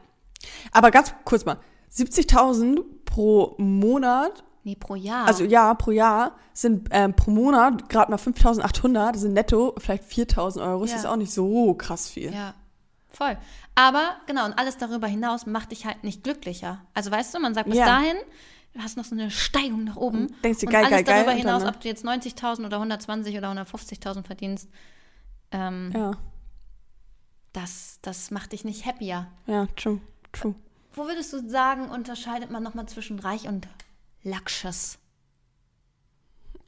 Aber 0.72 0.90
ganz 0.90 1.14
kurz 1.24 1.44
mal. 1.44 1.59
70.000 1.92 2.80
pro 3.05 3.55
Monat, 3.59 4.44
Nee, 4.64 4.74
pro 4.76 4.94
Jahr. 4.97 5.26
also 5.26 5.44
ja, 5.44 5.72
pro 5.74 5.92
Jahr, 5.92 6.36
sind 6.53 6.88
ähm, 6.90 7.14
pro 7.14 7.30
Monat 7.30 7.88
gerade 7.88 8.11
mal 8.11 8.18
5.800, 8.18 9.12
das 9.12 9.22
sind 9.22 9.32
netto 9.32 9.74
vielleicht 9.78 10.05
4.000 10.05 10.61
Euro. 10.62 10.82
Das 10.82 10.90
Ja. 10.92 10.97
ist 10.99 11.07
auch 11.07 11.16
nicht 11.16 11.32
so 11.32 11.74
krass 11.74 12.09
viel. 12.11 12.32
Ja, 12.32 12.55
voll. 13.09 13.36
Aber 13.74 14.16
genau, 14.26 14.44
und 14.44 14.55
alles 14.59 14.76
darüber 14.76 15.07
hinaus 15.07 15.47
macht 15.47 15.70
dich 15.70 15.86
halt 15.86 16.03
nicht 16.05 16.24
glücklicher. 16.24 16.80
Also 16.94 17.11
weißt 17.11 17.34
du, 17.34 17.38
man 17.40 17.55
sagt 17.55 17.68
bis 17.68 17.78
Ja. 17.78 17.86
dahin, 17.86 18.16
du 18.74 18.80
hast 18.82 18.97
noch 18.97 19.05
so 19.05 19.14
eine 19.14 19.30
Steigung 19.30 19.84
nach 19.84 19.97
oben. 19.97 20.26
Und 20.26 20.44
denkst 20.44 20.62
und 20.64 20.70
geil, 20.70 20.84
alles 20.84 20.90
geil, 20.90 21.05
geil, 21.05 21.14
darüber 21.24 21.32
und 21.32 21.44
dann, 21.44 21.55
hinaus, 21.55 21.62
ne? 21.62 21.68
ob 21.68 21.80
du 21.80 21.88
jetzt 21.88 22.05
90.000 22.05 22.66
oder 22.66 22.76
120 22.78 23.38
oder 23.38 23.51
150.000 23.53 24.24
verdienst, 24.24 24.68
ähm, 25.53 25.92
Ja, 25.94 26.12
das, 27.53 27.99
das 28.03 28.30
macht 28.30 28.53
dich 28.53 28.64
nicht 28.64 28.84
happier. 28.86 29.28
ja, 29.47 29.66
true, 29.76 30.01
true. 30.39 30.55
Wo 30.95 31.07
würdest 31.07 31.32
du 31.32 31.49
sagen, 31.49 31.91
unterscheidet 31.91 32.51
man 32.51 32.62
nochmal 32.62 32.87
zwischen 32.87 33.18
reich 33.18 33.47
und 33.47 33.68
luxus? 34.22 34.99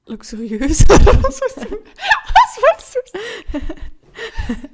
Luxuriös. 0.06 0.80
Was 0.88 1.00
wolltest 2.62 2.96
du? 2.96 3.60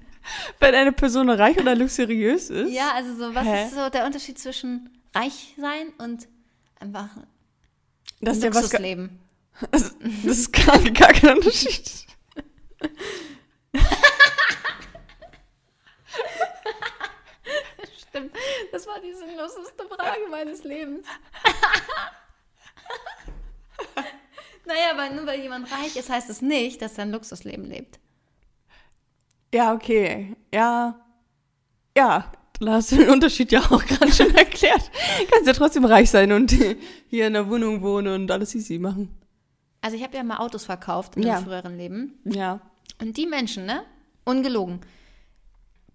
Wenn 0.60 0.74
eine 0.74 0.92
Person 0.92 1.28
reich 1.28 1.58
oder 1.58 1.74
luxuriös 1.74 2.50
ist? 2.50 2.72
Ja, 2.72 2.92
also 2.94 3.14
so, 3.14 3.34
was 3.34 3.44
Hä? 3.44 3.66
ist 3.66 3.74
so 3.74 3.90
der 3.90 4.06
Unterschied 4.06 4.38
zwischen 4.38 4.90
reich 5.14 5.54
sein 5.58 5.92
und 5.98 6.28
einfach 6.80 7.10
das 8.20 8.38
ist 8.38 8.44
ja 8.44 8.54
was. 8.54 8.62
Luxusleben? 8.62 9.18
Das, 9.70 9.94
das 10.24 10.38
ist 10.38 10.52
gar, 10.52 10.78
gar 10.78 11.12
kein 11.12 11.36
Unterschied. 11.36 12.06
Stimmt, 18.14 18.32
das 18.70 18.86
war 18.86 19.00
die 19.00 19.12
sinnloseste 19.12 19.88
Frage 19.88 20.28
meines 20.30 20.62
Lebens. 20.62 21.04
naja, 24.66 24.92
aber 24.92 25.10
nur 25.14 25.26
weil 25.26 25.40
jemand 25.40 25.70
reich 25.72 25.96
ist, 25.96 26.10
heißt 26.10 26.30
es 26.30 26.40
nicht, 26.40 26.80
dass 26.80 26.96
er 26.96 27.04
ein 27.06 27.10
Luxusleben 27.10 27.64
lebt. 27.64 27.98
Ja, 29.52 29.74
okay. 29.74 30.36
Ja. 30.52 31.00
Ja. 31.96 32.30
Dann 32.60 32.70
hast 32.70 32.92
du 32.92 32.96
den 32.98 33.10
Unterschied 33.10 33.50
ja 33.50 33.60
auch 33.62 33.84
gerade 33.84 34.12
schon 34.12 34.32
erklärt. 34.36 34.90
Kannst 35.30 35.46
ja 35.48 35.52
trotzdem 35.52 35.84
reich 35.84 36.08
sein 36.10 36.30
und 36.30 36.52
hier 37.08 37.26
in 37.26 37.32
der 37.32 37.50
Wohnung 37.50 37.82
wohnen 37.82 38.22
und 38.22 38.30
alles 38.30 38.54
easy 38.54 38.78
machen. 38.78 39.10
Also 39.80 39.96
ich 39.96 40.04
habe 40.04 40.16
ja 40.16 40.22
mal 40.22 40.36
Autos 40.38 40.64
verkauft 40.64 41.16
in 41.16 41.24
Ja. 41.24 41.36
einem 41.38 41.46
früheren 41.46 41.76
Leben. 41.76 42.20
Ja. 42.24 42.60
Und 43.00 43.16
die 43.16 43.26
Menschen, 43.26 43.66
ne? 43.66 43.82
Ungelogen. 44.24 44.80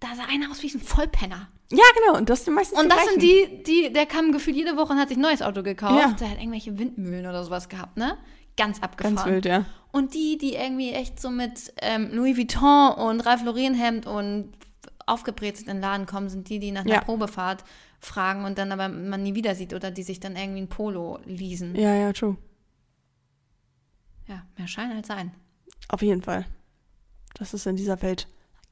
Da 0.00 0.08
sah 0.14 0.24
einer 0.30 0.50
aus 0.50 0.62
wie 0.62 0.68
ein 0.72 0.80
Vollpenner. 0.80 1.48
Ja, 1.72 1.84
genau. 1.94 2.18
Und 2.18 2.28
das 2.28 2.44
sind 2.44 2.54
meistens 2.54 2.78
Und 2.78 2.86
die 2.86 2.88
das 2.90 3.04
sind 3.04 3.22
Reichen. 3.22 3.62
die, 3.62 3.62
die, 3.88 3.92
der 3.92 4.06
kam 4.06 4.32
gefühlt 4.32 4.56
jede 4.56 4.76
Woche 4.76 4.92
und 4.92 4.98
hat 4.98 5.08
sich 5.08 5.16
ein 5.18 5.22
neues 5.22 5.40
Auto 5.42 5.62
gekauft. 5.62 6.00
Ja. 6.00 6.12
Der 6.18 6.30
hat 6.30 6.38
irgendwelche 6.38 6.78
Windmühlen 6.78 7.26
oder 7.26 7.44
sowas 7.44 7.68
gehabt, 7.68 7.96
ne? 7.96 8.18
Ganz 8.56 8.80
abgefahren. 8.82 9.14
Ganz 9.16 9.28
wild, 9.28 9.44
ja. 9.46 9.64
Und 9.92 10.14
die, 10.14 10.36
die 10.36 10.54
irgendwie 10.54 10.90
echt 10.90 11.20
so 11.20 11.30
mit 11.30 11.72
ähm, 11.80 12.10
Louis 12.12 12.36
Vuitton 12.36 12.92
und 12.94 13.20
Ralph 13.20 13.44
Lauren 13.44 13.74
Hemd 13.74 14.06
und 14.06 14.52
aufgebrezelt 15.06 15.68
in 15.68 15.74
den 15.76 15.80
Laden 15.80 16.06
kommen, 16.06 16.28
sind 16.28 16.48
die, 16.48 16.58
die 16.58 16.72
nach 16.72 16.82
einer 16.82 16.94
Ja. 16.94 17.00
Probefahrt 17.02 17.64
fragen 18.00 18.44
und 18.44 18.58
dann 18.58 18.72
aber 18.72 18.88
man 18.88 19.22
nie 19.22 19.34
wieder 19.34 19.54
sieht 19.54 19.72
oder 19.74 19.90
die 19.90 20.02
sich 20.02 20.20
dann 20.20 20.36
irgendwie 20.36 20.62
ein 20.62 20.68
Polo 20.68 21.18
leasen. 21.24 21.74
Ja, 21.76 21.94
Ja, 21.94 22.06
ja, 22.06 22.12
true. 22.12 22.36
mehr 24.58 24.68
Schein 24.68 24.92
als 24.92 25.08
sein. 25.08 25.32
Auf 25.88 26.02
jeden 26.02 26.22
Fall. 26.22 26.46
Das 27.34 27.54
ist 27.54 27.66
in 27.66 27.76
dieser 27.76 28.00
Welt 28.02 28.28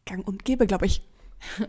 gang 0.07 0.26
und 0.26 0.44
gäbe, 0.44 0.66
glaube 0.66 0.86
ich. 0.86 1.03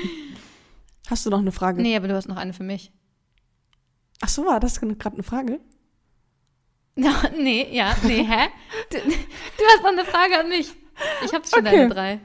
Hast 1.08 1.24
du 1.24 1.30
noch 1.30 1.38
eine 1.38 1.52
Frage? 1.52 1.80
Nee, 1.82 1.96
aber 1.96 2.08
du 2.08 2.14
hast 2.16 2.26
noch 2.28 2.36
eine 2.36 2.52
für 2.52 2.64
mich. 2.64 2.90
Ach 4.20 4.28
so, 4.28 4.44
war 4.44 4.58
das 4.58 4.80
gerade 4.80 4.96
eine 5.14 5.22
Frage? 5.22 5.60
Ja, 6.98 7.24
nee, 7.36 7.68
ja, 7.72 7.94
nee, 8.04 8.24
hä? 8.24 8.48
Du, 8.90 8.96
du 8.96 9.64
hast 9.68 9.82
noch 9.82 9.90
eine 9.90 10.06
Frage 10.06 10.38
an 10.38 10.48
mich. 10.48 10.72
Ich 11.26 11.34
habe 11.34 11.46
schon 11.46 11.60
Okay. 11.66 11.76
deine 11.76 11.88
drei. 11.90 12.20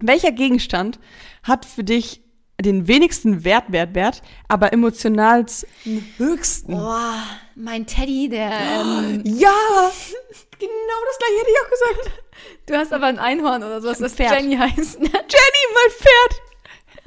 Welcher 0.00 0.32
Gegenstand 0.32 0.98
hat 1.42 1.66
für 1.66 1.84
dich 1.84 2.22
den 2.58 2.88
wenigsten 2.88 3.44
Wert, 3.44 3.70
Wert, 3.72 3.94
Wert, 3.94 4.22
aber 4.48 4.72
emotional 4.72 5.44
höchsten? 6.16 6.72
Boah, 6.72 7.22
mein 7.54 7.86
Teddy, 7.86 8.30
der. 8.30 8.50
Ähm, 8.50 9.22
Ja! 9.26 9.52
Genau 10.58 10.98
das 11.06 11.18
gleiche 11.18 11.38
hätte 11.38 11.50
ich 11.50 11.60
auch 11.60 11.70
gesagt. 11.70 12.22
du 12.64 12.74
hast 12.76 12.92
aber 12.94 13.06
ein 13.06 13.18
Einhorn 13.18 13.62
oder 13.62 13.82
sowas, 13.82 13.98
das 13.98 14.14
Pferd. 14.14 14.40
Jenny 14.40 14.56
heißt. 14.56 14.94
Jenny, 15.00 15.12
mein 15.12 15.90
Pferd! 15.90 16.42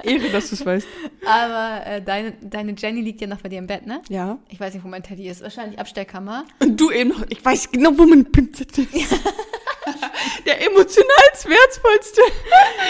Ehre, 0.04 0.30
dass 0.30 0.48
du 0.50 0.54
es 0.54 0.64
weißt. 0.64 0.86
Aber 1.26 1.86
äh, 1.86 2.02
deine, 2.02 2.32
deine 2.40 2.74
Jenny 2.76 3.00
liegt 3.02 3.20
ja 3.20 3.26
noch 3.26 3.40
bei 3.40 3.48
dir 3.48 3.58
im 3.58 3.66
Bett, 3.66 3.86
ne? 3.86 4.00
Ja. 4.08 4.38
Ich 4.48 4.58
weiß 4.60 4.74
nicht, 4.74 4.84
wo 4.84 4.88
mein 4.88 5.02
Teddy 5.02 5.28
ist. 5.28 5.42
Wahrscheinlich 5.42 5.78
Abstellkammer. 5.78 6.44
Und 6.60 6.80
du 6.80 6.90
eben 6.90 7.10
noch, 7.10 7.24
ich 7.28 7.44
weiß 7.44 7.70
genau, 7.70 7.90
wo 7.96 8.04
meine 8.04 8.24
Pinzette 8.24 8.82
ist. 8.82 9.20
Der 10.46 10.60
emotionalst 10.60 11.48
wertvollste 11.48 12.20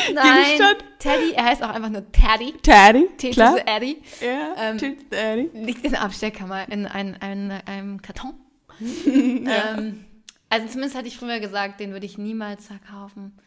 Gegenstand. 0.09 0.85
Teddy, 0.99 1.33
er 1.33 1.45
heißt 1.45 1.63
auch 1.63 1.71
einfach 1.71 1.89
nur 1.89 2.11
Teddy. 2.13 2.53
Teddy, 2.63 3.09
T 3.17 3.31
klar. 3.31 3.57
Eddie. 3.67 4.03
Ja, 4.21 4.55
Ähm, 4.59 4.79
Teddy. 4.79 5.51
Liegt 5.55 5.85
in 5.85 5.93
der 5.93 6.03
Abstellkammer 6.03 6.71
in 6.71 6.87
ein, 6.87 7.17
ein, 7.21 7.53
einem 7.67 8.03
Karton. 8.03 8.35
ähm, 9.07 10.05
also 10.49 10.67
zumindest 10.67 10.97
hatte 10.97 11.09
ich 11.09 11.17
früher 11.17 11.41
gesagt, 11.41 11.81
den 11.81 11.93
würde 11.93 12.07
ich 12.07 12.19
niemals 12.19 12.67
verkaufen. 12.67 13.39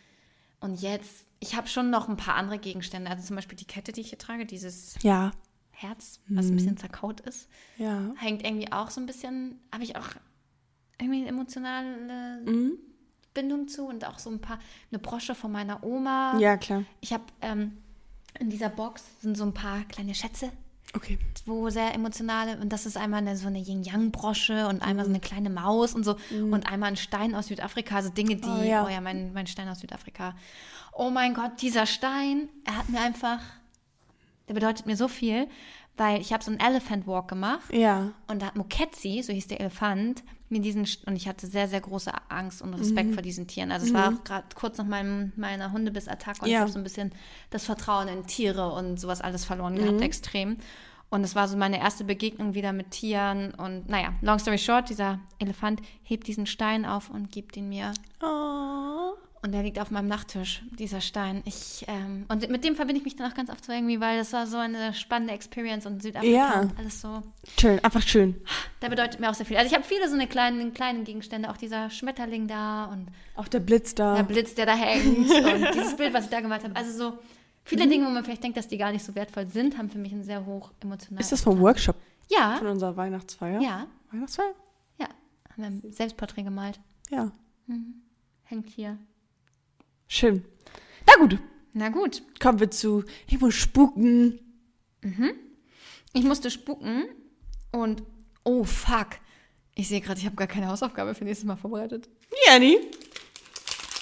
Und 0.59 0.81
jetzt, 0.81 1.25
ich 1.43 1.55
habe 1.55 1.67
schon 1.67 1.89
noch 1.89 2.07
ein 2.07 2.15
paar 2.17 2.35
andere 2.35 2.57
Gegenstände. 2.57 3.09
Also 3.11 3.23
zum 3.27 3.35
Beispiel 3.35 3.57
die 3.57 3.65
Kette, 3.65 3.91
die 3.91 4.01
ich 4.01 4.09
hier 4.09 4.17
trage, 4.17 4.45
dieses 4.45 4.95
Ja. 5.03 5.31
Herz, 5.71 6.21
was 6.29 6.47
ein 6.47 6.55
bisschen 6.55 6.77
zerkaut 6.77 7.19
ist. 7.21 7.49
Ja. 7.77 8.13
Hängt 8.15 8.45
irgendwie 8.45 8.71
auch 8.71 8.89
so 8.89 9.01
ein 9.01 9.05
bisschen, 9.05 9.59
habe 9.71 9.83
ich 9.83 9.97
auch 9.97 10.07
irgendwie 10.99 11.19
eine 11.19 11.27
emotionale 11.29 12.41
Mhm. 12.45 12.77
Bindung 13.33 13.67
zu 13.67 13.85
und 13.87 14.05
auch 14.05 14.19
so 14.19 14.29
ein 14.29 14.39
paar, 14.39 14.59
eine 14.91 14.99
Brosche 14.99 15.35
von 15.35 15.51
meiner 15.51 15.83
Oma. 15.83 16.37
Ja, 16.39 16.55
klar. 16.55 16.83
Ich 17.01 17.11
habe 17.11 17.23
ähm, 17.41 17.77
in 18.39 18.49
dieser 18.49 18.69
Box 18.69 19.03
sind 19.21 19.35
so 19.35 19.43
ein 19.43 19.53
paar 19.53 19.83
kleine 19.85 20.15
Schätze, 20.15 20.51
Okay. 20.95 21.17
wo 21.45 21.69
sehr 21.69 21.93
emotionale, 21.95 22.57
und 22.59 22.69
das 22.69 22.85
ist 22.85 22.97
einmal 22.97 23.19
eine, 23.19 23.35
so 23.35 23.47
eine 23.47 23.57
Yin-Yang-Brosche 23.59 24.67
und 24.67 24.81
einmal 24.81 25.05
so 25.05 25.11
eine 25.11 25.19
kleine 25.19 25.49
Maus 25.49 25.95
und 25.95 26.03
so 26.03 26.17
und 26.31 26.67
einmal 26.71 26.89
ein 26.89 26.97
Stein 26.97 27.33
aus 27.33 27.47
Südafrika, 27.47 27.95
also 27.95 28.09
Dinge, 28.09 28.35
die, 28.35 28.47
Oh, 28.47 28.59
oh 28.59 28.63
ja. 28.63 28.89
ja, 28.89 29.01
mein, 29.01 29.33
mein 29.33 29.47
Stein 29.47 29.67
aus 29.69 29.79
Südafrika. 29.79 30.35
Oh 30.93 31.09
mein 31.09 31.33
Gott, 31.33 31.61
dieser 31.61 31.87
Stein, 31.87 32.47
er 32.65 32.77
hat 32.77 32.89
mir 32.89 33.01
einfach, 33.01 33.39
der 34.47 34.53
bedeutet 34.53 34.85
mir 34.85 34.95
so 34.95 35.07
viel, 35.07 35.47
weil 35.97 36.19
ich 36.21 36.33
habe 36.33 36.43
so 36.43 36.51
einen 36.51 36.59
Elephant 36.59 37.05
Walk 37.07 37.27
gemacht 37.27 37.71
Ja. 37.71 38.11
und 38.27 38.41
da 38.41 38.47
hat 38.47 38.55
Moketzi, 38.55 39.21
so 39.23 39.31
hieß 39.33 39.47
der 39.47 39.59
Elefant, 39.61 40.23
mir 40.49 40.59
diesen, 40.61 40.87
und 41.07 41.15
ich 41.15 41.27
hatte 41.27 41.47
sehr, 41.47 41.67
sehr 41.67 41.81
große 41.81 42.11
Angst 42.29 42.61
und 42.61 42.73
Respekt 42.75 43.09
Mhm. 43.09 43.13
vor 43.13 43.23
diesen 43.23 43.47
Tieren. 43.47 43.71
Also 43.71 43.87
es 43.87 43.93
war 43.93 44.09
auch 44.13 44.23
gerade 44.23 44.45
kurz 44.55 44.77
nach 44.77 44.85
meinem, 44.85 45.31
meiner 45.35 45.71
Hundebiss-Attacke 45.71 46.41
und 46.41 46.47
ich 46.47 46.53
Ja. 46.53 46.59
habe 46.61 46.71
so 46.71 46.77
ein 46.79 46.83
bisschen 46.83 47.11
das 47.49 47.65
Vertrauen 47.65 48.07
in 48.07 48.25
Tiere 48.27 48.71
und 48.71 48.99
sowas 48.99 49.21
alles 49.21 49.45
verloren 49.45 49.73
Mhm. 49.73 49.77
gehabt, 49.79 50.01
extrem. 50.01 50.57
Und 51.09 51.23
es 51.23 51.35
war 51.35 51.47
so 51.47 51.57
meine 51.57 51.79
erste 51.79 52.03
Begegnung 52.03 52.53
wieder 52.55 52.73
mit 52.73 52.89
Tieren. 52.91 53.53
Und 53.53 53.87
naja, 53.89 54.13
long 54.21 54.39
story 54.39 54.57
short, 54.57 54.89
dieser 54.89 55.19
Elefant 55.39 55.79
hebt 56.03 56.25
diesen 56.27 56.45
Stein 56.47 56.85
auf 56.85 57.09
und 57.11 57.31
gibt 57.31 57.55
ihn 57.57 57.69
mir. 57.69 57.91
Oh. 58.21 59.13
Und 59.43 59.51
der 59.51 59.61
liegt 59.61 59.77
auf 59.77 59.91
meinem 59.91 60.07
Nachttisch, 60.07 60.63
dieser 60.79 61.01
Stein. 61.01 61.41
Ich, 61.45 61.83
ähm, 61.89 62.25
und 62.29 62.47
mit 62.49 62.63
dem 62.63 62.75
verbinde 62.77 62.99
ich 62.99 63.03
mich 63.03 63.17
dann 63.17 63.29
auch 63.29 63.35
ganz 63.35 63.49
oft 63.49 63.65
so 63.65 63.73
irgendwie, 63.73 63.99
weil 63.99 64.17
das 64.17 64.31
war 64.31 64.47
so 64.47 64.55
eine 64.57 64.93
spannende 64.93 65.33
Experience 65.33 65.85
und 65.85 66.01
Südafrika 66.01 66.33
Ja. 66.33 66.61
und 66.61 66.79
alles 66.79 67.01
so. 67.01 67.21
Schön, 67.59 67.83
einfach 67.83 68.01
schön. 68.01 68.35
Der 68.81 68.87
bedeutet 68.89 69.19
mir 69.19 69.29
auch 69.29 69.33
sehr 69.33 69.45
viel. 69.45 69.57
Also 69.57 69.67
ich 69.69 69.73
habe 69.75 69.83
viele 69.83 70.07
so 70.07 70.13
eine 70.13 70.27
kleinen, 70.27 70.73
kleinen 70.73 71.03
Gegenstände, 71.03 71.49
auch 71.51 71.57
dieser 71.57 71.89
Schmetterling 71.89 72.47
da 72.47 72.85
und 72.85 73.07
Auch 73.35 73.49
der 73.49 73.59
Blitz 73.59 73.93
da. 73.95 74.15
der 74.15 74.23
Blitz, 74.23 74.55
der 74.55 74.65
da 74.65 74.75
hängt 74.75 75.29
und 75.29 75.73
dieses 75.75 75.97
Bild, 75.97 76.13
was 76.13 76.23
ich 76.23 76.29
da 76.31 76.39
gemalt 76.39 76.63
habe. 76.63 76.75
Also 76.77 76.91
so 77.11 77.17
viele 77.65 77.85
Dinge, 77.87 78.05
wo 78.05 78.11
man 78.11 78.23
vielleicht 78.23 78.43
denkt, 78.45 78.55
dass 78.57 78.69
die 78.69 78.77
gar 78.77 78.93
nicht 78.93 79.03
so 79.03 79.13
wertvoll 79.13 79.47
sind, 79.47 79.77
haben 79.77 79.89
für 79.89 79.97
mich 79.99 80.13
einen 80.13 80.23
sehr 80.23 80.45
hoch 80.45 80.71
emotionalen. 80.81 81.19
ist 81.19 81.33
das 81.33 81.41
vom 81.41 81.59
Workshop? 81.59 81.97
Ja, 82.31 82.55
Von 82.59 82.67
unserer 82.67 82.95
Weihnachtsfeier? 82.95 83.59
ja, 83.59 83.87
Weihnachtsfeier? 84.09 84.53
ja. 84.99 85.07
Haben 85.51 85.57
wir 85.57 85.65
ein 85.65 85.91
Selbstporträt 85.91 86.43
gemalt. 86.43 86.79
Ja. 87.09 87.29
Hängt 88.45 88.69
hier. 88.69 88.97
Schön. 90.13 90.45
Na 91.07 91.13
gut, 91.19 91.39
Na 91.73 91.89
gut. 91.89 92.21
kommen 92.39 92.59
wir 92.59 92.69
zu, 92.69 93.03
ich 93.25 93.39
muss 93.39 93.55
spuken. 93.55 94.37
Ich 96.13 96.23
musste 96.23 96.51
spucken 96.51 97.05
und 97.71 98.03
oh 98.43 98.63
fuck. 98.63 99.07
Ich 99.73 99.87
sehe 99.87 100.01
gerade, 100.01 100.19
ich 100.19 100.27
habe 100.27 100.35
gar 100.35 100.45
keine 100.45 100.67
Hausaufgabe 100.67 101.15
für 101.15 101.23
nächstes 101.23 101.47
Mal 101.47 101.55
vorbereitet. 101.55 102.09
Jenny. 102.47 102.77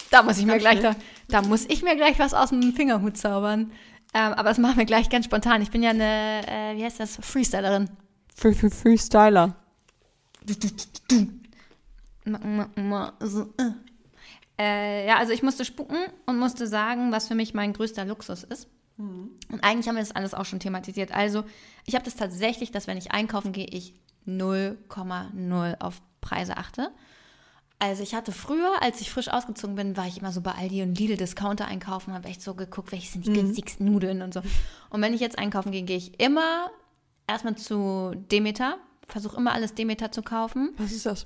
Da 0.09 0.21
muss 0.21 0.37
ich 0.37 0.45
mir 0.45 0.57
gleich, 0.57 0.81
da, 0.81 0.97
da 1.29 1.41
muss 1.43 1.63
ich 1.69 1.81
mir 1.81 1.95
gleich 1.95 2.19
was 2.19 2.33
aus 2.33 2.49
dem 2.49 2.73
Fingerhut 2.73 3.15
zaubern. 3.15 3.71
Ähm, 4.13 4.33
aber 4.33 4.49
das 4.49 4.57
machen 4.57 4.79
wir 4.79 4.85
gleich 4.85 5.09
ganz 5.09 5.23
spontan. 5.23 5.61
Ich 5.61 5.71
bin 5.71 5.81
ja 5.81 5.91
eine, 5.91 6.41
äh, 6.45 6.75
wie 6.75 6.83
heißt 6.83 6.99
das, 6.99 7.19
Freestylerin. 7.21 7.89
Free, 8.35 8.53
free, 8.53 8.69
Freestyler. 8.69 9.55
Äh. 14.61 15.07
Ja, 15.07 15.17
also 15.17 15.33
ich 15.33 15.43
musste 15.43 15.65
spucken 15.65 15.97
und 16.25 16.37
musste 16.37 16.67
sagen, 16.67 17.11
was 17.11 17.27
für 17.27 17.35
mich 17.35 17.53
mein 17.53 17.73
größter 17.73 18.05
Luxus 18.05 18.43
ist. 18.43 18.67
Und 19.51 19.63
eigentlich 19.63 19.87
haben 19.87 19.95
wir 19.95 20.03
das 20.03 20.15
alles 20.15 20.33
auch 20.33 20.45
schon 20.45 20.59
thematisiert. 20.59 21.11
Also, 21.11 21.43
ich 21.85 21.95
habe 21.95 22.05
das 22.05 22.15
tatsächlich, 22.15 22.71
dass 22.71 22.87
wenn 22.87 22.97
ich 22.97 23.11
einkaufen 23.11 23.51
gehe, 23.51 23.65
ich 23.65 23.95
0,0 24.27 25.81
auf 25.81 26.01
Preise 26.21 26.57
achte. 26.57 26.91
Also 27.79 28.03
ich 28.03 28.13
hatte 28.13 28.31
früher, 28.31 28.83
als 28.83 29.01
ich 29.01 29.09
frisch 29.09 29.27
ausgezogen 29.29 29.75
bin, 29.75 29.97
war 29.97 30.05
ich 30.05 30.19
immer 30.19 30.31
so 30.31 30.41
bei 30.41 30.51
Aldi 30.51 30.83
und 30.83 30.99
Lidl 30.99 31.17
Discounter 31.17 31.65
einkaufen, 31.65 32.13
habe 32.13 32.27
echt 32.29 32.43
so 32.43 32.53
geguckt, 32.53 32.91
welche 32.91 33.11
sind 33.11 33.25
die 33.25 33.33
günstigsten 33.33 33.91
Nudeln 33.91 34.21
und 34.21 34.35
so. 34.35 34.41
Und 34.91 35.01
wenn 35.01 35.15
ich 35.15 35.19
jetzt 35.19 35.39
einkaufen 35.39 35.71
gehe, 35.71 35.81
gehe 35.81 35.97
ich 35.97 36.19
immer 36.19 36.69
erstmal 37.25 37.55
zu 37.55 38.13
Demeter, 38.31 38.77
versuche 39.07 39.37
immer 39.37 39.53
alles 39.53 39.73
Demeter 39.73 40.11
zu 40.11 40.21
kaufen. 40.21 40.75
Was 40.77 40.91
ist 40.91 41.07
das? 41.07 41.25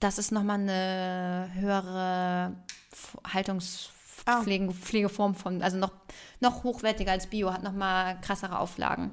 Das 0.00 0.18
ist 0.18 0.32
nochmal 0.32 0.60
eine 0.60 1.50
höhere 1.54 2.54
Haltungspflegeform 3.32 5.34
von, 5.34 5.62
also 5.62 5.78
noch, 5.78 5.92
noch 6.40 6.64
hochwertiger 6.64 7.12
als 7.12 7.28
Bio, 7.28 7.52
hat 7.52 7.62
nochmal 7.62 8.20
krassere 8.20 8.58
Auflagen. 8.58 9.12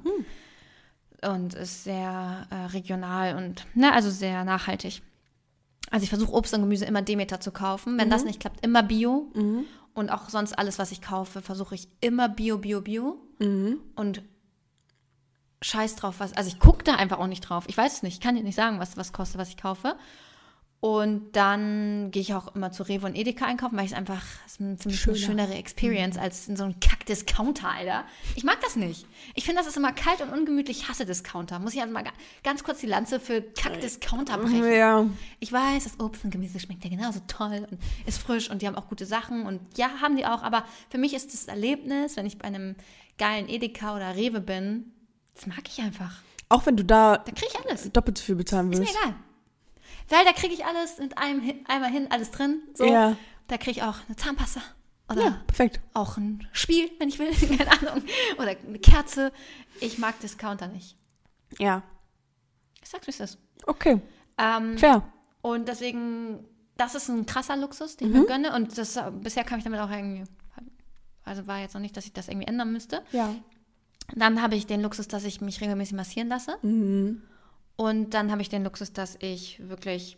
Und 1.22 1.54
ist 1.54 1.84
sehr 1.84 2.46
äh, 2.50 2.66
regional 2.66 3.36
und, 3.36 3.64
ne, 3.74 3.92
also 3.92 4.10
sehr 4.10 4.44
nachhaltig. 4.44 5.00
Also 5.90 6.04
ich 6.04 6.10
versuche 6.10 6.32
Obst 6.32 6.52
und 6.52 6.60
Gemüse 6.60 6.84
immer 6.84 7.02
Demeter 7.02 7.40
zu 7.40 7.50
kaufen. 7.50 7.98
Wenn 7.98 8.10
das 8.10 8.24
nicht 8.24 8.40
klappt, 8.40 8.64
immer 8.64 8.82
Bio. 8.82 9.30
Und 9.94 10.10
auch 10.10 10.28
sonst 10.28 10.58
alles, 10.58 10.78
was 10.78 10.92
ich 10.92 11.00
kaufe, 11.00 11.40
versuche 11.40 11.76
ich 11.76 11.88
immer 12.00 12.28
Bio, 12.28 12.58
Bio, 12.58 12.82
Bio. 12.82 13.18
Und 13.94 14.22
scheiß 15.62 15.96
drauf, 15.96 16.16
was. 16.18 16.32
Also 16.34 16.48
ich 16.48 16.58
gucke 16.58 16.84
da 16.84 16.96
einfach 16.96 17.18
auch 17.18 17.26
nicht 17.26 17.42
drauf. 17.42 17.64
Ich 17.68 17.76
weiß 17.76 17.94
es 17.94 18.02
nicht. 18.02 18.14
Ich 18.14 18.20
kann 18.20 18.34
dir 18.34 18.42
nicht 18.42 18.56
sagen, 18.56 18.80
was 18.80 18.96
was 18.96 19.12
kostet, 19.12 19.38
was 19.38 19.48
ich 19.48 19.56
kaufe. 19.56 19.96
Und 20.84 21.32
dann 21.34 22.10
gehe 22.10 22.20
ich 22.20 22.34
auch 22.34 22.54
immer 22.54 22.70
zu 22.70 22.82
Rewe 22.82 23.06
und 23.06 23.14
Edeka 23.14 23.46
einkaufen, 23.46 23.74
weil 23.78 23.86
ich 23.86 23.92
es 23.92 23.96
einfach, 23.96 24.22
es 24.44 24.60
ist 24.60 24.82
für 24.82 24.88
mich 24.90 25.00
Schöner. 25.00 25.14
eine 25.16 25.24
schönere 25.24 25.54
Experience 25.54 26.18
als 26.18 26.46
in 26.46 26.56
so 26.58 26.64
einem 26.64 26.78
Kack-Discounter, 26.78 27.70
Alter. 27.70 28.04
Ich 28.36 28.44
mag 28.44 28.60
das 28.60 28.76
nicht. 28.76 29.06
Ich 29.34 29.44
finde, 29.46 29.60
das 29.62 29.66
ist 29.68 29.78
immer 29.78 29.92
kalt 29.92 30.20
und 30.20 30.28
ungemütlich. 30.28 30.80
Ich 30.82 30.88
hasse 30.90 31.06
Discounter. 31.06 31.58
Muss 31.58 31.72
ich 31.72 31.80
also 31.80 31.90
mal 31.90 32.04
ga- 32.04 32.12
ganz 32.42 32.64
kurz 32.64 32.80
die 32.80 32.86
Lanze 32.86 33.18
für 33.18 33.40
Kack-Discounter 33.40 34.36
brechen. 34.36 34.70
Ja. 34.70 35.06
Ich 35.40 35.50
weiß, 35.50 35.84
das 35.84 35.98
Obst 36.00 36.22
und 36.22 36.30
Gemüse 36.32 36.60
schmeckt 36.60 36.84
ja 36.84 36.90
genauso 36.90 37.20
toll 37.28 37.66
und 37.70 37.78
ist 38.06 38.18
frisch 38.18 38.50
und 38.50 38.60
die 38.60 38.66
haben 38.66 38.76
auch 38.76 38.88
gute 38.90 39.06
Sachen 39.06 39.46
und 39.46 39.60
ja, 39.78 39.88
haben 40.02 40.18
die 40.18 40.26
auch, 40.26 40.42
aber 40.42 40.64
für 40.90 40.98
mich 40.98 41.14
ist 41.14 41.32
das 41.32 41.46
Erlebnis, 41.46 42.18
wenn 42.18 42.26
ich 42.26 42.36
bei 42.36 42.44
einem 42.48 42.76
geilen 43.16 43.48
Edeka 43.48 43.96
oder 43.96 44.16
Rewe 44.16 44.42
bin, 44.42 44.92
das 45.34 45.46
mag 45.46 45.62
ich 45.66 45.80
einfach. 45.80 46.12
Auch 46.50 46.66
wenn 46.66 46.76
du 46.76 46.84
da 46.84 47.16
Da 47.16 47.32
kriege 47.32 47.46
ich 47.50 47.58
alles. 47.66 47.90
doppelt 47.90 48.18
so 48.18 48.24
viel 48.24 48.34
bezahlen 48.34 48.70
Ist 48.70 48.80
mir 48.80 48.84
willst. 48.84 48.98
egal. 49.02 49.14
Weil 50.08 50.24
da 50.24 50.32
kriege 50.32 50.52
ich 50.54 50.64
alles 50.64 50.98
mit 50.98 51.16
einem 51.18 51.40
hin, 51.40 51.64
einmal 51.66 51.90
hin, 51.90 52.08
alles 52.10 52.30
drin. 52.30 52.62
So. 52.74 52.84
Ja. 52.84 53.16
Da 53.48 53.56
kriege 53.58 53.72
ich 53.72 53.82
auch 53.82 53.96
eine 54.06 54.16
Zahnpasta 54.16 54.60
oder 55.10 55.22
Ja, 55.22 55.30
perfekt. 55.46 55.80
auch 55.92 56.16
ein 56.16 56.46
Spiel, 56.52 56.90
wenn 56.98 57.08
ich 57.08 57.18
will, 57.18 57.30
keine 57.58 57.70
Ahnung. 57.72 58.04
Oder 58.38 58.56
eine 58.66 58.78
Kerze. 58.78 59.32
Ich 59.80 59.98
mag 59.98 60.18
Discounter 60.20 60.66
nicht. 60.68 60.96
Ja. 61.58 61.82
Ich 62.82 62.88
sag's, 62.90 63.06
wie 63.06 63.10
es 63.12 63.20
ist. 63.20 63.38
Okay. 63.66 64.00
Ähm, 64.38 64.78
Fair. 64.78 65.02
Und 65.42 65.68
deswegen, 65.68 66.44
das 66.76 66.94
ist 66.94 67.08
ein 67.08 67.26
krasser 67.26 67.56
Luxus, 67.56 67.96
den 67.96 68.08
ich 68.08 68.14
Mhm. 68.14 68.20
mir 68.20 68.26
gönne. 68.26 68.54
Und 68.54 68.76
das, 68.78 68.98
bisher 69.20 69.44
kam 69.44 69.58
ich 69.58 69.64
damit 69.64 69.80
auch 69.80 69.90
irgendwie, 69.90 70.24
also 71.24 71.46
war 71.46 71.60
jetzt 71.60 71.74
noch 71.74 71.80
nicht, 71.80 71.96
dass 71.96 72.04
ich 72.06 72.12
das 72.12 72.28
irgendwie 72.28 72.46
ändern 72.46 72.72
müsste. 72.72 73.02
Ja. 73.12 73.34
Dann 74.14 74.42
habe 74.42 74.54
ich 74.56 74.66
den 74.66 74.82
Luxus, 74.82 75.08
dass 75.08 75.24
ich 75.24 75.40
mich 75.40 75.60
regelmäßig 75.60 75.94
massieren 75.94 76.28
lasse. 76.28 76.56
Mhm. 76.62 77.22
Und 77.76 78.14
dann 78.14 78.30
habe 78.30 78.42
ich 78.42 78.48
den 78.48 78.64
Luxus, 78.64 78.92
dass 78.92 79.16
ich 79.20 79.60
wirklich 79.68 80.16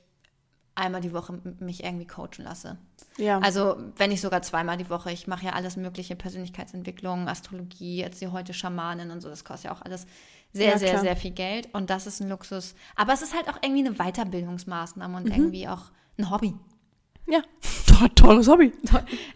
einmal 0.74 1.00
die 1.00 1.14
Woche 1.14 1.40
mich 1.58 1.82
irgendwie 1.84 2.06
coachen 2.06 2.44
lasse. 2.44 2.76
Ja. 3.16 3.38
Also 3.38 3.76
wenn 3.96 4.10
nicht 4.10 4.20
sogar 4.20 4.42
zweimal 4.42 4.76
die 4.76 4.90
Woche. 4.90 5.10
Ich 5.10 5.26
mache 5.26 5.46
ja 5.46 5.52
alles 5.54 5.76
mögliche, 5.76 6.16
Persönlichkeitsentwicklung, 6.16 7.28
Astrologie, 7.28 7.96
jetzt 7.96 8.20
die 8.20 8.28
heute 8.28 8.52
Schamanin 8.52 9.10
und 9.10 9.22
so. 9.22 9.30
Das 9.30 9.44
kostet 9.44 9.70
ja 9.70 9.76
auch 9.76 9.80
alles 9.80 10.06
sehr, 10.52 10.72
Ja, 10.72 10.78
sehr, 10.78 10.90
klar. 10.90 11.00
sehr 11.02 11.16
viel 11.16 11.30
Geld. 11.30 11.72
Und 11.72 11.88
das 11.88 12.06
ist 12.06 12.20
ein 12.20 12.28
Luxus. 12.28 12.74
Aber 12.94 13.14
es 13.14 13.22
ist 13.22 13.34
halt 13.34 13.48
auch 13.48 13.58
irgendwie 13.62 13.86
eine 13.86 13.94
Weiterbildungsmaßnahme 13.96 15.18
Mhm. 15.20 15.24
und 15.24 15.30
irgendwie 15.34 15.66
auch 15.68 15.84
ein 16.18 16.30
Hobby. 16.30 16.54
ja. 17.26 17.40
To 17.86 18.08
tolles 18.14 18.46
Hobby. 18.48 18.72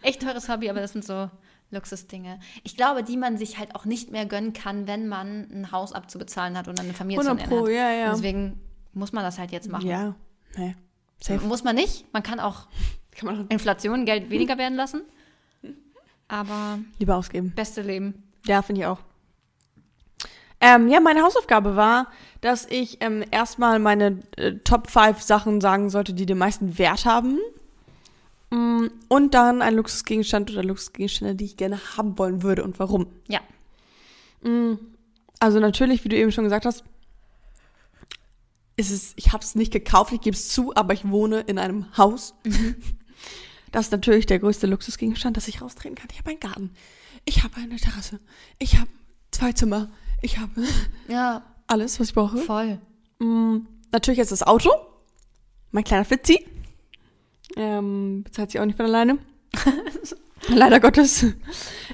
Echt 0.02 0.20
teures 0.20 0.48
Hobby, 0.50 0.68
aber 0.68 0.80
das 0.80 0.92
sind 0.92 1.04
so 1.06 1.30
Luxusdinge. 1.70 2.40
Ich 2.64 2.76
glaube, 2.76 3.02
die 3.02 3.16
man 3.16 3.38
sich 3.38 3.58
halt 3.58 3.74
auch 3.74 3.84
nicht 3.84 4.10
mehr 4.10 4.26
gönnen 4.26 4.52
kann, 4.52 4.86
wenn 4.86 5.08
man 5.08 5.48
ein 5.52 5.72
Haus 5.72 5.92
abzubezahlen 5.92 6.56
hat 6.56 6.68
oder 6.68 6.82
eine 6.82 6.94
Familie 6.94 7.22
zu 7.22 7.28
100 7.30 7.50
ernähren 7.50 7.66
hat. 7.66 7.74
ja, 7.74 7.90
ja. 7.92 8.12
Deswegen 8.12 8.60
muss 8.92 9.12
man 9.12 9.22
das 9.22 9.38
halt 9.38 9.52
jetzt 9.52 9.70
machen. 9.70 9.86
Ja. 9.86 10.14
Nee. 10.56 10.74
Safe. 11.22 11.46
Muss 11.46 11.62
man 11.62 11.76
nicht. 11.76 12.12
Man 12.12 12.22
kann 12.22 12.40
auch 12.40 12.66
Kann 13.12 13.26
man 13.26 13.46
Inflation, 13.48 14.04
Geld 14.04 14.30
weniger 14.30 14.58
werden 14.58 14.76
lassen. 14.76 15.02
Aber 16.28 16.78
lieber 16.98 17.16
ausgeben. 17.16 17.52
beste 17.54 17.82
Leben. 17.82 18.22
Ja, 18.46 18.62
finde 18.62 18.82
ich 18.82 18.86
auch. 18.86 18.98
Ähm, 20.60 20.88
ja, 20.88 21.00
meine 21.00 21.22
Hausaufgabe 21.22 21.74
war, 21.74 22.08
dass 22.40 22.66
ich 22.66 22.98
ähm, 23.00 23.24
erstmal 23.30 23.78
meine 23.78 24.22
äh, 24.36 24.52
Top 24.62 24.90
5 24.90 25.20
Sachen 25.22 25.60
sagen 25.60 25.90
sollte, 25.90 26.12
die 26.12 26.26
den 26.26 26.38
meisten 26.38 26.78
Wert 26.78 27.04
haben. 27.06 27.38
Mm, 28.50 28.86
Und 29.08 29.34
dann 29.34 29.62
ein 29.62 29.74
Luxusgegenstand 29.74 30.50
oder 30.50 30.62
Luxusgegenstände, 30.64 31.34
die 31.34 31.44
ich 31.44 31.56
gerne 31.56 31.78
haben 31.96 32.18
wollen 32.18 32.42
würde 32.42 32.64
und 32.64 32.78
warum. 32.78 33.06
Ja. 33.28 33.40
Also 35.38 35.60
natürlich, 35.60 36.02
wie 36.04 36.08
du 36.08 36.16
eben 36.16 36.32
schon 36.32 36.44
gesagt 36.44 36.64
hast, 36.66 36.82
ist 38.76 38.90
es, 38.90 39.12
ich 39.16 39.32
habe 39.32 39.44
es 39.44 39.54
nicht 39.54 39.72
gekauft, 39.72 40.12
ich 40.12 40.20
gebe 40.22 40.34
es 40.34 40.48
zu, 40.48 40.74
aber 40.74 40.94
ich 40.94 41.08
wohne 41.08 41.40
in 41.40 41.58
einem 41.58 41.96
Haus. 41.96 42.34
Das 43.72 43.86
ist 43.86 43.92
natürlich 43.92 44.26
der 44.26 44.40
größte 44.40 44.66
Luxusgegenstand, 44.66 45.36
dass 45.36 45.46
ich 45.46 45.62
raustreten 45.62 45.94
kann. 45.94 46.08
Ich 46.10 46.18
habe 46.18 46.30
einen 46.30 46.40
Garten, 46.40 46.70
ich 47.24 47.44
habe 47.44 47.54
eine 47.58 47.76
Terrasse, 47.76 48.18
ich 48.58 48.78
habe 48.78 48.90
zwei 49.30 49.52
Zimmer, 49.52 49.92
ich 50.22 50.38
habe 50.38 50.64
Ja, 51.08 51.44
alles, 51.68 52.00
was 52.00 52.08
ich 52.08 52.14
brauche. 52.14 52.38
voll. 52.38 52.80
Mm, 53.20 53.58
natürlich 53.92 54.18
jetzt 54.18 54.32
das 54.32 54.42
Auto, 54.42 54.70
mein 55.70 55.84
kleiner 55.84 56.04
Fitzi. 56.04 56.44
Ähm, 57.56 58.22
bezahlt 58.24 58.50
sich 58.50 58.60
auch 58.60 58.64
nicht 58.64 58.76
von 58.76 58.86
alleine. 58.86 59.18
Leider 60.48 60.80
Gottes. 60.80 61.26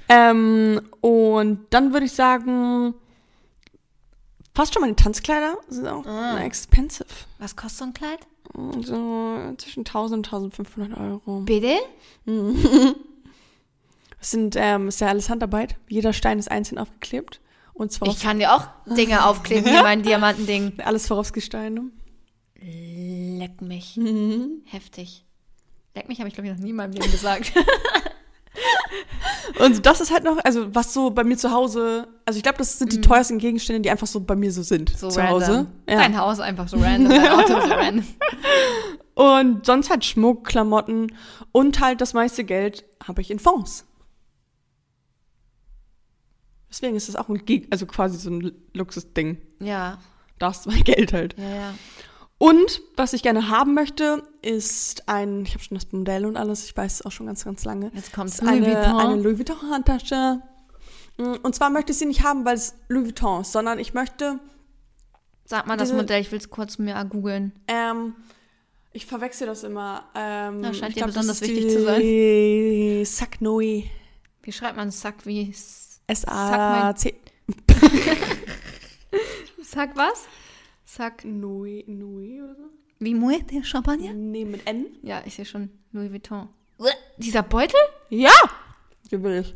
Ähm, 0.09 0.81
und 1.01 1.67
dann 1.71 1.93
würde 1.93 2.07
ich 2.07 2.13
sagen, 2.13 2.95
fast 4.55 4.75
schon 4.75 4.83
meine 4.83 4.97
Tanzkleider 4.97 5.57
sind 5.69 5.87
auch 5.89 6.07
Ah. 6.07 6.39
expensive. 6.43 7.07
Was 7.39 7.57
kostet 7.57 7.79
so 7.79 7.85
ein 7.87 7.95
Kleid? 7.95 8.19
So 8.85 9.55
zwischen 9.59 9.85
1000 9.85 10.19
und 10.19 10.27
1500 10.27 10.99
Euro. 10.99 11.41
Bitte? 11.41 11.75
Das 14.19 14.31
sind, 14.31 14.57
ähm, 14.59 14.89
ist 14.89 15.01
ja 15.01 15.09
alles 15.09 15.29
Handarbeit. 15.29 15.77
Jeder 15.89 16.13
Stein 16.13 16.39
ist 16.39 16.51
einzeln 16.51 16.79
aufgeklebt. 16.79 17.41
Und 17.75 17.93
zwar 17.93 18.09
Ich 18.09 18.21
kann 18.21 18.39
dir 18.39 18.55
auch 18.55 18.67
Dinge 18.87 19.27
aufkleben, 19.27 19.71
hier 19.71 19.83
mein 19.83 20.03
Diamantending. 20.05 20.73
alles 20.83 21.05
Swarovski-Steine. 21.05 21.83
Leck 22.59 23.61
mich. 23.61 23.97
Mhm. 23.99 24.63
Heftig. 24.65 25.26
Leck 25.97 26.09
mich 26.09 26.19
habe 26.21 26.29
ich, 26.29 26.35
glaube 26.35 26.49
ich, 26.49 26.55
noch 26.55 26.63
nie 26.63 26.71
in 26.71 26.77
meinem 26.77 26.93
Leben 26.93 27.11
gesagt. 27.11 27.53
Und 29.61 29.85
das 29.87 30.01
ist 30.01 30.11
halt 30.13 30.25
noch, 30.25 30.39
also 30.45 30.75
was 30.75 30.93
so 30.95 31.11
bei 31.11 31.25
mir 31.25 31.37
zu 31.37 31.51
Hause, 31.51 32.09
also 32.25 32.37
ich 32.37 32.43
glaube, 32.43 32.59
das 32.59 32.79
sind 32.79 32.93
die 32.93 33.01
teuersten 33.01 33.39
Gegenstände, 33.39 33.81
die 33.83 33.91
einfach 33.91 34.07
so 34.07 34.21
bei 34.21 34.35
mir 34.37 34.53
so 34.53 34.63
sind. 34.63 34.91
So 34.97 35.09
zu 35.09 35.19
random. 35.19 35.35
Hause. 35.35 35.67
Ja. 35.89 35.97
Dein 35.97 36.17
Haus 36.19 36.41
einfach 36.41 36.69
so 36.69 36.77
random, 36.79 37.11
dein 37.11 37.29
Auto 37.33 37.61
so 37.61 37.67
random. 37.75 38.05
Und 39.15 39.65
sonst 39.67 39.89
halt 39.91 40.05
Schmuck, 40.05 40.45
Klamotten 40.47 41.17
und 41.53 41.81
halt 41.81 42.01
das 42.03 42.13
meiste 42.13 42.45
Geld 42.45 42.85
habe 43.07 43.21
ich 43.23 43.31
in 43.31 43.39
Fonds. 43.39 43.87
Deswegen 46.71 46.97
ist 46.97 47.09
das 47.09 47.17
auch 47.17 47.29
ein, 47.29 47.45
Ge- 47.45 47.67
also 47.71 47.87
quasi 47.87 48.19
so 48.19 48.31
ein 48.31 48.53
Luxusding. 48.75 49.39
Ja, 49.61 49.99
Da 50.39 50.51
ist 50.51 50.67
mein 50.67 50.85
Geld 50.85 51.13
halt. 51.15 51.35
ja, 51.39 51.49
ja. 51.55 51.75
Und 52.39 52.83
was 52.97 53.13
ich 53.15 53.23
gerne 53.23 53.49
haben 53.49 53.73
möchte, 53.75 54.23
ist 54.43 55.09
ein, 55.09 55.45
ich 55.47 55.55
habe 55.55 55.65
schon 55.65 55.77
das 55.79 55.91
Modell 55.93 56.27
und 56.27 56.37
alles, 56.37 56.67
ich 56.67 56.77
weiß 56.77 56.95
es 56.95 57.03
auch 57.07 57.11
schon 57.13 57.27
ganz, 57.27 57.45
ganz 57.45 57.65
lange. 57.65 57.91
Jetzt 57.95 58.13
kommt 58.13 58.39
Louis 58.41 58.53
eine, 58.53 58.67
Vuitton. 58.67 59.01
eine 59.01 59.23
Louis 59.23 59.39
Vuitton 59.39 59.71
Handtasche. 59.71 60.43
Mm, 61.17 61.35
Und 61.43 61.55
zwar 61.55 61.71
möchte 61.71 61.93
ich 61.93 61.99
sie 61.99 62.05
nicht 62.05 62.25
haben, 62.25 62.45
weil 62.45 62.57
es 62.57 62.75
Louis 62.89 63.07
Vuitton 63.07 63.41
ist, 63.41 63.53
sondern 63.53 63.79
ich 63.79 63.95
möchte, 63.95 64.39
Sag 65.47 65.67
mal 65.67 65.77
das 65.79 65.89
diese- 65.89 65.97
Modell, 66.01 66.21
ich 66.21 66.31
will 66.31 66.39
es 66.39 66.51
kurz 66.51 66.77
mir 66.79 67.03
googeln. 67.09 67.53
ähm, 67.69 68.15
ich 68.93 69.07
verwechsel 69.07 69.47
das 69.47 69.63
immer. 69.65 70.05
Ähm, 70.15 70.63
Ja, 70.63 70.73
scheint 70.75 70.91
ich 70.91 70.95
dir 70.97 71.07
das 71.07 71.15
besonders 71.15 71.41
ist 71.43 71.49
wichtig 71.49 71.71
zu 71.71 71.85
sein. 71.85 72.01
Die 72.01 73.03
Sacnoe. 73.05 73.85
Wie 74.43 74.53
schreibt 74.53 74.77
man 74.77 74.91
Sack 74.91 75.25
wie 75.27 75.51
S- 75.51 76.01
S-A-C. 76.07 77.15
Sack 79.63 79.91
was? 79.97 80.25
Sack 80.87 81.25
Noe, 81.25 81.83
Noe 81.87 82.45
oder 82.45 82.55
so? 82.55 82.71
wie 83.01 83.15
Moet 83.15 83.51
der 83.51 83.63
Champagner? 83.65 84.15
Nee, 84.15 84.45
mit 84.45 84.67
N. 84.67 84.87
Ja, 85.03 85.23
ich 85.27 85.35
sehe 85.35 85.45
schon 85.45 85.69
Louis 85.93 86.11
Vuitton. 86.11 86.49
Dieser 87.19 87.43
Beutel? 87.43 87.79
Ja! 88.09 88.33
Die 89.11 89.23
will 89.23 89.41
ich. 89.41 89.55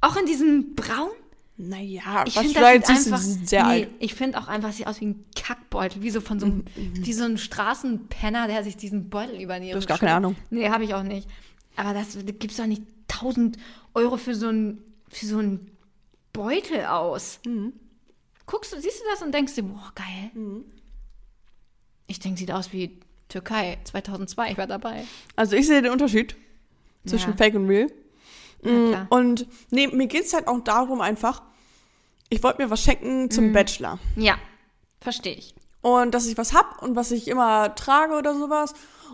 Auch 0.00 0.16
in 0.16 0.26
diesem 0.26 0.74
Braun? 0.74 1.10
Naja, 1.56 2.24
Ich 2.26 2.34
was 2.36 2.44
finde, 2.44 2.60
das 2.80 2.88
einfach, 2.88 3.18
ist 3.20 3.48
sehr 3.48 3.62
nee, 3.64 3.70
alt. 3.70 3.88
ich 4.00 4.14
finde 4.14 4.38
auch 4.38 4.48
einfach, 4.48 4.70
es 4.70 4.78
sieht 4.78 4.86
aus 4.86 5.00
wie 5.00 5.06
ein 5.06 5.24
Kackbeutel, 5.36 6.02
wie 6.02 6.10
so 6.10 6.20
von 6.20 6.40
so 6.40 6.46
einem, 6.46 6.64
wie 6.76 7.12
so 7.12 7.24
ein 7.24 7.38
Straßenpenner, 7.38 8.48
der 8.48 8.64
sich 8.64 8.76
diesen 8.76 9.10
Beutel 9.10 9.40
übernimmt. 9.40 9.72
Du 9.74 9.76
hast 9.76 9.86
gar 9.86 9.98
keine 9.98 10.14
Ahnung. 10.14 10.36
Nee, 10.50 10.68
habe 10.70 10.84
ich 10.84 10.94
auch 10.94 11.02
nicht. 11.02 11.28
Aber 11.76 11.92
das 11.94 12.14
da 12.14 12.32
gibt's 12.32 12.56
doch 12.56 12.66
nicht 12.66 12.82
1000 13.10 13.58
Euro 13.94 14.16
für 14.16 14.34
so 14.34 14.48
ein, 14.48 14.78
für 15.08 15.26
so 15.26 15.40
Beutel 16.32 16.86
aus. 16.86 17.40
Mhm. 17.46 17.74
Guckst 18.46 18.72
du, 18.72 18.80
siehst 18.80 19.00
du 19.00 19.04
das 19.10 19.22
und 19.22 19.32
denkst 19.32 19.54
dir, 19.54 19.62
boah, 19.62 19.92
geil. 19.94 20.30
Mhm. 20.34 20.64
Ich 22.06 22.18
denke, 22.20 22.38
sieht 22.38 22.50
aus 22.52 22.72
wie 22.72 23.00
Türkei 23.28 23.78
2002. 23.84 24.52
Ich 24.52 24.58
war 24.58 24.66
dabei. 24.66 25.04
Also 25.36 25.56
ich 25.56 25.66
sehe 25.66 25.80
den 25.82 25.92
Unterschied 25.92 26.36
zwischen 27.06 27.30
Ja. 27.30 27.36
Fake 27.36 27.54
und 27.54 27.66
Real. 27.68 27.86
Ja, 27.88 28.70
Mm. 28.70 29.06
Und 29.10 29.46
nee, 29.70 29.88
mir 29.88 30.06
geht 30.06 30.24
es 30.24 30.34
halt 30.34 30.46
auch 30.46 30.60
darum 30.60 31.00
einfach, 31.00 31.42
ich 32.28 32.42
wollte 32.44 32.62
mir 32.62 32.70
was 32.70 32.80
schenken 32.82 33.28
zum 33.30 33.48
Mhm. 33.48 33.52
Bachelor. 33.52 33.98
Ja, 34.14 34.36
verstehe 35.00 35.34
ich. 35.34 35.54
Und 35.80 36.12
dass 36.14 36.26
ich 36.26 36.38
was 36.38 36.52
hab 36.54 36.80
und 36.80 36.94
was 36.94 37.10
ich 37.10 37.26
immer 37.26 37.74
trage 37.74 38.14
oder 38.14 38.34
sowas. 38.38 38.72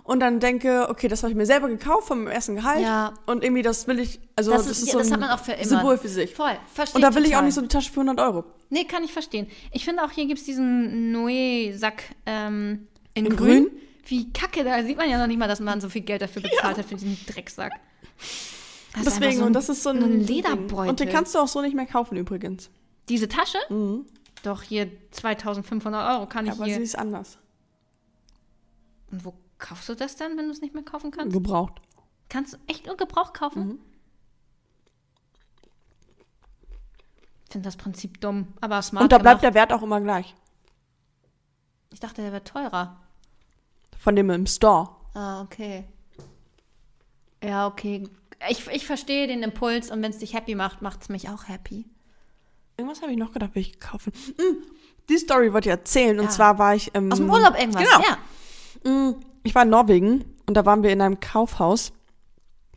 Und 0.08 0.20
dann 0.20 0.40
denke, 0.40 0.86
okay, 0.88 1.06
das 1.06 1.22
habe 1.22 1.32
ich 1.32 1.36
mir 1.36 1.44
selber 1.44 1.68
gekauft 1.68 2.08
vom 2.08 2.28
ersten 2.28 2.56
Gehalt. 2.56 2.80
Ja. 2.80 3.12
Und 3.26 3.44
irgendwie, 3.44 3.60
das 3.60 3.86
will 3.88 3.98
ich, 4.00 4.18
also 4.36 4.52
Das, 4.52 4.66
das, 4.66 4.78
ist, 4.80 4.90
so 4.90 4.96
das 4.96 5.08
ein 5.08 5.12
hat 5.12 5.20
man 5.20 5.30
auch 5.32 5.38
für 5.38 5.52
immer. 5.52 5.64
Symbol 5.66 5.98
für 5.98 6.08
sich. 6.08 6.34
Voll, 6.34 6.56
verstehe 6.72 6.94
Und 6.96 7.02
da 7.02 7.14
will 7.14 7.24
ich 7.24 7.32
auch 7.32 7.40
total. 7.40 7.44
nicht 7.44 7.54
so 7.56 7.60
eine 7.60 7.68
Tasche 7.68 7.92
für 7.92 8.00
100 8.00 8.18
Euro. 8.26 8.44
Nee, 8.70 8.84
kann 8.84 9.04
ich 9.04 9.12
verstehen. 9.12 9.48
Ich 9.70 9.84
finde 9.84 10.02
auch, 10.02 10.10
hier 10.10 10.24
gibt 10.24 10.38
es 10.40 10.46
diesen 10.46 11.12
Noé-Sack 11.14 12.04
ähm, 12.24 12.88
in, 13.12 13.26
In 13.26 13.36
grün. 13.36 13.64
grün? 13.64 13.70
Wie 14.06 14.32
kacke, 14.32 14.64
da 14.64 14.82
sieht 14.82 14.96
man 14.96 15.10
ja 15.10 15.18
noch 15.18 15.26
nicht 15.26 15.36
mal, 15.38 15.46
dass 15.46 15.60
man 15.60 15.78
so 15.82 15.90
viel 15.90 16.00
Geld 16.00 16.22
dafür 16.22 16.40
bezahlt 16.40 16.78
hat 16.78 16.86
für 16.86 16.94
diesen 16.94 17.18
Drecksack. 17.26 17.72
Das 18.94 19.04
Deswegen, 19.04 19.40
so 19.40 19.44
und 19.44 19.52
das 19.52 19.68
ist 19.68 19.82
so 19.82 19.90
ein, 19.90 20.02
ein. 20.02 20.20
Lederbeutel. 20.26 20.88
Und 20.88 21.00
den 21.00 21.10
kannst 21.10 21.34
du 21.34 21.38
auch 21.38 21.48
so 21.48 21.60
nicht 21.60 21.76
mehr 21.76 21.84
kaufen 21.84 22.16
übrigens. 22.16 22.70
Diese 23.10 23.28
Tasche? 23.28 23.58
Mhm. 23.68 24.06
Doch, 24.42 24.62
hier 24.62 24.88
2500 25.10 26.14
Euro 26.16 26.24
kann 26.26 26.46
ich 26.46 26.52
Aber 26.52 26.64
hier. 26.64 26.76
sie 26.76 26.82
ist 26.82 26.98
anders. 26.98 27.36
Und 29.10 29.22
wo 29.26 29.34
kaufst 29.58 29.88
du 29.88 29.94
das 29.94 30.16
dann, 30.16 30.36
wenn 30.36 30.46
du 30.46 30.52
es 30.52 30.60
nicht 30.60 30.74
mehr 30.74 30.82
kaufen 30.84 31.10
kannst? 31.10 31.32
Gebraucht. 31.32 31.80
Kannst 32.28 32.54
du 32.54 32.58
echt 32.66 32.86
nur 32.86 32.96
Gebrauch 32.96 33.32
kaufen? 33.32 33.66
Mhm. 33.66 33.78
Ich 37.46 37.52
finde 37.52 37.66
das 37.66 37.76
Prinzip 37.76 38.20
dumm, 38.20 38.48
aber 38.60 38.82
smart 38.82 39.04
Und 39.04 39.12
da 39.12 39.18
bleibt 39.18 39.40
gemacht. 39.40 39.54
der 39.54 39.54
Wert 39.60 39.72
auch 39.72 39.82
immer 39.82 40.00
gleich. 40.00 40.34
Ich 41.92 42.00
dachte, 42.00 42.20
der 42.20 42.32
wäre 42.32 42.44
teurer. 42.44 43.00
Von 43.98 44.14
dem 44.16 44.28
im 44.30 44.46
Store. 44.46 44.90
Ah, 45.14 45.40
okay. 45.40 45.84
Ja, 47.42 47.66
okay. 47.66 48.06
Ich, 48.50 48.66
ich 48.68 48.86
verstehe 48.86 49.26
den 49.26 49.42
Impuls 49.42 49.90
und 49.90 50.02
wenn 50.02 50.10
es 50.10 50.18
dich 50.18 50.34
happy 50.34 50.54
macht, 50.54 50.82
macht 50.82 51.02
es 51.02 51.08
mich 51.08 51.28
auch 51.30 51.48
happy. 51.48 51.86
Irgendwas 52.76 53.00
habe 53.02 53.10
ich 53.12 53.18
noch 53.18 53.32
gedacht, 53.32 53.54
will 53.54 53.62
ich 53.62 53.80
kaufen. 53.80 54.12
Mm, 54.36 54.62
die 55.08 55.16
Story 55.18 55.52
wollte 55.52 55.68
ich 55.70 55.72
erzählen. 55.72 56.18
Und 56.20 56.26
Ja. 56.26 56.30
zwar 56.30 56.58
war 56.58 56.74
ich. 56.74 56.94
Ähm, 56.94 57.10
Aus 57.10 57.18
dem 57.18 57.30
Urlaub 57.30 57.58
irgendwas, 57.58 57.82
Genau. 57.82 58.02
ja. 58.84 58.90
Mm, 58.90 59.16
Ich 59.48 59.54
war 59.54 59.62
in 59.62 59.70
Norwegen 59.70 60.24
und 60.46 60.54
da 60.58 60.66
waren 60.66 60.82
wir 60.82 60.90
in 60.90 61.00
einem 61.00 61.20
Kaufhaus. 61.20 61.92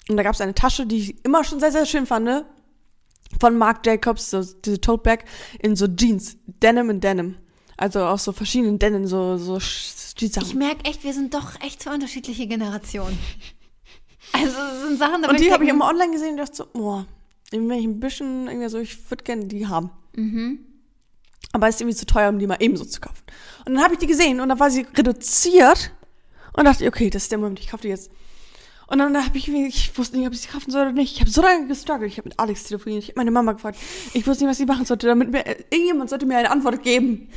Und 0.10 0.16
da 0.16 0.24
gab 0.24 0.34
es 0.36 0.42
eine 0.42 0.54
Tasche, 0.56 0.86
die 0.86 0.98
ich 0.98 1.26
immer 1.26 1.44
schon 1.44 1.60
sehr, 1.60 1.72
sehr 1.74 1.86
schön 1.86 2.06
fand. 2.06 2.46
Von 3.42 3.58
Marc 3.58 3.86
Jacobs, 3.86 4.30
so 4.30 4.42
diese 4.42 4.80
Tote 4.80 5.04
Bag 5.04 5.26
in 5.60 5.76
so 5.76 5.88
Jeans. 5.88 6.38
Denim 6.48 6.90
in 6.90 7.02
Denim. 7.02 7.36
Also 7.78 8.04
aus 8.06 8.24
so 8.24 8.32
verschiedenen 8.32 8.80
Denim, 8.80 9.06
so, 9.06 9.38
so 9.38 9.56
Sch- 9.56 10.42
Ich 10.42 10.56
merke 10.56 10.86
echt, 10.86 11.04
wir 11.04 11.14
sind 11.14 11.34
doch 11.34 11.60
echt 11.62 11.82
zwei 11.82 11.94
unterschiedliche 11.94 12.48
Generationen. 12.48 13.18
Also 14.34 14.48
es 14.62 14.88
sind 14.88 14.98
Sachen, 14.98 15.24
da 15.24 15.30
Und 15.30 15.40
die 15.42 15.52
habe 15.52 15.66
ich 15.66 15.70
immer 15.70 15.90
online 15.90 16.14
gesehen 16.14 16.32
und 16.32 16.38
dachte 16.38 16.56
so, 16.56 16.66
boah, 16.72 17.06
irgendwie 17.52 17.74
bin 17.74 17.80
ich 17.80 17.86
ein 17.86 18.00
bisschen, 18.00 18.48
irgendwie 18.48 18.70
so, 18.70 18.78
ich 18.80 19.12
würde 19.12 19.24
gerne 19.26 19.46
die 19.46 19.68
haben. 19.68 19.90
Mhm. 20.16 20.60
Aber 21.52 21.68
es 21.68 21.76
ist 21.76 21.82
irgendwie 21.82 21.98
zu 21.98 22.06
teuer, 22.06 22.30
um 22.30 22.40
die 22.40 22.48
mal 22.48 22.56
ebenso 22.62 22.86
zu 22.86 23.02
kaufen. 23.02 23.24
Und 23.66 23.74
dann 23.74 23.84
habe 23.84 23.96
ich 23.96 24.00
die 24.00 24.08
gesehen 24.08 24.40
und 24.40 24.48
dann 24.48 24.60
war 24.60 24.70
sie 24.72 24.86
reduziert 24.96 25.92
und 26.54 26.66
dachte, 26.66 26.88
okay, 26.88 27.10
das 27.10 27.24
ist 27.24 27.32
der 27.32 27.40
Moment, 27.40 27.60
ich 27.60 27.70
kaufe 27.70 27.84
die 27.84 27.90
jetzt. 27.90 28.12
Und 28.92 29.00
dann 29.00 29.26
habe 29.26 29.38
ich, 29.38 29.48
ich 29.48 29.98
wusste 29.98 30.18
nicht, 30.18 30.28
ob 30.28 30.34
ich 30.34 30.42
sie 30.42 30.50
kaufen 30.50 30.70
soll 30.70 30.82
oder 30.82 30.92
nicht. 30.92 31.14
Ich 31.16 31.22
habe 31.22 31.32
so 31.32 31.42
lange 31.42 31.66
gestruggelt. 31.66 32.12
Ich 32.12 32.18
habe 32.18 32.28
mit 32.28 32.38
Alex 32.38 32.66
telefoniert. 32.66 33.04
Ich 33.04 33.10
habe 33.12 33.20
meine 33.22 33.32
Mama 33.32 33.54
gefragt. 33.54 33.80
Ich 34.14 34.28
wusste 34.28 34.44
nicht, 34.44 34.52
was 34.52 34.60
ich 34.60 34.68
machen 34.68 34.86
sollte. 34.86 35.08
Damit 35.08 35.32
mir, 35.32 35.46
äh, 35.46 35.64
irgendjemand 35.70 36.10
sollte 36.10 36.26
mir 36.26 36.38
eine 36.38 36.52
Antwort 36.52 36.84
geben. 36.84 37.30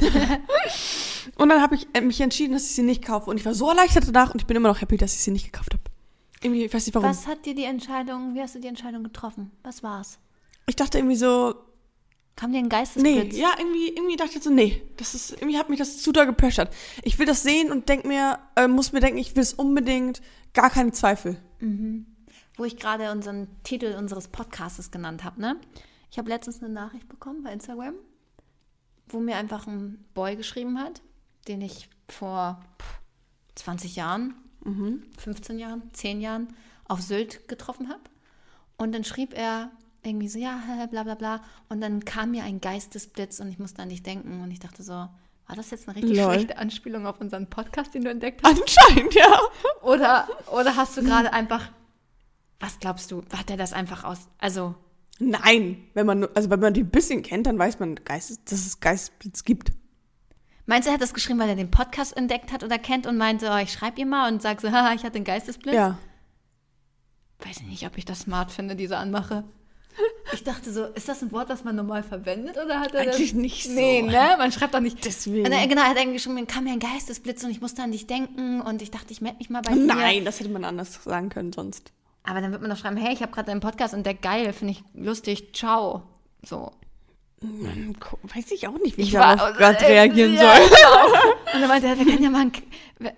und 1.37 1.49
dann 1.49 1.63
habe 1.63 1.77
ich 1.77 1.87
äh, 1.93 2.01
mich 2.01 2.21
entschieden, 2.21 2.55
dass 2.55 2.65
ich 2.65 2.71
sie 2.71 2.83
nicht 2.83 3.05
kaufe. 3.05 3.31
Und 3.31 3.39
ich 3.39 3.47
war 3.47 3.55
so 3.55 3.69
erleichtert 3.69 4.09
danach 4.09 4.35
und 4.35 4.41
ich 4.41 4.49
bin 4.49 4.57
immer 4.57 4.67
noch 4.67 4.81
happy, 4.81 4.97
dass 4.97 5.15
ich 5.15 5.21
sie 5.21 5.31
nicht 5.31 5.53
gekauft 5.53 5.75
habe. 5.75 5.85
Irgendwie, 6.43 6.65
ich 6.65 6.75
weiß 6.75 6.87
nicht 6.87 6.95
warum. 6.97 7.09
Was 7.09 7.29
hat 7.29 7.47
dir 7.47 7.55
die 7.55 7.63
Entscheidung, 7.63 8.35
wie 8.35 8.41
hast 8.41 8.57
du 8.57 8.59
die 8.59 8.67
Entscheidung 8.67 9.05
getroffen? 9.05 9.53
Was 9.63 9.85
war's? 9.85 10.19
Ich 10.67 10.75
dachte 10.75 10.99
irgendwie 10.99 11.15
so, 11.15 11.55
Kam 12.37 12.51
dir 12.53 12.59
ein 12.59 12.65
Nee, 12.65 12.69
Geistesblitz? 12.69 13.37
ja, 13.37 13.53
irgendwie, 13.59 13.89
irgendwie 13.91 14.17
dachte 14.17 14.39
ich 14.39 14.43
so, 14.43 14.51
nee, 14.51 14.83
das 14.97 15.15
ist, 15.15 15.33
irgendwie 15.33 15.57
hat 15.57 15.69
mich 15.69 15.79
das 15.79 16.03
zu 16.03 16.11
doll 16.11 16.27
gepressured. 16.27 16.69
Ich 17.03 17.19
will 17.19 17.27
das 17.27 17.43
sehen 17.45 17.71
und 17.71 17.89
denk 17.89 18.05
mir, 18.05 18.39
äh, 18.57 18.67
muss 18.67 18.93
mir 18.93 19.01
denken, 19.01 19.19
ich 19.19 19.37
will 19.37 19.43
es 19.43 19.55
unbedingt, 19.55 20.21
gar 20.53 20.71
keine 20.71 20.91
Zweifel. 20.93 21.37
Wo 22.57 22.65
ich 22.65 22.77
gerade 22.77 23.11
unseren 23.13 23.49
Titel 23.63 23.95
unseres 23.99 24.29
Podcasts 24.29 24.91
genannt 24.91 25.23
habe, 25.25 25.41
ne? 25.41 25.57
Ich 26.11 26.19
habe 26.19 26.29
letztens 26.29 26.63
eine 26.63 26.73
Nachricht 26.73 27.09
bekommen 27.09 27.43
bei 27.43 27.53
Instagram, 27.53 27.95
wo 29.09 29.21
mir 29.21 29.37
einfach 29.37 29.67
ein 29.67 30.05
Boy 30.15 30.37
geschrieben 30.37 30.79
hat, 30.79 31.03
den 31.49 31.61
ich 31.61 31.89
vor 32.09 32.61
pff, 32.81 33.01
20 33.57 33.97
Jahren, 33.97 34.35
15 35.19 35.59
Jahren, 35.59 35.83
10 35.93 36.21
Jahren 36.21 36.49
auf 36.87 37.01
Sylt 37.01 37.49
getroffen 37.49 37.89
habe. 37.89 38.01
Und 38.77 38.93
dann 38.93 39.05
schrieb 39.05 39.35
er 39.37 39.71
irgendwie 40.07 40.29
so, 40.29 40.39
ja, 40.39 40.61
bla 40.91 41.03
bla 41.03 41.15
bla. 41.15 41.43
Und 41.69 41.81
dann 41.81 42.05
kam 42.05 42.33
mir 42.33 42.45
ein 42.45 42.61
Geistesblitz 42.61 43.41
und 43.41 43.49
ich 43.49 43.59
musste 43.59 43.83
an 43.83 43.89
dich 43.89 44.03
denken. 44.03 44.43
Und 44.43 44.51
ich 44.51 44.61
dachte 44.61 44.83
so, 44.83 44.93
war 44.93 45.57
das 45.57 45.71
jetzt 45.71 45.89
eine 45.89 45.97
richtig 45.97 46.17
Lol. 46.17 46.33
schlechte 46.33 46.59
Anspielung 46.59 47.07
auf 47.07 47.21
unseren 47.21 47.49
Podcast, 47.49 47.95
den 47.95 48.05
du 48.05 48.11
entdeckt 48.11 48.41
hast? 48.45 48.61
Anscheinend, 48.61 49.15
ja. 49.15 49.39
Oder, 49.83 50.27
oder 50.51 50.77
hast 50.77 50.97
du 50.97 51.03
gerade 51.03 51.33
einfach, 51.33 51.71
was 52.61 52.79
glaubst 52.79 53.11
du, 53.11 53.23
hat 53.37 53.51
er 53.51 53.59
das 53.59 53.75
einfach 53.75 54.05
aus, 54.05 54.29
also, 54.39 54.75
Nein, 55.21 55.85
wenn 55.95 56.07
man, 56.07 56.27
also 56.35 56.51
wenn 56.51 56.59
man 56.61 56.75
die 56.75 56.83
ein 56.83 56.91
bisschen 56.91 57.23
kennt, 57.23 57.47
dann 57.47 57.59
weiß 57.59 57.79
man, 57.79 57.95
Geist, 57.97 58.51
dass 58.51 58.67
es 58.67 58.81
Geistblitz 58.81 59.45
gibt. 59.45 59.73
meinst 60.67 60.87
du, 60.87 60.91
er 60.91 60.95
hat 60.95 61.03
das 61.03 61.15
geschrieben, 61.15 61.39
weil 61.39 61.49
er 61.49 61.57
den 61.57 61.71
Podcast 61.71 62.17
entdeckt 62.17 62.51
hat 62.51 62.65
oder 62.65 62.79
kennt 62.79 63.07
und 63.07 63.17
meinte, 63.17 63.51
oh, 63.53 63.59
ich 63.59 63.73
schreibe 63.73 64.01
ihr 64.01 64.07
mal 64.07 64.33
und 64.33 64.43
sag 64.43 64.61
so, 64.61 64.69
haha, 64.73 64.95
ich 64.95 65.05
hatte 65.05 65.17
einen 65.17 65.25
Geistesblitz? 65.25 65.75
Ja. 65.75 65.99
Weiß 67.41 67.59
ich 67.59 67.67
nicht, 67.67 67.87
ob 67.87 67.97
ich 67.99 68.05
das 68.05 68.21
smart 68.21 68.51
finde, 68.51 68.75
diese 68.75 68.97
Anmache. 68.97 69.45
Ich 70.33 70.43
dachte 70.43 70.73
so, 70.73 70.85
ist 70.87 71.09
das 71.09 71.23
ein 71.23 71.31
Wort, 71.33 71.51
das 71.51 71.65
man 71.65 71.77
normal 71.77 72.03
verwendet 72.03 72.57
oder 72.57 72.81
hat 72.81 72.95
er 72.95 73.03
Eigentlich 73.03 73.33
das? 73.33 73.41
nicht 73.41 73.65
so. 73.65 73.71
Nee, 73.73 74.03
ne? 74.03 74.35
Man 74.39 74.51
schreibt 74.51 74.75
doch 74.75 74.81
nicht. 74.81 75.05
Deswegen. 75.05 75.47
Und 75.47 75.53
er, 75.53 75.67
genau, 75.69 75.83
er 75.83 75.91
hat 75.91 75.97
irgendwie 75.97 76.15
geschrieben, 76.15 76.35
mir 76.35 76.47
kam 76.47 76.65
mir 76.65 76.73
ein 76.73 76.81
Geistesblitz 76.81 77.45
und 77.45 77.51
ich 77.51 77.61
musste 77.61 77.83
an 77.83 77.93
dich 77.93 78.07
denken 78.07 78.61
und 78.61 78.83
ich 78.83 78.91
dachte, 78.91 79.13
ich 79.13 79.21
melde 79.21 79.39
mich 79.39 79.51
mal 79.51 79.63
bei 79.63 79.75
dir. 79.75 79.81
Nein, 79.81 80.25
das 80.25 80.41
hätte 80.41 80.51
man 80.51 80.65
anders 80.65 81.03
sagen 81.05 81.29
können 81.29 81.53
sonst. 81.53 81.93
Aber 82.25 82.41
dann 82.41 82.51
wird 82.53 82.63
man 82.63 82.71
doch 82.71 82.79
schreiben, 82.79 82.97
hey, 82.97 83.13
ich 83.13 83.23
habe 83.23 83.33
gerade 83.33 83.47
deinen 83.47 83.61
Podcast 83.61 83.95
entdeckt, 83.95 84.23
geil, 84.23 84.53
finde 84.53 84.73
ich 84.73 84.85
lustig, 84.95 85.55
ciao. 85.55 86.03
So. 86.43 86.73
Weiß 88.35 88.51
ich 88.53 88.67
auch 88.69 88.79
nicht, 88.79 88.97
wie 88.97 89.03
ich, 89.03 89.09
Ich 89.09 89.15
darauf 89.15 89.57
gerade 89.57 89.79
äh, 89.85 89.87
reagieren 89.93 90.35
ja, 90.35 90.41
soll. 90.41 90.61
Und 91.55 91.61
dann 91.61 91.69
meinte 91.69 91.87
er, 91.87 91.99
wir 91.99 92.05
können 92.05 92.23
ja 92.23 92.31
mal 92.31 92.41
einen, 92.43 92.53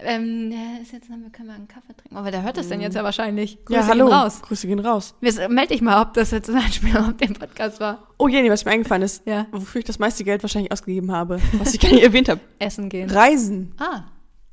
ähm, 0.01 0.51
der 0.51 0.83
ist 0.83 0.93
jetzt, 0.93 1.09
wir 1.09 1.17
können 1.31 1.49
mal 1.49 1.55
einen 1.55 1.69
Kaffee 1.69 1.95
trinken. 1.97 2.17
Aber 2.17 2.31
der 2.31 2.43
hört 2.43 2.57
das 2.57 2.69
denn 2.69 2.81
jetzt 2.81 2.95
ja 2.95 3.05
wahrscheinlich. 3.05 3.65
Grüße 3.65 3.81
ja, 3.81 3.87
hallo. 3.87 4.07
gehen 4.07 4.15
raus. 4.15 4.43
Grüße 4.43 4.67
gehen 4.67 4.79
raus. 4.81 5.15
Wir- 5.21 5.49
Meld 5.49 5.71
dich 5.71 5.81
mal, 5.81 6.03
ob 6.03 6.15
das 6.15 6.31
jetzt 6.33 6.51
ein 6.51 6.57
Anspielung 6.57 7.05
auf 7.11 7.17
den 7.17 7.33
Podcast 7.35 7.81
war. 7.81 8.07
Oh, 8.19 8.29
Jenny, 8.29 8.51
was 8.51 8.65
mir 8.65 8.73
eingefallen 8.73 9.03
ist, 9.03 9.23
Ja. 9.27 9.47
wofür 9.53 9.79
ich 9.81 9.85
das 9.85 9.99
meiste 9.99 10.25
Geld 10.25 10.43
wahrscheinlich 10.43 10.73
ausgegeben 10.73 11.13
habe, 11.13 11.41
was 11.55 11.75
ich 11.75 11.81
gar 11.81 11.91
nicht 11.91 12.03
erwähnt 12.05 12.29
habe. 12.29 12.41
Essen 12.59 12.89
gehen. 12.89 13.11
Reisen. 13.11 13.75
Ah, 13.79 14.05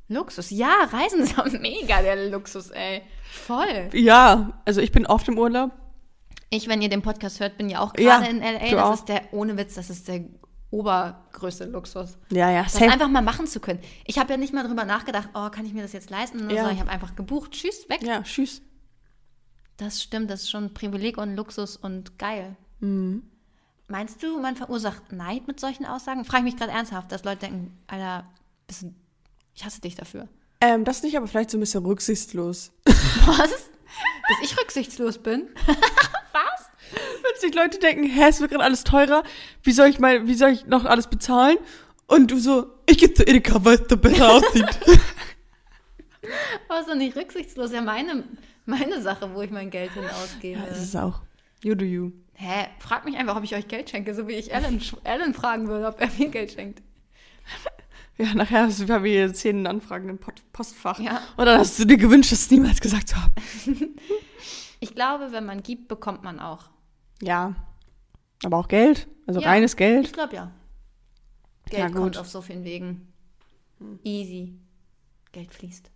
Luxus. 0.08 0.50
Ja, 0.50 0.72
Reisen 0.92 1.20
ist 1.20 1.38
auch 1.38 1.46
mega 1.60 2.02
der 2.02 2.28
Luxus, 2.30 2.70
ey. 2.70 3.02
Voll. 3.32 3.88
Ja, 3.92 4.52
also 4.64 4.80
ich 4.80 4.92
bin 4.92 5.06
oft 5.06 5.26
im 5.28 5.38
Urlaub. 5.38 5.70
Ich, 6.50 6.68
wenn 6.68 6.82
ihr 6.82 6.88
den 6.88 7.02
Podcast 7.02 7.40
hört, 7.40 7.56
bin 7.58 7.68
ja 7.68 7.80
auch 7.80 7.92
Ja, 7.98 8.18
gerade 8.18 8.30
in 8.30 8.42
L.A. 8.42 8.70
Das 8.70 8.82
auch. 8.84 8.94
ist 8.94 9.04
der, 9.08 9.22
ohne 9.32 9.56
Witz, 9.56 9.74
das 9.74 9.90
ist 9.90 10.06
der 10.08 10.24
obergrößte 10.70 11.64
Luxus. 11.66 12.18
Ja, 12.30 12.50
ja, 12.50 12.64
Das 12.64 12.72
safe. 12.74 12.90
einfach 12.90 13.08
mal 13.08 13.22
machen 13.22 13.46
zu 13.46 13.60
können. 13.60 13.80
Ich 14.06 14.18
habe 14.18 14.32
ja 14.32 14.36
nicht 14.36 14.52
mal 14.52 14.66
drüber 14.66 14.84
nachgedacht, 14.84 15.28
oh, 15.34 15.48
kann 15.50 15.66
ich 15.66 15.72
mir 15.72 15.82
das 15.82 15.92
jetzt 15.92 16.10
leisten? 16.10 16.50
Ja. 16.50 16.64
so. 16.66 16.70
Ich 16.70 16.80
habe 16.80 16.90
einfach 16.90 17.14
gebucht, 17.16 17.52
tschüss, 17.52 17.88
weg. 17.88 18.02
Ja, 18.02 18.22
tschüss. 18.22 18.60
Das 19.76 20.02
stimmt, 20.02 20.30
das 20.30 20.42
ist 20.42 20.50
schon 20.50 20.74
Privileg 20.74 21.16
und 21.18 21.34
Luxus 21.36 21.76
und 21.76 22.18
geil. 22.18 22.56
Mhm. 22.80 23.22
Meinst 23.88 24.22
du, 24.22 24.40
man 24.40 24.56
verursacht 24.56 25.12
Neid 25.12 25.46
mit 25.46 25.60
solchen 25.60 25.84
Aussagen? 25.84 26.24
Frage 26.24 26.46
ich 26.46 26.52
mich 26.54 26.56
gerade 26.60 26.72
ernsthaft, 26.72 27.12
dass 27.12 27.24
Leute 27.24 27.40
denken, 27.40 27.76
Alter, 27.86 28.24
du, 28.68 28.92
ich 29.54 29.64
hasse 29.64 29.80
dich 29.80 29.94
dafür. 29.94 30.28
Ähm, 30.60 30.84
das 30.84 31.02
nicht, 31.02 31.16
aber 31.16 31.26
vielleicht 31.26 31.50
so 31.50 31.58
ein 31.58 31.60
bisschen 31.60 31.84
rücksichtslos. 31.84 32.72
Was? 33.26 33.50
Dass 33.50 34.38
ich 34.42 34.58
rücksichtslos 34.58 35.18
bin? 35.18 35.48
Sich 37.38 37.54
Leute 37.54 37.78
denken, 37.78 38.04
hä, 38.04 38.28
es 38.28 38.40
wird 38.40 38.50
gerade 38.52 38.64
alles 38.64 38.84
teurer, 38.84 39.22
wie 39.62 39.72
soll 39.72 39.88
ich 39.88 39.98
mal, 39.98 40.26
wie 40.26 40.34
soll 40.34 40.50
ich 40.50 40.66
noch 40.66 40.84
alles 40.84 41.08
bezahlen? 41.08 41.58
Und 42.06 42.30
du 42.30 42.38
so, 42.38 42.66
ich 42.86 42.98
gehe 42.98 43.12
zu 43.12 43.26
Edeka, 43.26 43.64
weil 43.64 43.76
es 43.76 43.86
da 43.88 43.96
besser 43.96 44.32
aussieht. 44.32 44.78
Aber 46.68 46.86
doch 46.86 46.94
nicht 46.94 47.16
rücksichtslos. 47.16 47.72
Ja, 47.72 47.82
meine, 47.82 48.24
meine 48.66 49.00
Sache, 49.00 49.34
wo 49.34 49.42
ich 49.42 49.50
mein 49.50 49.70
Geld 49.70 49.92
hin 49.92 50.04
ausgebe. 50.22 50.62
Das 50.68 50.82
ist 50.82 50.96
auch. 50.96 51.20
You 51.62 51.74
do 51.74 51.84
you. 51.84 52.12
Hä? 52.34 52.66
Frag 52.78 53.04
mich 53.04 53.16
einfach, 53.16 53.36
ob 53.36 53.44
ich 53.44 53.54
euch 53.54 53.68
Geld 53.68 53.90
schenke, 53.90 54.14
so 54.14 54.28
wie 54.28 54.32
ich 54.32 54.54
Alan, 54.54 54.80
Alan 55.04 55.34
fragen 55.34 55.68
würde, 55.68 55.86
ob 55.86 56.00
er 56.00 56.08
mir 56.18 56.28
Geld 56.28 56.52
schenkt. 56.52 56.82
Ja, 58.16 58.32
nachher 58.32 58.62
hast 58.62 58.78
du, 58.78 58.86
haben 58.92 59.02
wir 59.02 59.10
hier 59.10 59.34
zehn 59.34 59.66
Anfragen 59.66 60.08
im 60.08 60.20
Postfach. 60.52 61.00
Ja. 61.00 61.20
Und 61.36 61.46
dann 61.46 61.58
hast 61.58 61.76
du 61.80 61.84
dir 61.84 61.96
gewünscht, 61.96 62.30
das 62.30 62.48
niemals 62.48 62.80
gesagt 62.80 63.08
zu 63.08 63.16
haben. 63.16 63.34
Ich 64.80 64.94
glaube, 64.94 65.32
wenn 65.32 65.46
man 65.46 65.62
gibt, 65.62 65.88
bekommt 65.88 66.22
man 66.24 66.38
auch. 66.38 66.68
Ja. 67.22 67.54
Aber 68.44 68.58
auch 68.58 68.68
Geld, 68.68 69.08
also 69.26 69.40
Ja. 69.40 69.48
reines 69.48 69.76
Geld. 69.76 70.06
Ich 70.06 70.12
glaube 70.12 70.34
ja. 70.34 70.50
Geld 71.66 71.80
Ja, 71.80 71.86
gut. 71.88 71.96
kommt 71.96 72.18
auf 72.18 72.28
so 72.28 72.42
vielen 72.42 72.64
Wegen. 72.64 73.12
Easy. 74.02 74.58
Geld 75.32 75.52
fließt. 75.52 75.90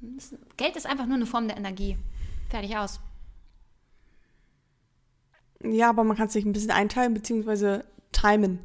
Das- 0.00 0.34
Geld 0.56 0.76
ist 0.76 0.86
einfach 0.86 1.06
nur 1.06 1.16
eine 1.16 1.26
Form 1.26 1.48
der 1.48 1.56
Energie. 1.56 1.98
Fertig 2.48 2.76
aus. 2.76 3.00
Ja, 5.62 5.88
aber 5.90 6.04
man 6.04 6.16
kann 6.16 6.26
es 6.28 6.32
sich 6.34 6.44
ein 6.44 6.52
bisschen 6.52 6.70
einteilen, 6.70 7.14
beziehungsweise 7.14 7.84
timen. 8.12 8.60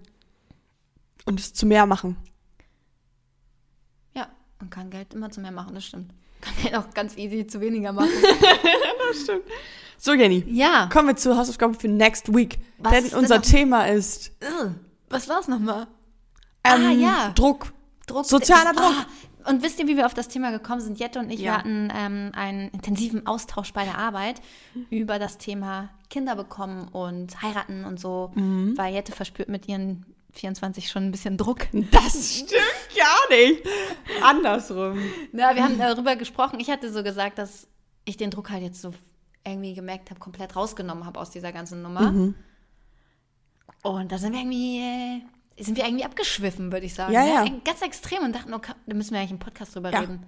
Und 1.26 1.40
es 1.40 1.54
zu 1.54 1.66
mehr 1.66 1.86
machen. 1.86 2.18
Ja, 4.14 4.30
man 4.60 4.70
kann 4.70 4.90
Geld 4.90 5.14
immer 5.14 5.30
zu 5.32 5.40
mehr 5.42 5.52
machen, 5.52 5.74
das 5.76 5.86
stimmt. 5.86 6.14
Kann 6.42 6.54
Geld 6.62 6.76
auch 6.76 6.94
ganz 6.94 7.16
easy 7.18 7.46
zu 7.48 7.62
weniger 7.62 7.94
machen. 7.94 8.10
So, 10.04 10.14
Jenny. 10.14 10.44
ja. 10.48 10.90
Kommen 10.92 11.10
wir 11.10 11.16
zur 11.16 11.38
Hausaufgabe 11.38 11.76
für 11.76 11.88
next 11.88 12.34
week. 12.34 12.58
Was 12.80 12.92
denn 12.94 13.04
denn 13.10 13.20
unser 13.20 13.36
noch- 13.36 13.44
Thema 13.44 13.86
ist. 13.86 14.32
Was 15.10 15.30
war's 15.30 15.48
nochmal? 15.48 15.88
ähm, 16.64 16.86
Ah, 16.88 16.92
ja. 16.92 17.32
Druck. 17.36 17.72
Druck. 18.08 18.26
Sozialer 18.26 18.74
Druck. 18.74 18.94
Ah, 19.46 19.50
und 19.52 19.62
wisst 19.62 19.80
ihr, 19.80 19.88
wie 19.88 19.96
wir 19.98 20.08
auf 20.08 20.16
das 20.16 20.28
Thema 20.28 20.50
gekommen 20.50 20.82
sind? 20.82 20.98
Jette 21.00 21.20
und 21.20 21.30
ich, 21.30 21.38
wir 21.40 21.46
Ja. 21.46 21.58
hatten 21.60 21.92
ähm, 21.96 22.32
einen 22.34 22.70
intensiven 22.70 23.28
Austausch 23.28 23.74
bei 23.74 23.84
der 23.86 24.00
Arbeit 24.00 24.42
über 24.90 25.20
das 25.20 25.38
Thema 25.38 25.90
Kinder 26.10 26.36
bekommen 26.36 26.88
und 26.88 27.40
heiraten 27.44 27.86
und 27.86 28.00
so, 28.00 28.32
Mhm. 28.34 28.76
weil 28.78 28.94
Jette 28.96 29.12
verspürt 29.12 29.50
mit 29.50 29.68
ihren 29.68 30.06
24 30.34 30.90
schon 30.90 31.04
ein 31.06 31.12
bisschen 31.12 31.38
Druck. 31.38 31.68
Das 31.92 32.38
stimmt 32.40 32.52
gar 32.98 33.38
nicht. 33.38 33.62
Andersrum. 34.24 34.98
Na, 35.32 35.54
wir 35.56 35.64
haben 35.64 35.78
darüber 35.78 36.16
gesprochen. 36.16 36.60
Ich 36.60 36.72
hatte 36.72 36.92
so 36.92 37.04
gesagt, 37.04 37.38
dass 37.38 37.68
ich 38.06 38.18
den 38.18 38.32
Druck 38.32 38.50
halt 38.50 38.64
jetzt 38.64 38.82
so 38.82 38.94
irgendwie 39.46 39.74
gemerkt 39.74 40.10
habe, 40.10 40.20
komplett 40.20 40.56
rausgenommen 40.56 41.06
habe 41.06 41.20
aus 41.20 41.30
dieser 41.32 41.52
ganzen 41.52 41.82
Nummer. 41.82 42.12
Mhm. 42.12 42.36
Und 43.84 44.12
da 44.12 44.18
sind 44.18 44.34
wir 44.34 44.40
irgendwie, 44.42 44.80
äh, 45.58 45.64
sind 45.64 45.78
wir 45.78 45.86
irgendwie 45.86 46.06
abgeschwiffen, 46.06 46.72
würde 46.72 46.86
ich 46.86 46.94
sagen. 46.94 47.14
Ja, 47.14 47.26
ja. 47.26 47.46
Ganz 47.66 47.82
extrem 47.82 48.24
und 48.24 48.36
dachten, 48.36 48.54
okay, 48.54 48.74
da 48.86 48.96
müssen 48.96 49.12
wir 49.12 49.20
eigentlich 49.20 49.32
im 49.32 49.40
Podcast 49.40 49.76
drüber 49.76 49.92
Ja. 49.92 50.00
reden. 50.02 50.24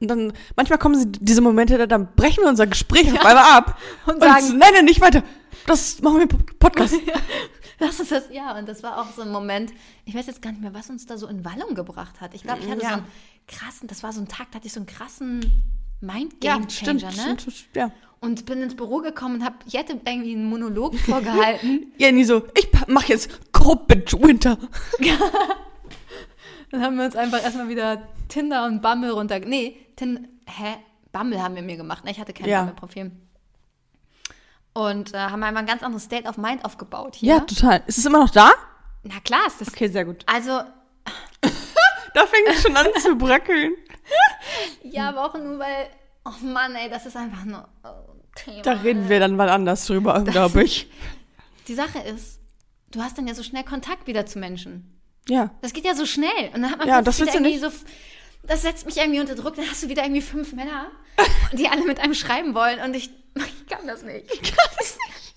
Und 0.00 0.08
dann, 0.08 0.32
manchmal 0.56 0.78
kommen 0.78 0.94
sie, 0.94 1.10
diese 1.10 1.40
Momente, 1.42 1.76
da- 1.76 1.86
dann 1.86 2.14
brechen 2.14 2.42
wir 2.44 2.48
unser 2.48 2.66
Gespräch 2.66 3.12
auf 3.12 3.24
einmal 3.24 3.44
ab. 3.58 3.78
Und 4.06 4.14
Und, 4.14 4.22
sagen- 4.22 4.56
nein, 4.58 4.72
nein, 4.72 4.84
nicht 4.86 5.00
weiter. 5.00 5.22
Das 5.66 6.00
machen 6.00 6.16
wir 6.16 6.22
im 6.22 6.28
Podcast. 6.58 6.94
Lass 7.80 7.98
uns 7.98 8.08
das, 8.10 8.24
ja, 8.30 8.56
und 8.56 8.68
das 8.68 8.84
war 8.84 9.00
auch 9.00 9.10
so 9.12 9.22
ein 9.22 9.32
Moment, 9.32 9.72
ich 10.04 10.14
weiß 10.14 10.26
jetzt 10.28 10.40
gar 10.40 10.50
nicht 10.52 10.60
mehr, 10.62 10.72
was 10.74 10.90
uns 10.90 11.06
da 11.06 11.18
so 11.18 11.26
in 11.26 11.44
Wallung 11.44 11.74
gebracht 11.74 12.20
hat. 12.20 12.32
Ich 12.32 12.44
glaube, 12.44 12.60
ich 12.62 12.70
hatte 12.70 12.82
Ja. 12.82 12.88
so 12.90 12.94
einen 12.96 13.06
krassen, 13.48 13.88
das 13.88 14.04
war 14.04 14.12
so 14.12 14.20
ein 14.20 14.28
Tag, 14.28 14.52
da 14.52 14.56
hatte 14.56 14.68
ich 14.68 14.72
so 14.72 14.78
einen 14.78 14.86
krassen 14.86 15.40
ja, 16.08 16.14
Mind-Game-Changer, 16.14 17.10
stimmt, 17.10 17.26
ne? 17.26 17.40
stimmt, 17.40 17.66
Ja. 17.74 17.90
Und 18.20 18.46
bin 18.46 18.62
ins 18.62 18.74
Büro 18.74 18.98
gekommen 18.98 19.36
und 19.36 19.44
habe 19.44 19.56
Jette 19.66 20.00
irgendwie 20.06 20.32
einen 20.34 20.46
Monolog 20.46 20.94
vorgehalten. 20.98 21.92
Jenny 21.98 22.24
so, 22.24 22.46
ich 22.56 22.68
mach 22.86 23.04
jetzt 23.04 23.52
Corbett 23.52 24.12
Winter. 24.14 24.56
Dann 26.70 26.82
haben 26.82 26.96
wir 26.96 27.04
uns 27.04 27.16
einfach 27.16 27.42
erstmal 27.42 27.68
wieder 27.68 28.02
Tinder 28.28 28.64
und 28.66 28.80
Bumble 28.82 29.10
runter. 29.12 29.38
Nee, 29.40 29.76
Tin 29.96 30.26
hä? 30.46 30.76
Bumble 31.12 31.40
haben 31.42 31.54
wir 31.54 31.62
mir 31.62 31.76
gemacht. 31.76 32.04
Ne? 32.04 32.10
Ich 32.10 32.18
hatte 32.18 32.32
kein 32.32 32.48
Ja. 32.48 32.60
Bumble-Profil. 32.62 33.12
Und 34.72 35.14
äh, 35.14 35.18
haben 35.18 35.42
einmal 35.42 35.62
ein 35.62 35.66
ganz 35.66 35.82
anderes 35.82 36.04
State 36.04 36.26
of 36.28 36.36
Mind 36.36 36.64
aufgebaut 36.64 37.14
hier. 37.16 37.28
Ja, 37.34 37.40
total. 37.40 37.82
Ist 37.86 37.98
es 37.98 38.06
immer 38.06 38.18
noch 38.18 38.30
da? 38.30 38.50
Na 39.04 39.20
klar 39.20 39.46
ist 39.46 39.60
das. 39.60 39.68
Okay, 39.68 39.88
sehr 39.88 40.04
gut. 40.04 40.24
Also, 40.26 40.62
Da 42.14 42.26
fängt 42.26 42.48
es 42.48 42.62
schon 42.62 42.76
an 42.76 42.86
zu 43.00 43.16
bröckeln. 43.16 43.72
Ja, 44.84 45.08
aber 45.08 45.24
auch 45.24 45.34
nur, 45.34 45.58
weil. 45.58 45.88
Oh 46.24 46.44
Mann, 46.44 46.74
ey, 46.74 46.88
das 46.88 47.04
ist 47.06 47.16
einfach 47.16 47.44
nur 47.44 47.68
oh, 47.84 48.14
Thema. 48.34 48.62
Da 48.62 48.72
reden 48.72 49.08
wir 49.08 49.20
dann 49.20 49.36
mal 49.36 49.48
anders 49.48 49.86
drüber, 49.86 50.22
glaube 50.22 50.64
ich. 50.64 50.88
Die 51.68 51.74
Sache 51.74 51.98
ist, 51.98 52.40
du 52.90 53.02
hast 53.02 53.18
dann 53.18 53.26
ja 53.26 53.34
so 53.34 53.42
schnell 53.42 53.64
Kontakt 53.64 54.06
wieder 54.06 54.26
zu 54.26 54.38
Menschen. 54.38 55.00
Ja. 55.28 55.50
Das 55.62 55.72
geht 55.72 55.84
ja 55.84 55.94
so 55.94 56.06
schnell. 56.06 56.50
Und 56.54 56.62
dann 56.62 56.70
hat 56.70 56.78
man 56.78 56.88
Ja, 56.88 57.02
das 57.02 57.20
wieder 57.20 57.34
irgendwie 57.34 57.58
so. 57.58 57.68
Das 58.42 58.62
setzt 58.62 58.84
mich 58.84 58.98
irgendwie 58.98 59.20
unter 59.20 59.34
Druck. 59.34 59.56
Dann 59.56 59.66
hast 59.70 59.82
du 59.82 59.88
wieder 59.88 60.02
irgendwie 60.02 60.20
fünf 60.20 60.52
Männer, 60.52 60.90
die 61.52 61.68
alle 61.68 61.84
mit 61.84 62.00
einem 62.00 62.14
schreiben 62.14 62.54
wollen. 62.54 62.80
Und 62.80 62.94
ich, 62.94 63.10
ich 63.36 63.66
kann 63.66 63.86
das 63.86 64.02
nicht. 64.02 64.30
Ich 64.32 64.42
kann 64.42 64.68
das 64.78 64.98
nicht. 65.06 65.34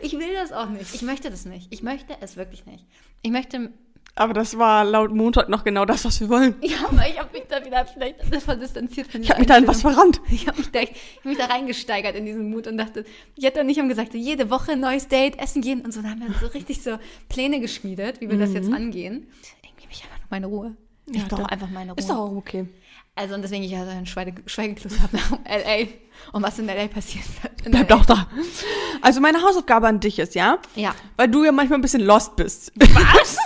Ich 0.00 0.12
will 0.14 0.34
das 0.34 0.52
auch 0.52 0.68
nicht. 0.68 0.94
Ich 0.94 1.02
möchte 1.02 1.30
das 1.30 1.44
nicht. 1.44 1.68
Ich 1.70 1.82
möchte 1.82 2.16
es 2.20 2.36
wirklich 2.36 2.66
nicht. 2.66 2.84
Ich 3.22 3.30
möchte. 3.30 3.72
Aber 4.18 4.32
das 4.32 4.56
war 4.56 4.82
laut 4.84 5.12
Montag 5.12 5.50
noch 5.50 5.62
genau 5.62 5.84
das, 5.84 6.04
was 6.06 6.20
wir 6.20 6.28
wollen. 6.30 6.54
Ja, 6.62 6.88
aber 6.88 7.06
ich 7.06 7.18
habe 7.18 7.30
mich 7.34 7.42
da 7.48 7.62
wieder 7.64 7.84
vielleicht 7.84 8.32
davon 8.32 8.58
distanziert 8.58 9.06
von 9.12 9.22
Ich 9.22 9.28
habe 9.30 9.40
mich 9.40 9.46
da 9.48 9.58
in 9.58 9.66
was 9.68 9.82
verrannt. 9.82 10.20
Ich 10.30 10.48
habe 10.48 10.56
mich, 10.58 10.70
da- 10.72 10.80
ich 10.80 10.90
hab 11.18 11.24
mich 11.26 11.36
da 11.38 11.44
reingesteigert 11.44 12.16
in 12.16 12.24
diesen 12.24 12.48
Mut 12.50 12.66
und 12.66 12.78
dachte, 12.78 13.04
Jette 13.34 13.60
und 13.60 13.68
ich 13.68 13.78
haben 13.78 13.90
gesagt, 13.90 14.14
jede 14.14 14.48
Woche 14.50 14.72
ein 14.72 14.80
neues 14.80 15.08
Date, 15.08 15.38
essen 15.38 15.60
gehen 15.60 15.82
und 15.82 15.92
so. 15.92 16.00
Da 16.00 16.08
haben 16.08 16.20
wir 16.20 16.34
so 16.40 16.46
richtig 16.46 16.82
so 16.82 16.98
Pläne 17.28 17.60
geschmiedet, 17.60 18.20
wie 18.22 18.30
wir 18.30 18.38
das 18.38 18.54
jetzt 18.54 18.72
angehen. 18.72 19.26
Irgendwie 19.62 19.82
habe 19.84 19.92
ich 19.92 20.02
einfach 20.04 20.18
nur 20.18 20.26
meine 20.30 20.46
Ruhe. 20.46 20.76
Ich 21.08 21.12
Mhm. 21.12 21.18
Ja, 21.20 21.24
brauche 21.28 21.50
einfach 21.52 21.68
meine 21.70 21.92
Ruhe. 21.92 21.98
Ist 22.00 22.08
doch 22.10 22.16
auch 22.16 22.32
okay. 22.36 22.66
Also 23.18 23.34
und 23.34 23.42
deswegen 23.42 23.62
ich 23.64 23.74
also 23.76 23.90
einen 23.90 24.04
Schweige 24.06 24.34
Schweigekluss 24.46 24.98
habe 25.00 25.16
nach 25.16 25.38
L.A. 25.44 25.86
Und 26.32 26.42
was 26.42 26.58
in 26.58 26.68
L.A. 26.68 26.86
passiert. 26.88 27.24
In 27.64 27.70
Bleib 27.70 27.88
LA. 27.90 27.96
doch 27.96 28.04
da. 28.06 28.28
Also 29.00 29.20
meine 29.20 29.40
Hausaufgabe 29.42 29.86
an 29.86 30.00
dich 30.00 30.18
ist, 30.18 30.34
ja? 30.34 30.58
Ja. 30.74 30.94
Weil 31.16 31.28
du 31.28 31.44
ja 31.44 31.52
manchmal 31.52 31.78
ein 31.78 31.82
bisschen 31.82 32.02
lost 32.02 32.36
bist. 32.36 32.72
Was? 32.76 33.36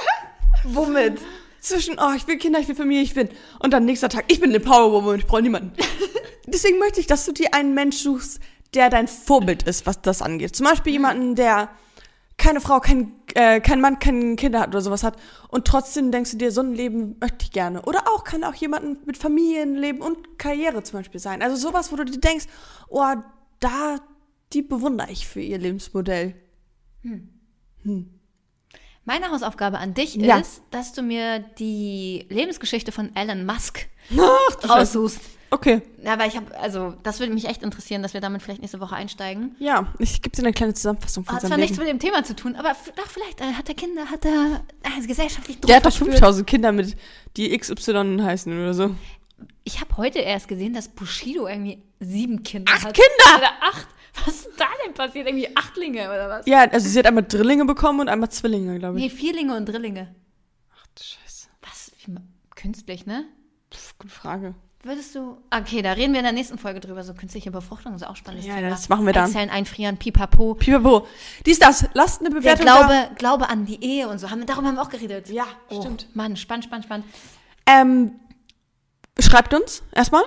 Womit? 0.64 1.20
Zwischen, 1.61 1.98
oh, 1.98 2.12
ich 2.16 2.26
will 2.26 2.38
Kinder, 2.38 2.58
ich 2.58 2.68
will 2.68 2.74
Familie, 2.74 3.02
ich 3.02 3.14
will. 3.16 3.28
Und 3.58 3.72
dann 3.72 3.84
nächster 3.84 4.08
Tag, 4.08 4.24
ich 4.28 4.40
bin 4.40 4.50
eine 4.50 4.61
Powerwoman 4.61 5.14
und 5.14 5.18
ich 5.20 5.26
brauche 5.26 5.42
niemanden. 5.42 5.72
Deswegen 6.46 6.78
möchte 6.78 7.00
ich, 7.00 7.06
dass 7.06 7.26
du 7.26 7.32
dir 7.32 7.52
einen 7.52 7.74
Mensch 7.74 7.98
suchst, 7.98 8.40
der 8.74 8.88
dein 8.88 9.08
Vorbild 9.08 9.64
ist, 9.64 9.86
was 9.86 10.00
das 10.00 10.22
angeht. 10.22 10.56
Zum 10.56 10.66
Beispiel 10.66 10.92
jemanden, 10.92 11.34
der 11.34 11.70
keine 12.40 12.61
Frau, 12.62 12.80
kein, 12.80 13.12
äh, 13.34 13.61
kein 13.61 13.80
Mann, 13.82 13.98
keine 13.98 14.34
Kinder 14.36 14.61
hat 14.61 14.68
oder 14.68 14.80
sowas 14.80 15.04
hat. 15.04 15.18
Und 15.48 15.66
trotzdem 15.66 16.11
denkst 16.11 16.32
du 16.32 16.36
dir, 16.38 16.50
so 16.50 16.62
ein 16.62 16.74
Leben 16.74 17.16
möchte 17.20 17.44
ich 17.44 17.52
gerne. 17.52 17.82
Oder 17.82 18.08
auch 18.08 18.24
kann 18.24 18.44
auch 18.44 18.54
jemanden 18.54 18.96
mit 19.04 19.18
Familienleben 19.18 20.00
und 20.00 20.38
Karriere 20.38 20.82
zum 20.82 21.00
Beispiel 21.00 21.20
sein. 21.20 21.42
Also 21.42 21.56
sowas, 21.56 21.92
wo 21.92 21.96
du 21.96 22.04
dir 22.06 22.18
denkst, 22.18 22.46
oh, 22.88 23.14
da, 23.61 23.96
die 24.54 24.62
bewundere 24.62 25.11
ich 25.11 25.28
für 25.28 25.40
ihr 25.40 25.58
Lebensmodell. 25.58 26.34
Meine 29.05 29.30
Hausaufgabe 29.30 29.78
an 29.78 29.94
dich 29.94 30.14
Ja. 30.16 30.38
ist, 30.38 30.62
dass 30.70 30.92
du 30.92 31.03
mir 31.03 31.40
die 31.59 32.26
Lebensgeschichte 32.28 32.92
von 32.92 33.14
Elon 33.16 33.44
Musk 33.46 33.88
Ach, 34.18 34.68
raussuchst. 34.68 35.20
Okay. 35.53 35.82
Ja, 36.05 36.16
weil 36.16 36.28
ich 36.28 36.36
habe, 36.36 36.57
also 36.61 36.94
das 37.03 37.18
würde 37.18 37.32
mich 37.34 37.46
echt 37.48 37.64
interessieren, 37.64 38.03
dass 38.03 38.14
wir 38.14 38.20
damit 38.20 38.40
vielleicht 38.40 38.61
nächste 38.61 38.78
Woche 38.78 38.94
einsteigen. 38.94 39.57
Ja, 39.59 39.92
ich 39.98 40.22
gebe 40.22 40.36
dir 40.36 40.42
eine 40.42 40.53
kleine 40.53 40.74
Zusammenfassung 40.74 41.24
von 41.24 41.34
Hat 41.34 41.42
seinem 41.42 41.48
zwar 41.51 41.59
nichts 41.59 41.76
Leben. 41.76 41.92
mit 41.92 42.03
dem 42.03 42.09
Thema 42.09 42.22
zu 42.22 42.36
tun, 42.36 42.55
aber 42.55 42.76
doch 42.94 43.07
vielleicht 43.07 43.40
äh, 43.40 43.53
hat 43.55 43.68
er 43.68 43.74
Kinder, 43.74 44.07
hat 44.07 44.24
er 44.24 44.64
äh, 44.84 45.07
gesellschaftlich 45.07 45.57
Druck 45.59 45.66
Der 45.66 45.76
hat 45.76 45.86
doch 45.86 45.90
verspürt. 45.90 46.12
5000 46.18 46.46
Kinder 46.46 46.70
mit, 46.70 46.96
die 47.36 47.57
XY 47.59 48.20
heißen 48.22 48.53
oder 48.53 48.74
so. 48.74 48.94
Ich 49.64 49.80
habe 49.80 49.96
heute 49.96 50.20
erst 50.20 50.46
gesehen, 50.46 50.72
dass 50.72 50.86
Bushido 50.88 51.48
irgendwie 51.48 51.82
sieben 51.98 52.44
Kinder 52.44 52.72
Acht 52.72 52.84
hat. 52.84 52.94
Kinder? 52.94 53.38
Oder 53.38 53.51
acht. 53.61 53.88
Was 54.24 54.34
ist 54.46 54.50
da 54.58 54.66
denn 54.84 54.94
passiert? 54.94 55.26
Irgendwie 55.26 55.56
Achtlinge 55.56 56.04
oder 56.04 56.28
was? 56.28 56.46
Ja, 56.46 56.61
also 56.61 56.88
sie 56.88 56.98
hat 56.98 57.06
einmal 57.06 57.24
Drillinge 57.24 57.64
bekommen 57.64 58.00
und 58.00 58.08
einmal 58.08 58.30
Zwillinge, 58.30 58.78
glaube 58.78 58.98
ich. 58.98 59.04
Nee, 59.04 59.11
Vierlinge 59.11 59.56
und 59.56 59.66
Drillinge. 59.66 60.14
Ach 60.76 60.86
du 60.94 61.02
Scheiße. 61.02 61.48
Was? 61.62 61.92
Wie, 62.04 62.14
künstlich, 62.56 63.06
ne? 63.06 63.24
Pff, 63.72 63.98
gute 63.98 64.12
Frage. 64.12 64.54
Würdest 64.82 65.14
du. 65.14 65.36
Okay, 65.54 65.82
da 65.82 65.92
reden 65.92 66.12
wir 66.14 66.20
in 66.20 66.24
der 66.24 66.32
nächsten 66.32 66.56
Folge 66.56 66.80
drüber. 66.80 67.04
So 67.04 67.12
künstliche 67.12 67.50
Befruchtung 67.50 67.94
ist 67.94 68.02
auch 68.06 68.16
spannendes 68.16 68.46
Ja, 68.48 68.56
Thema. 68.56 68.70
das 68.70 68.88
machen 68.88 69.04
wir 69.04 69.12
dann. 69.12 69.26
Eizellen 69.28 69.50
einfrieren, 69.50 69.98
pipapo. 69.98 70.54
Pipapo. 70.54 71.06
Dies, 71.44 71.58
das. 71.58 71.86
Lasst 71.92 72.20
eine 72.20 72.30
Der 72.30 72.36
Bewertung 72.38 72.64
Glaube, 72.64 73.11
Glaube 73.16 73.48
an 73.50 73.66
die 73.66 73.84
Ehe 73.84 74.08
und 74.08 74.18
so. 74.18 74.30
Haben, 74.30 74.38
wir- 74.40 74.46
darüber 74.46 74.68
haben 74.68 74.76
wir 74.76 74.82
auch 74.82 74.88
geredet. 74.88 75.28
Ja, 75.28 75.44
oh, 75.68 75.80
stimmt. 75.82 76.08
Mann, 76.16 76.34
spannend, 76.36 76.64
spannend, 76.64 76.86
spannend. 76.86 77.06
da. 77.66 77.80
Ähm, 77.82 78.12
schreibt 79.18 79.52
uns 79.52 79.82
erstmal. 79.92 80.22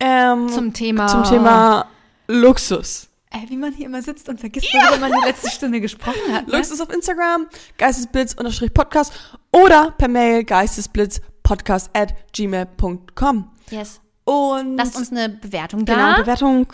Ähm, 0.00 0.48
Zum 0.48 0.72
Thema. 0.74 1.06
zum 1.06 1.22
Thema 1.24 1.86
Luxus. 2.26 3.08
Äh, 3.30 3.48
wie 3.48 3.56
man 3.56 3.72
hier 3.72 3.86
immer 3.86 4.02
sitzt 4.02 4.28
und 4.28 4.38
vergisst, 4.38 4.66
worüber 4.72 5.08
man 5.08 5.12
die 5.20 5.26
letzte 5.26 5.50
Stunde 5.50 5.80
gesprochen 5.80 6.32
hat. 6.32 6.46
Ne? 6.46 6.56
Luxus 6.56 6.80
auf 6.80 6.90
Instagram, 6.90 7.48
geistesblitz-podcast 7.76 9.12
oder 9.52 9.90
per 9.92 10.08
Mail 10.08 10.44
geistesblitzpodcast 10.44 11.90
at 11.92 12.14
gmail.com. 12.32 13.50
Yes. 13.70 14.00
Und 14.24 14.76
Lasst 14.76 14.96
uns 14.96 15.10
eine 15.10 15.28
Bewertung 15.28 15.84
genau, 15.84 15.98
da. 15.98 16.20
Bewertung 16.20 16.66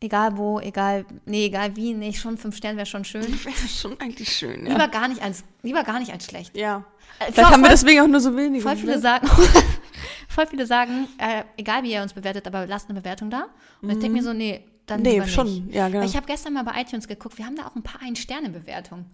egal 0.00 0.36
wo, 0.36 0.60
egal, 0.60 1.04
nee, 1.24 1.46
egal 1.46 1.74
wie, 1.76 1.94
nee, 1.94 2.12
schon 2.12 2.36
fünf 2.38 2.56
Sterne 2.56 2.76
wäre 2.76 2.86
schon 2.86 3.04
schön. 3.04 3.22
wäre 3.44 3.68
schon 3.68 3.98
eigentlich 4.00 4.30
schön, 4.36 4.66
ja. 4.66 4.72
Lieber 4.72 4.88
gar 4.88 5.08
nicht 5.08 5.22
als, 5.22 5.44
lieber 5.62 5.82
gar 5.84 5.98
nicht 5.98 6.12
als 6.12 6.26
schlecht. 6.26 6.56
ja. 6.56 6.84
Äh, 7.18 7.32
Vielleicht 7.32 7.50
haben 7.50 7.60
wir 7.62 7.68
voll, 7.68 7.76
deswegen 7.76 8.00
auch 8.00 8.06
nur 8.08 8.20
so 8.20 8.36
wenige. 8.36 8.62
voll 8.62 8.76
viele 8.76 8.96
ne? 8.96 9.00
sagen, 9.00 9.26
voll 10.28 10.46
viele 10.46 10.66
sagen, 10.66 11.08
äh, 11.18 11.44
egal 11.56 11.82
wie 11.82 11.92
ihr 11.92 12.02
uns 12.02 12.12
bewertet, 12.12 12.46
aber 12.46 12.66
lasst 12.66 12.90
eine 12.90 13.00
Bewertung 13.00 13.30
da. 13.30 13.46
Und 13.80 13.88
ich 13.90 13.98
denke 13.98 14.10
mir 14.18 14.22
so, 14.22 14.32
nee, 14.34 14.64
dann 14.84 15.00
Nee, 15.00 15.12
lieber 15.14 15.26
schon, 15.26 15.46
nicht. 15.46 15.74
ja, 15.74 15.88
genau. 15.88 16.00
Weil 16.00 16.08
Ich 16.08 16.16
habe 16.16 16.26
gestern 16.26 16.52
mal 16.52 16.62
bei 16.64 16.80
iTunes 16.80 17.08
geguckt, 17.08 17.38
wir 17.38 17.46
haben 17.46 17.56
da 17.56 17.66
auch 17.66 17.74
ein 17.74 17.82
paar 17.82 18.02
Ein-Sterne-Bewertungen. 18.02 19.06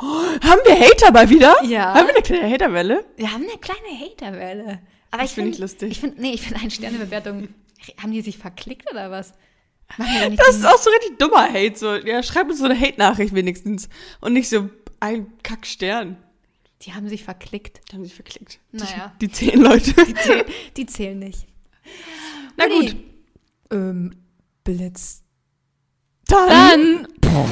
Haben 0.00 0.60
wir 0.64 0.80
Hater 0.80 1.12
mal 1.12 1.30
wieder? 1.30 1.54
Ja. 1.64 1.94
Haben 1.94 2.08
wir 2.08 2.14
eine 2.14 2.22
kleine 2.22 2.52
Haterwelle? 2.52 3.04
Wir 3.16 3.32
haben 3.32 3.44
eine 3.44 3.58
kleine 3.60 4.00
Haterwelle. 4.00 4.80
Aber 5.12 5.22
Das 5.22 5.30
ich 5.30 5.34
find 5.36 5.44
finde 5.44 5.50
ich 5.52 5.58
lustig. 5.60 5.90
Ich 5.92 6.00
finde, 6.00 6.20
nee, 6.20 6.32
ich 6.32 6.42
finde 6.42 6.60
Ein-Sterne-Bewertungen, 6.60 7.54
haben 8.02 8.10
die 8.10 8.20
sich 8.22 8.36
verklickt 8.38 8.90
oder 8.90 9.12
was? 9.12 9.32
Das 10.36 10.56
ist 10.56 10.66
auch 10.66 10.78
so 10.78 10.90
richtig 10.90 11.18
dummer 11.18 11.48
Hate. 11.52 11.76
So, 11.76 11.94
ja, 11.94 12.22
schreib 12.22 12.48
uns 12.48 12.58
so 12.58 12.64
eine 12.64 12.78
Hate-Nachricht 12.78 13.34
wenigstens. 13.34 13.88
Und 14.20 14.32
nicht 14.32 14.48
so 14.48 14.68
ein 15.00 15.26
Kackstern. 15.42 16.16
Die 16.82 16.92
haben 16.94 17.08
sich 17.08 17.24
verklickt. 17.24 17.80
Die 17.90 17.96
haben 17.96 18.04
sich 18.04 18.14
verklickt. 18.14 18.58
Naja. 18.72 19.14
Die, 19.20 19.28
die 19.28 19.32
zehn 19.32 19.60
Leute. 19.60 19.92
Die 19.92 20.14
zählen, 20.14 20.44
die 20.76 20.86
zählen 20.86 21.18
nicht. 21.18 21.46
Na 22.56 22.66
Nee. 22.66 22.80
gut. 22.80 22.96
Ähm, 23.70 24.16
Blitz. 24.64 25.22
Dann. 26.26 27.06
Dann. 27.20 27.46